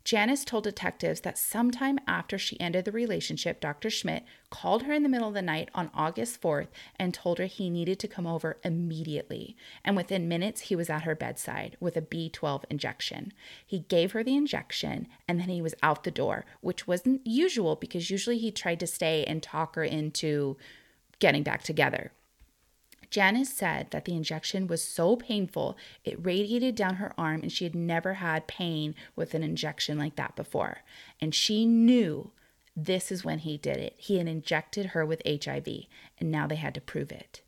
Janice 0.06 0.44
told 0.44 0.62
detectives 0.62 1.22
that 1.22 1.36
sometime 1.36 1.98
after 2.06 2.38
she 2.38 2.60
ended 2.60 2.84
the 2.84 2.92
relationship, 2.92 3.58
Dr. 3.58 3.90
Schmidt 3.90 4.22
called 4.50 4.84
her 4.84 4.92
in 4.92 5.02
the 5.02 5.08
middle 5.08 5.26
of 5.26 5.34
the 5.34 5.42
night 5.42 5.68
on 5.74 5.90
August 5.92 6.40
4th 6.40 6.68
and 6.94 7.12
told 7.12 7.40
her 7.40 7.46
he 7.46 7.68
needed 7.68 7.98
to 7.98 8.06
come 8.06 8.24
over 8.24 8.56
immediately. 8.62 9.56
And 9.84 9.96
within 9.96 10.28
minutes, 10.28 10.60
he 10.60 10.76
was 10.76 10.88
at 10.88 11.02
her 11.02 11.16
bedside 11.16 11.76
with 11.80 11.96
a 11.96 12.02
B12 12.02 12.62
injection. 12.70 13.32
He 13.66 13.80
gave 13.80 14.12
her 14.12 14.22
the 14.22 14.36
injection 14.36 15.08
and 15.26 15.40
then 15.40 15.48
he 15.48 15.60
was 15.60 15.74
out 15.82 16.04
the 16.04 16.12
door, 16.12 16.44
which 16.60 16.86
wasn't 16.86 17.26
usual 17.26 17.74
because 17.74 18.08
usually 18.08 18.38
he 18.38 18.52
tried 18.52 18.78
to 18.78 18.86
stay 18.86 19.24
and 19.24 19.42
talk 19.42 19.74
her 19.74 19.82
into 19.82 20.56
getting 21.18 21.42
back 21.42 21.64
together. 21.64 22.12
Janice 23.10 23.52
said 23.52 23.90
that 23.90 24.04
the 24.04 24.14
injection 24.14 24.66
was 24.66 24.82
so 24.82 25.16
painful, 25.16 25.76
it 26.04 26.24
radiated 26.24 26.74
down 26.74 26.96
her 26.96 27.12
arm, 27.18 27.42
and 27.42 27.52
she 27.52 27.64
had 27.64 27.74
never 27.74 28.14
had 28.14 28.46
pain 28.46 28.94
with 29.14 29.34
an 29.34 29.42
injection 29.42 29.98
like 29.98 30.16
that 30.16 30.36
before. 30.36 30.78
And 31.20 31.34
she 31.34 31.66
knew 31.66 32.32
this 32.76 33.10
is 33.10 33.24
when 33.24 33.40
he 33.40 33.56
did 33.56 33.78
it. 33.78 33.94
He 33.96 34.18
had 34.18 34.28
injected 34.28 34.86
her 34.86 35.06
with 35.06 35.22
HIV, 35.26 35.66
and 36.18 36.30
now 36.30 36.46
they 36.46 36.56
had 36.56 36.74
to 36.74 36.80
prove 36.80 37.10
it. 37.10 37.40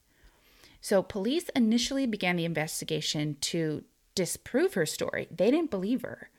So, 0.80 1.02
police 1.02 1.48
initially 1.50 2.06
began 2.06 2.36
the 2.36 2.44
investigation 2.44 3.36
to 3.42 3.84
disprove 4.14 4.74
her 4.74 4.86
story. 4.86 5.28
They 5.30 5.50
didn't 5.50 5.70
believe 5.70 6.02
her. 6.02 6.30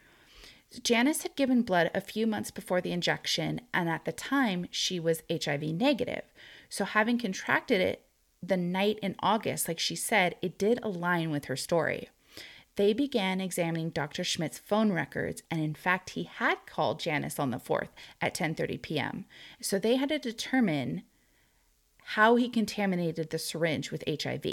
Janice 0.83 1.23
had 1.23 1.35
given 1.35 1.61
blood 1.61 1.89
a 1.93 2.01
few 2.01 2.25
months 2.27 2.51
before 2.51 2.79
the 2.79 2.91
injection, 2.91 3.61
and 3.73 3.89
at 3.89 4.05
the 4.05 4.11
time, 4.11 4.67
she 4.71 4.99
was 4.99 5.23
HIV 5.29 5.63
negative. 5.63 6.23
So, 6.69 6.85
having 6.85 7.17
contracted 7.17 7.81
it 7.81 8.05
the 8.41 8.57
night 8.57 8.99
in 9.01 9.15
August, 9.19 9.67
like 9.67 9.79
she 9.79 9.95
said, 9.95 10.35
it 10.41 10.57
did 10.57 10.79
align 10.81 11.29
with 11.29 11.45
her 11.45 11.55
story. 11.55 12.09
They 12.75 12.93
began 12.93 13.41
examining 13.41 13.89
Dr. 13.89 14.23
Schmidt's 14.23 14.57
phone 14.57 14.93
records, 14.93 15.43
and 15.51 15.59
in 15.61 15.75
fact, 15.75 16.11
he 16.11 16.23
had 16.23 16.65
called 16.65 17.01
Janice 17.01 17.37
on 17.37 17.51
the 17.51 17.57
4th 17.57 17.89
at 18.21 18.33
10:30 18.33 18.81
p.m. 18.81 19.25
So 19.61 19.77
they 19.77 19.97
had 19.97 20.09
to 20.09 20.19
determine 20.19 21.03
how 22.15 22.37
he 22.37 22.49
contaminated 22.49 23.29
the 23.29 23.37
syringe 23.37 23.91
with 23.91 24.03
HIV. 24.07 24.45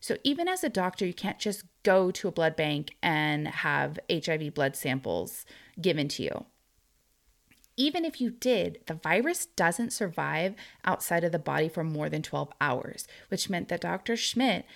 So 0.00 0.16
even 0.24 0.48
as 0.48 0.64
a 0.64 0.68
doctor, 0.68 1.06
you 1.06 1.14
can't 1.14 1.38
just 1.38 1.64
go 1.84 2.10
to 2.10 2.28
a 2.28 2.32
blood 2.32 2.56
bank 2.56 2.96
and 3.02 3.48
have 3.48 3.98
HIV 4.10 4.54
blood 4.54 4.76
samples 4.76 5.46
given 5.80 6.08
to 6.08 6.22
you. 6.24 6.46
Even 7.76 8.04
if 8.04 8.20
you 8.20 8.30
did, 8.30 8.80
the 8.86 8.94
virus 8.94 9.46
doesn't 9.46 9.92
survive 9.92 10.54
outside 10.84 11.24
of 11.24 11.32
the 11.32 11.38
body 11.38 11.68
for 11.68 11.82
more 11.82 12.08
than 12.08 12.22
12 12.22 12.52
hours, 12.60 13.06
which 13.28 13.48
meant 13.48 13.68
that 13.68 13.80
Dr. 13.80 14.16
Schmidt 14.16 14.66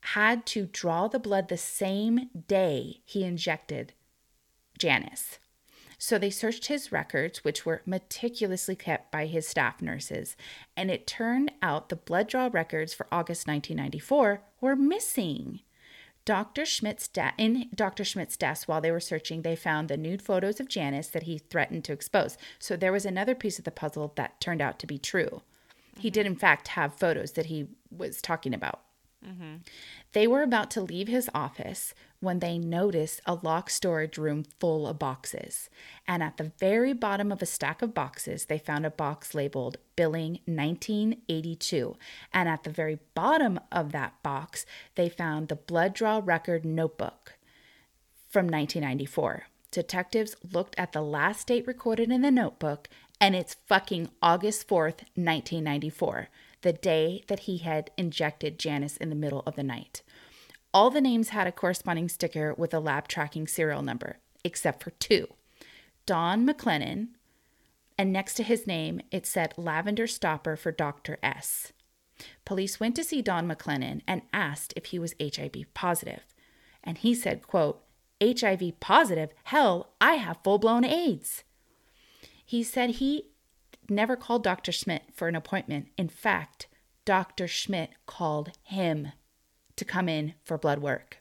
had 0.00 0.44
to 0.46 0.66
draw 0.66 1.08
the 1.08 1.18
blood 1.18 1.48
the 1.48 1.56
same 1.56 2.28
day 2.48 3.00
he 3.04 3.24
injected 3.24 3.94
Janice. 4.78 5.38
So 5.96 6.18
they 6.18 6.30
searched 6.30 6.66
his 6.66 6.90
records, 6.90 7.44
which 7.44 7.64
were 7.64 7.82
meticulously 7.86 8.74
kept 8.74 9.12
by 9.12 9.26
his 9.26 9.46
staff 9.46 9.80
nurses, 9.80 10.34
and 10.76 10.90
it 10.90 11.06
turned 11.06 11.52
out 11.62 11.88
the 11.88 11.96
blood 11.96 12.26
draw 12.26 12.50
records 12.52 12.92
for 12.92 13.06
August 13.12 13.46
1994 13.46 14.42
were 14.60 14.74
missing. 14.74 15.60
Dr. 16.24 16.64
Schmidt's 16.64 17.08
de- 17.08 17.32
in 17.36 17.68
Dr. 17.74 18.04
Schmidt's 18.04 18.36
desk 18.36 18.68
while 18.68 18.80
they 18.80 18.92
were 18.92 19.00
searching, 19.00 19.42
they 19.42 19.56
found 19.56 19.88
the 19.88 19.96
nude 19.96 20.22
photos 20.22 20.60
of 20.60 20.68
Janice 20.68 21.08
that 21.08 21.24
he 21.24 21.38
threatened 21.38 21.84
to 21.84 21.92
expose. 21.92 22.38
So 22.58 22.76
there 22.76 22.92
was 22.92 23.04
another 23.04 23.34
piece 23.34 23.58
of 23.58 23.64
the 23.64 23.70
puzzle 23.70 24.12
that 24.16 24.40
turned 24.40 24.62
out 24.62 24.78
to 24.80 24.86
be 24.86 24.98
true. 24.98 25.42
He 25.98 26.10
did, 26.10 26.26
in 26.26 26.36
fact, 26.36 26.68
have 26.68 26.94
photos 26.94 27.32
that 27.32 27.46
he 27.46 27.68
was 27.90 28.22
talking 28.22 28.54
about. 28.54 28.80
They 30.12 30.26
were 30.26 30.42
about 30.42 30.70
to 30.72 30.80
leave 30.80 31.08
his 31.08 31.30
office 31.34 31.94
when 32.20 32.38
they 32.38 32.58
noticed 32.58 33.20
a 33.26 33.34
locked 33.34 33.72
storage 33.72 34.18
room 34.18 34.44
full 34.60 34.86
of 34.86 34.98
boxes. 34.98 35.68
And 36.06 36.22
at 36.22 36.36
the 36.36 36.52
very 36.58 36.92
bottom 36.92 37.32
of 37.32 37.42
a 37.42 37.46
stack 37.46 37.82
of 37.82 37.94
boxes, 37.94 38.44
they 38.44 38.58
found 38.58 38.86
a 38.86 38.90
box 38.90 39.34
labeled 39.34 39.78
Billing 39.96 40.40
1982. 40.44 41.96
And 42.32 42.48
at 42.48 42.62
the 42.64 42.70
very 42.70 42.98
bottom 43.14 43.58
of 43.70 43.92
that 43.92 44.22
box, 44.22 44.66
they 44.94 45.08
found 45.08 45.48
the 45.48 45.56
blood 45.56 45.94
draw 45.94 46.20
record 46.22 46.64
notebook 46.64 47.34
from 48.28 48.46
1994. 48.46 49.46
detectives 49.72 50.36
looked 50.52 50.74
at 50.78 50.92
the 50.92 51.02
last 51.02 51.48
date 51.48 51.66
recorded 51.66 52.12
in 52.12 52.22
the 52.22 52.30
notebook, 52.30 52.88
and 53.20 53.34
it's 53.34 53.56
fucking 53.66 54.10
August 54.22 54.68
4th, 54.68 55.02
1994, 55.16 56.28
the 56.62 56.72
day 56.72 57.22
that 57.28 57.40
he 57.40 57.58
had 57.58 57.90
injected 57.96 58.58
Janice 58.58 58.96
in 58.96 59.10
the 59.10 59.14
middle 59.14 59.42
of 59.46 59.56
the 59.56 59.62
night. 59.62 60.02
All 60.74 60.90
the 60.90 61.00
names 61.00 61.30
had 61.30 61.46
a 61.46 61.52
corresponding 61.52 62.08
sticker 62.08 62.54
with 62.54 62.72
a 62.72 62.80
lab 62.80 63.06
tracking 63.06 63.46
serial 63.46 63.82
number, 63.82 64.18
except 64.42 64.82
for 64.82 64.90
two 64.90 65.28
Don 66.06 66.44
McClellan, 66.44 67.10
and 67.98 68.12
next 68.12 68.34
to 68.34 68.42
his 68.42 68.66
name, 68.66 69.00
it 69.10 69.26
said 69.26 69.54
Lavender 69.56 70.06
Stopper 70.06 70.56
for 70.56 70.72
Dr. 70.72 71.18
S. 71.22 71.72
Police 72.44 72.80
went 72.80 72.96
to 72.96 73.04
see 73.04 73.22
Don 73.22 73.46
McClellan 73.46 74.02
and 74.08 74.22
asked 74.32 74.72
if 74.76 74.86
he 74.86 74.98
was 74.98 75.14
HIV 75.20 75.66
positive. 75.74 76.22
And 76.82 76.98
he 76.98 77.14
said, 77.14 77.46
quote, 77.46 77.82
HIV 78.22 78.80
positive? 78.80 79.30
Hell, 79.44 79.92
I 80.00 80.14
have 80.14 80.38
full 80.42 80.58
blown 80.58 80.84
AIDS. 80.84 81.44
He 82.44 82.62
said 82.62 82.90
he 82.90 83.31
never 83.92 84.16
called 84.16 84.42
Dr. 84.42 84.72
Schmidt 84.72 85.02
for 85.12 85.28
an 85.28 85.36
appointment. 85.36 85.88
In 85.96 86.08
fact, 86.08 86.66
Dr. 87.04 87.46
Schmidt 87.46 87.90
called 88.06 88.52
him 88.62 89.12
to 89.76 89.84
come 89.84 90.08
in 90.08 90.34
for 90.44 90.58
blood 90.58 90.80
work. 90.80 91.18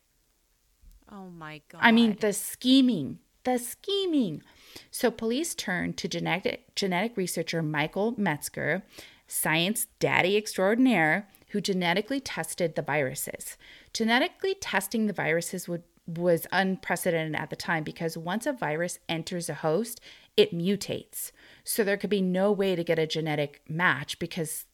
Oh 1.11 1.29
my 1.29 1.61
god. 1.69 1.81
I 1.81 1.91
mean, 1.91 2.17
the 2.19 2.33
scheming, 2.33 3.19
the 3.43 3.57
scheming. 3.57 4.43
So 4.91 5.11
police 5.11 5.53
turned 5.55 5.97
to 5.97 6.07
genetic 6.07 6.73
genetic 6.75 7.17
researcher 7.17 7.61
Michael 7.61 8.13
Metzker, 8.13 8.83
science 9.27 9.87
daddy 9.99 10.37
extraordinaire, 10.37 11.27
who 11.49 11.59
genetically 11.59 12.21
tested 12.21 12.75
the 12.75 12.81
viruses. 12.81 13.57
Genetically 13.93 14.55
testing 14.55 15.07
the 15.07 15.13
viruses 15.13 15.67
would 15.67 15.83
was 16.07 16.47
unprecedented 16.51 17.35
at 17.35 17.49
the 17.49 17.55
time 17.55 17.83
because 17.83 18.17
once 18.17 18.45
a 18.45 18.53
virus 18.53 18.99
enters 19.07 19.49
a 19.49 19.53
host, 19.55 20.01
it 20.35 20.53
mutates. 20.53 21.31
So 21.63 21.83
there 21.83 21.97
could 21.97 22.09
be 22.09 22.21
no 22.21 22.51
way 22.51 22.75
to 22.75 22.83
get 22.83 22.99
a 22.99 23.07
genetic 23.07 23.61
match 23.67 24.19
because 24.19 24.65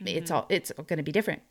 it's 0.00 0.30
mm-hmm. 0.30 0.34
all 0.34 0.46
it's 0.48 0.70
going 0.72 0.98
to 0.98 1.02
be 1.02 1.12
different. 1.12 1.42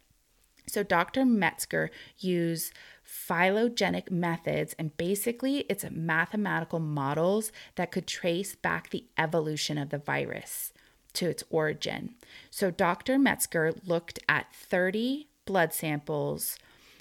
So 0.67 0.83
Dr. 0.83 1.21
Metzker 1.23 1.89
used 2.19 2.73
phylogenetic 3.03 4.11
methods 4.11 4.75
and 4.77 4.95
basically 4.97 5.59
it's 5.69 5.85
mathematical 5.89 6.79
models 6.79 7.51
that 7.75 7.91
could 7.91 8.05
trace 8.05 8.55
back 8.55 8.89
the 8.89 9.05
evolution 9.17 9.77
of 9.77 9.89
the 9.89 9.97
virus 9.97 10.73
to 11.13 11.29
its 11.29 11.43
origin. 11.49 12.15
So 12.49 12.69
Dr. 12.69 13.17
Metzker 13.17 13.79
looked 13.87 14.19
at 14.27 14.53
30 14.53 15.27
blood 15.45 15.73
samples 15.73 16.59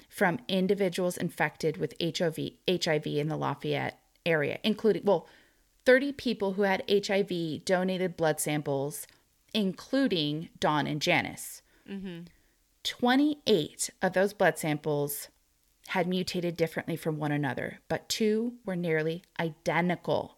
from 0.09 0.39
individuals 0.47 1.17
infected 1.17 1.77
with 1.77 1.93
HIV, 2.01 2.39
HIV 2.69 3.05
in 3.05 3.27
the 3.27 3.37
Lafayette 3.37 3.99
area, 4.25 4.59
including, 4.63 5.03
well, 5.03 5.27
30 5.87 6.11
people 6.11 6.53
who 6.53 6.63
had 6.63 6.83
HIV 6.91 7.63
donated 7.63 8.17
blood 8.17 8.41
samples, 8.41 9.07
including 9.53 10.49
Don 10.59 10.85
and 10.85 11.01
Janice. 11.01 11.61
Mm-hmm. 11.89 12.23
28 12.83 13.89
of 14.01 14.11
those 14.11 14.33
blood 14.33 14.57
samples 14.57 15.29
had 15.87 16.05
mutated 16.05 16.57
differently 16.57 16.97
from 16.97 17.19
one 17.19 17.31
another, 17.31 17.79
but 17.87 18.09
two 18.09 18.55
were 18.65 18.75
nearly 18.75 19.23
identical. 19.39 20.37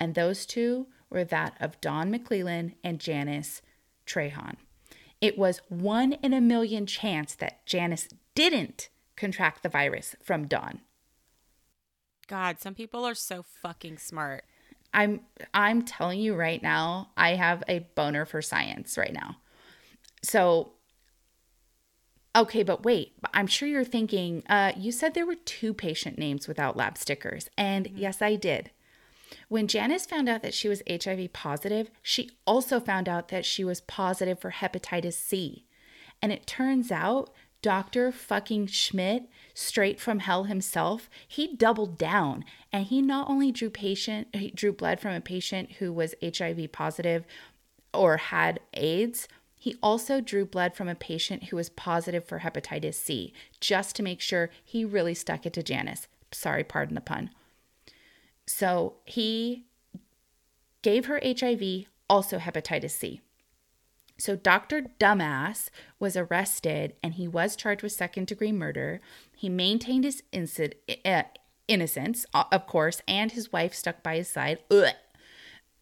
And 0.00 0.16
those 0.16 0.44
two 0.44 0.88
were 1.10 1.22
that 1.22 1.56
of 1.60 1.80
Don 1.80 2.10
McClellan 2.10 2.74
and 2.82 2.98
Janice 2.98 3.62
Trahan. 4.04 4.56
It 5.20 5.38
was 5.38 5.60
one 5.68 6.14
in 6.14 6.32
a 6.32 6.40
million 6.40 6.86
chance 6.86 7.36
that 7.36 7.64
Janice 7.66 8.08
didn't 8.34 8.88
contract 9.14 9.62
the 9.62 9.68
virus 9.68 10.16
from 10.24 10.48
Don. 10.48 10.80
God, 12.26 12.58
some 12.58 12.74
people 12.74 13.04
are 13.04 13.14
so 13.14 13.44
fucking 13.44 13.98
smart. 13.98 14.42
I'm 14.94 15.20
I'm 15.54 15.82
telling 15.82 16.20
you 16.20 16.34
right 16.34 16.62
now, 16.62 17.10
I 17.16 17.34
have 17.34 17.62
a 17.68 17.80
boner 17.94 18.24
for 18.24 18.42
science 18.42 18.96
right 18.96 19.12
now. 19.12 19.36
So 20.22 20.72
Okay, 22.36 22.62
but 22.62 22.84
wait, 22.84 23.14
I'm 23.34 23.48
sure 23.48 23.66
you're 23.68 23.84
thinking, 23.84 24.44
uh, 24.48 24.72
you 24.76 24.92
said 24.92 25.14
there 25.14 25.26
were 25.26 25.34
two 25.34 25.74
patient 25.74 26.18
names 26.18 26.46
without 26.46 26.76
lab 26.76 26.96
stickers. 26.96 27.48
And 27.56 27.88
yes, 27.96 28.22
I 28.22 28.36
did. 28.36 28.70
When 29.48 29.66
Janice 29.66 30.06
found 30.06 30.28
out 30.28 30.42
that 30.42 30.54
she 30.54 30.68
was 30.68 30.82
HIV 30.88 31.32
positive, 31.32 31.90
she 32.02 32.30
also 32.46 32.80
found 32.80 33.08
out 33.08 33.28
that 33.28 33.44
she 33.44 33.64
was 33.64 33.80
positive 33.80 34.38
for 34.38 34.52
hepatitis 34.52 35.14
C. 35.14 35.66
And 36.20 36.30
it 36.30 36.46
turns 36.46 36.92
out 36.92 37.30
Dr. 37.60 38.12
fucking 38.12 38.68
Schmidt, 38.68 39.24
straight 39.52 39.98
from 40.00 40.20
hell 40.20 40.44
himself, 40.44 41.10
he 41.26 41.56
doubled 41.56 41.98
down 41.98 42.44
and 42.72 42.86
he 42.86 43.02
not 43.02 43.28
only 43.28 43.50
drew 43.50 43.70
patient 43.70 44.28
he 44.32 44.50
drew 44.50 44.72
blood 44.72 45.00
from 45.00 45.14
a 45.14 45.20
patient 45.20 45.72
who 45.72 45.92
was 45.92 46.14
HIV 46.22 46.70
positive 46.70 47.24
or 47.92 48.16
had 48.18 48.60
AIDS, 48.74 49.26
he 49.58 49.76
also 49.82 50.20
drew 50.20 50.46
blood 50.46 50.74
from 50.74 50.88
a 50.88 50.94
patient 50.94 51.44
who 51.44 51.56
was 51.56 51.68
positive 51.68 52.24
for 52.24 52.40
hepatitis 52.40 52.94
C, 52.94 53.32
just 53.60 53.96
to 53.96 54.04
make 54.04 54.20
sure 54.20 54.50
he 54.64 54.84
really 54.84 55.14
stuck 55.14 55.44
it 55.44 55.52
to 55.54 55.62
Janice. 55.64 56.06
Sorry, 56.30 56.62
pardon 56.62 56.94
the 56.94 57.00
pun. 57.00 57.30
So 58.46 58.94
he 59.04 59.64
gave 60.82 61.06
her 61.06 61.20
HIV, 61.24 61.86
also 62.08 62.38
hepatitis 62.38 62.92
C. 62.92 63.20
So 64.18 64.34
Dr. 64.34 64.82
Dumbass 64.98 65.70
was 66.00 66.16
arrested 66.16 66.94
and 67.02 67.14
he 67.14 67.28
was 67.28 67.54
charged 67.54 67.82
with 67.82 67.92
second 67.92 68.26
degree 68.26 68.52
murder. 68.52 69.00
He 69.36 69.48
maintained 69.48 70.04
his 70.04 70.22
uh, 71.04 71.22
innocence, 71.68 72.26
of 72.34 72.66
course, 72.66 73.00
and 73.06 73.30
his 73.30 73.52
wife 73.52 73.74
stuck 73.74 74.02
by 74.02 74.16
his 74.16 74.28
side. 74.28 74.58
Ugh. 74.70 74.94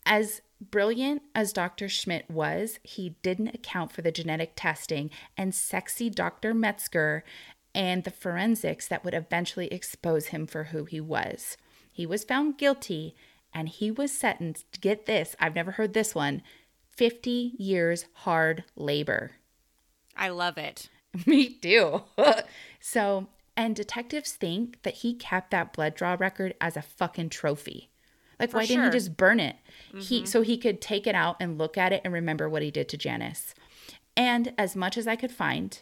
As 0.04 0.42
brilliant 0.60 1.22
as 1.34 1.52
Dr. 1.52 1.88
Schmidt 1.88 2.30
was, 2.30 2.78
he 2.82 3.16
didn't 3.22 3.54
account 3.54 3.90
for 3.90 4.02
the 4.02 4.12
genetic 4.12 4.52
testing 4.54 5.10
and 5.36 5.54
sexy 5.54 6.10
Dr. 6.10 6.54
Metzker 6.54 7.22
and 7.74 8.04
the 8.04 8.10
forensics 8.10 8.86
that 8.88 9.04
would 9.04 9.14
eventually 9.14 9.68
expose 9.68 10.26
him 10.26 10.46
for 10.46 10.64
who 10.64 10.84
he 10.84 11.00
was. 11.00 11.56
He 11.90 12.06
was 12.06 12.24
found 12.24 12.58
guilty 12.58 13.16
and 13.52 13.68
he 13.68 13.90
was 13.90 14.12
sentenced, 14.12 14.80
get 14.80 15.06
this, 15.06 15.34
I've 15.40 15.54
never 15.54 15.72
heard 15.72 15.94
this 15.94 16.14
one, 16.14 16.42
50 16.96 17.54
years 17.58 18.06
hard 18.12 18.64
labor. 18.74 19.32
I 20.16 20.30
love 20.30 20.58
it. 20.58 20.88
Me 21.26 21.50
too. 21.50 22.02
so, 22.80 23.28
and 23.56 23.76
detectives 23.76 24.32
think 24.32 24.82
that 24.82 24.94
he 24.94 25.14
kept 25.14 25.50
that 25.50 25.72
blood 25.72 25.94
draw 25.94 26.16
record 26.18 26.54
as 26.60 26.76
a 26.76 26.82
fucking 26.82 27.28
trophy. 27.28 27.90
Like, 28.40 28.50
For 28.50 28.58
why 28.58 28.66
didn't 28.66 28.84
he 28.84 28.90
just 28.90 29.16
burn 29.16 29.40
it? 29.40 29.56
He 29.94 30.18
mm-hmm. 30.18 30.26
so 30.26 30.42
he 30.42 30.58
could 30.58 30.80
take 30.80 31.06
it 31.06 31.14
out 31.14 31.36
and 31.40 31.56
look 31.56 31.78
at 31.78 31.92
it 31.92 32.02
and 32.04 32.12
remember 32.12 32.48
what 32.48 32.62
he 32.62 32.70
did 32.70 32.88
to 32.90 32.98
Janice. 32.98 33.54
And 34.16 34.52
as 34.58 34.76
much 34.76 34.98
as 34.98 35.06
I 35.06 35.16
could 35.16 35.32
find, 35.32 35.78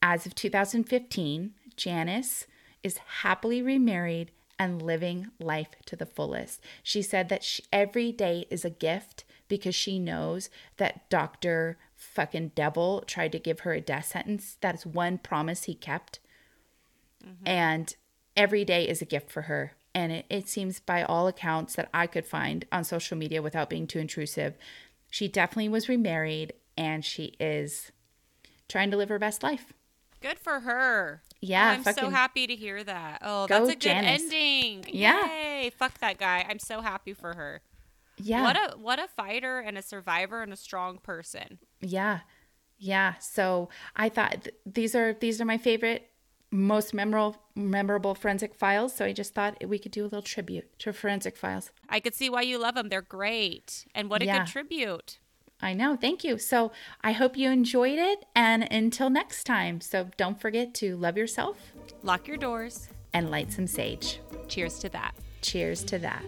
as 0.00 0.26
of 0.26 0.34
2015, 0.34 1.52
Janice 1.76 2.46
is 2.82 2.98
happily 3.22 3.60
remarried 3.60 4.30
and 4.58 4.82
living 4.82 5.28
life 5.38 5.70
to 5.86 5.96
the 5.96 6.06
fullest. 6.06 6.62
She 6.82 7.02
said 7.02 7.28
that 7.28 7.44
she, 7.44 7.62
every 7.72 8.12
day 8.12 8.46
is 8.50 8.64
a 8.64 8.70
gift 8.70 9.24
because 9.48 9.74
she 9.74 9.98
knows 9.98 10.50
that 10.76 11.08
Dr. 11.10 11.78
fucking 11.96 12.52
devil 12.54 13.02
tried 13.06 13.32
to 13.32 13.38
give 13.38 13.60
her 13.60 13.72
a 13.72 13.80
death 13.80 14.06
sentence. 14.06 14.56
That 14.60 14.74
is 14.74 14.86
one 14.86 15.18
promise 15.18 15.64
he 15.64 15.74
kept. 15.74 16.20
And 17.44 17.94
every 18.36 18.64
day 18.64 18.88
is 18.88 19.02
a 19.02 19.06
gift 19.06 19.30
for 19.30 19.42
her. 19.42 19.72
And 19.94 20.12
it, 20.12 20.26
it 20.30 20.48
seems, 20.48 20.80
by 20.80 21.02
all 21.02 21.26
accounts 21.26 21.74
that 21.74 21.88
I 21.92 22.06
could 22.06 22.26
find 22.26 22.64
on 22.70 22.84
social 22.84 23.18
media 23.18 23.42
without 23.42 23.68
being 23.68 23.86
too 23.86 23.98
intrusive, 23.98 24.56
she 25.10 25.28
definitely 25.28 25.68
was 25.68 25.88
remarried 25.88 26.52
and 26.76 27.04
she 27.04 27.34
is 27.40 27.90
trying 28.68 28.90
to 28.92 28.96
live 28.96 29.08
her 29.08 29.18
best 29.18 29.42
life. 29.42 29.72
Good 30.20 30.38
for 30.38 30.60
her. 30.60 31.22
Yeah, 31.40 31.68
Oh, 31.84 31.88
I'm 31.88 31.94
so 31.94 32.10
happy 32.10 32.46
to 32.46 32.54
hear 32.56 32.82
that. 32.82 33.18
Oh, 33.22 33.46
that's 33.46 33.68
a 33.68 33.72
good 33.72 33.80
Janice. 33.80 34.22
ending. 34.22 34.84
Yeah. 34.88 35.24
Yay. 35.26 35.70
Fuck 35.76 35.98
that 35.98 36.18
guy. 36.18 36.44
I'm 36.48 36.58
so 36.58 36.80
happy 36.80 37.12
for 37.12 37.34
her. 37.34 37.60
Yeah. 38.20 38.42
What 38.42 38.56
a 38.56 38.76
what 38.78 38.98
a 38.98 39.08
fighter 39.08 39.58
and 39.60 39.76
a 39.78 39.82
survivor 39.82 40.42
and 40.42 40.52
a 40.52 40.56
strong 40.56 40.98
person. 40.98 41.58
Yeah. 41.80 42.20
Yeah. 42.78 43.14
So 43.18 43.68
I 43.96 44.08
thought 44.08 44.44
th- 44.44 44.54
these 44.66 44.94
are 44.94 45.14
these 45.14 45.40
are 45.40 45.44
my 45.44 45.58
favorite 45.58 46.10
most 46.50 46.94
memorable 46.94 47.36
memorable 47.54 48.14
forensic 48.14 48.54
files. 48.54 48.94
So 48.94 49.04
I 49.04 49.12
just 49.12 49.34
thought 49.34 49.62
we 49.66 49.78
could 49.78 49.92
do 49.92 50.02
a 50.02 50.04
little 50.08 50.22
tribute 50.22 50.78
to 50.80 50.92
forensic 50.92 51.36
files. 51.36 51.70
I 51.88 52.00
could 52.00 52.14
see 52.14 52.30
why 52.30 52.42
you 52.42 52.58
love 52.58 52.74
them. 52.74 52.88
They're 52.88 53.02
great. 53.02 53.84
And 53.94 54.08
what 54.08 54.22
a 54.22 54.26
Yeah. 54.26 54.38
good 54.38 54.46
tribute. 54.52 55.18
I 55.60 55.74
know. 55.74 55.96
Thank 55.96 56.22
you. 56.22 56.38
So 56.38 56.70
I 57.02 57.10
hope 57.12 57.36
you 57.36 57.50
enjoyed 57.50 57.98
it 57.98 58.24
and 58.34 58.62
until 58.72 59.10
next 59.10 59.42
time. 59.44 59.80
So 59.80 60.08
don't 60.16 60.40
forget 60.40 60.72
to 60.74 60.96
love 60.96 61.18
yourself 61.18 61.72
Lock 62.04 62.28
your 62.28 62.36
doors. 62.36 62.88
and 63.12 63.28
light 63.30 63.52
some 63.52 63.66
sage. 63.66 64.20
Cheers 64.46 64.78
to 64.78 64.88
that. 64.90 65.14
Cheers 65.42 65.82
to 65.84 65.98
that. 65.98 66.22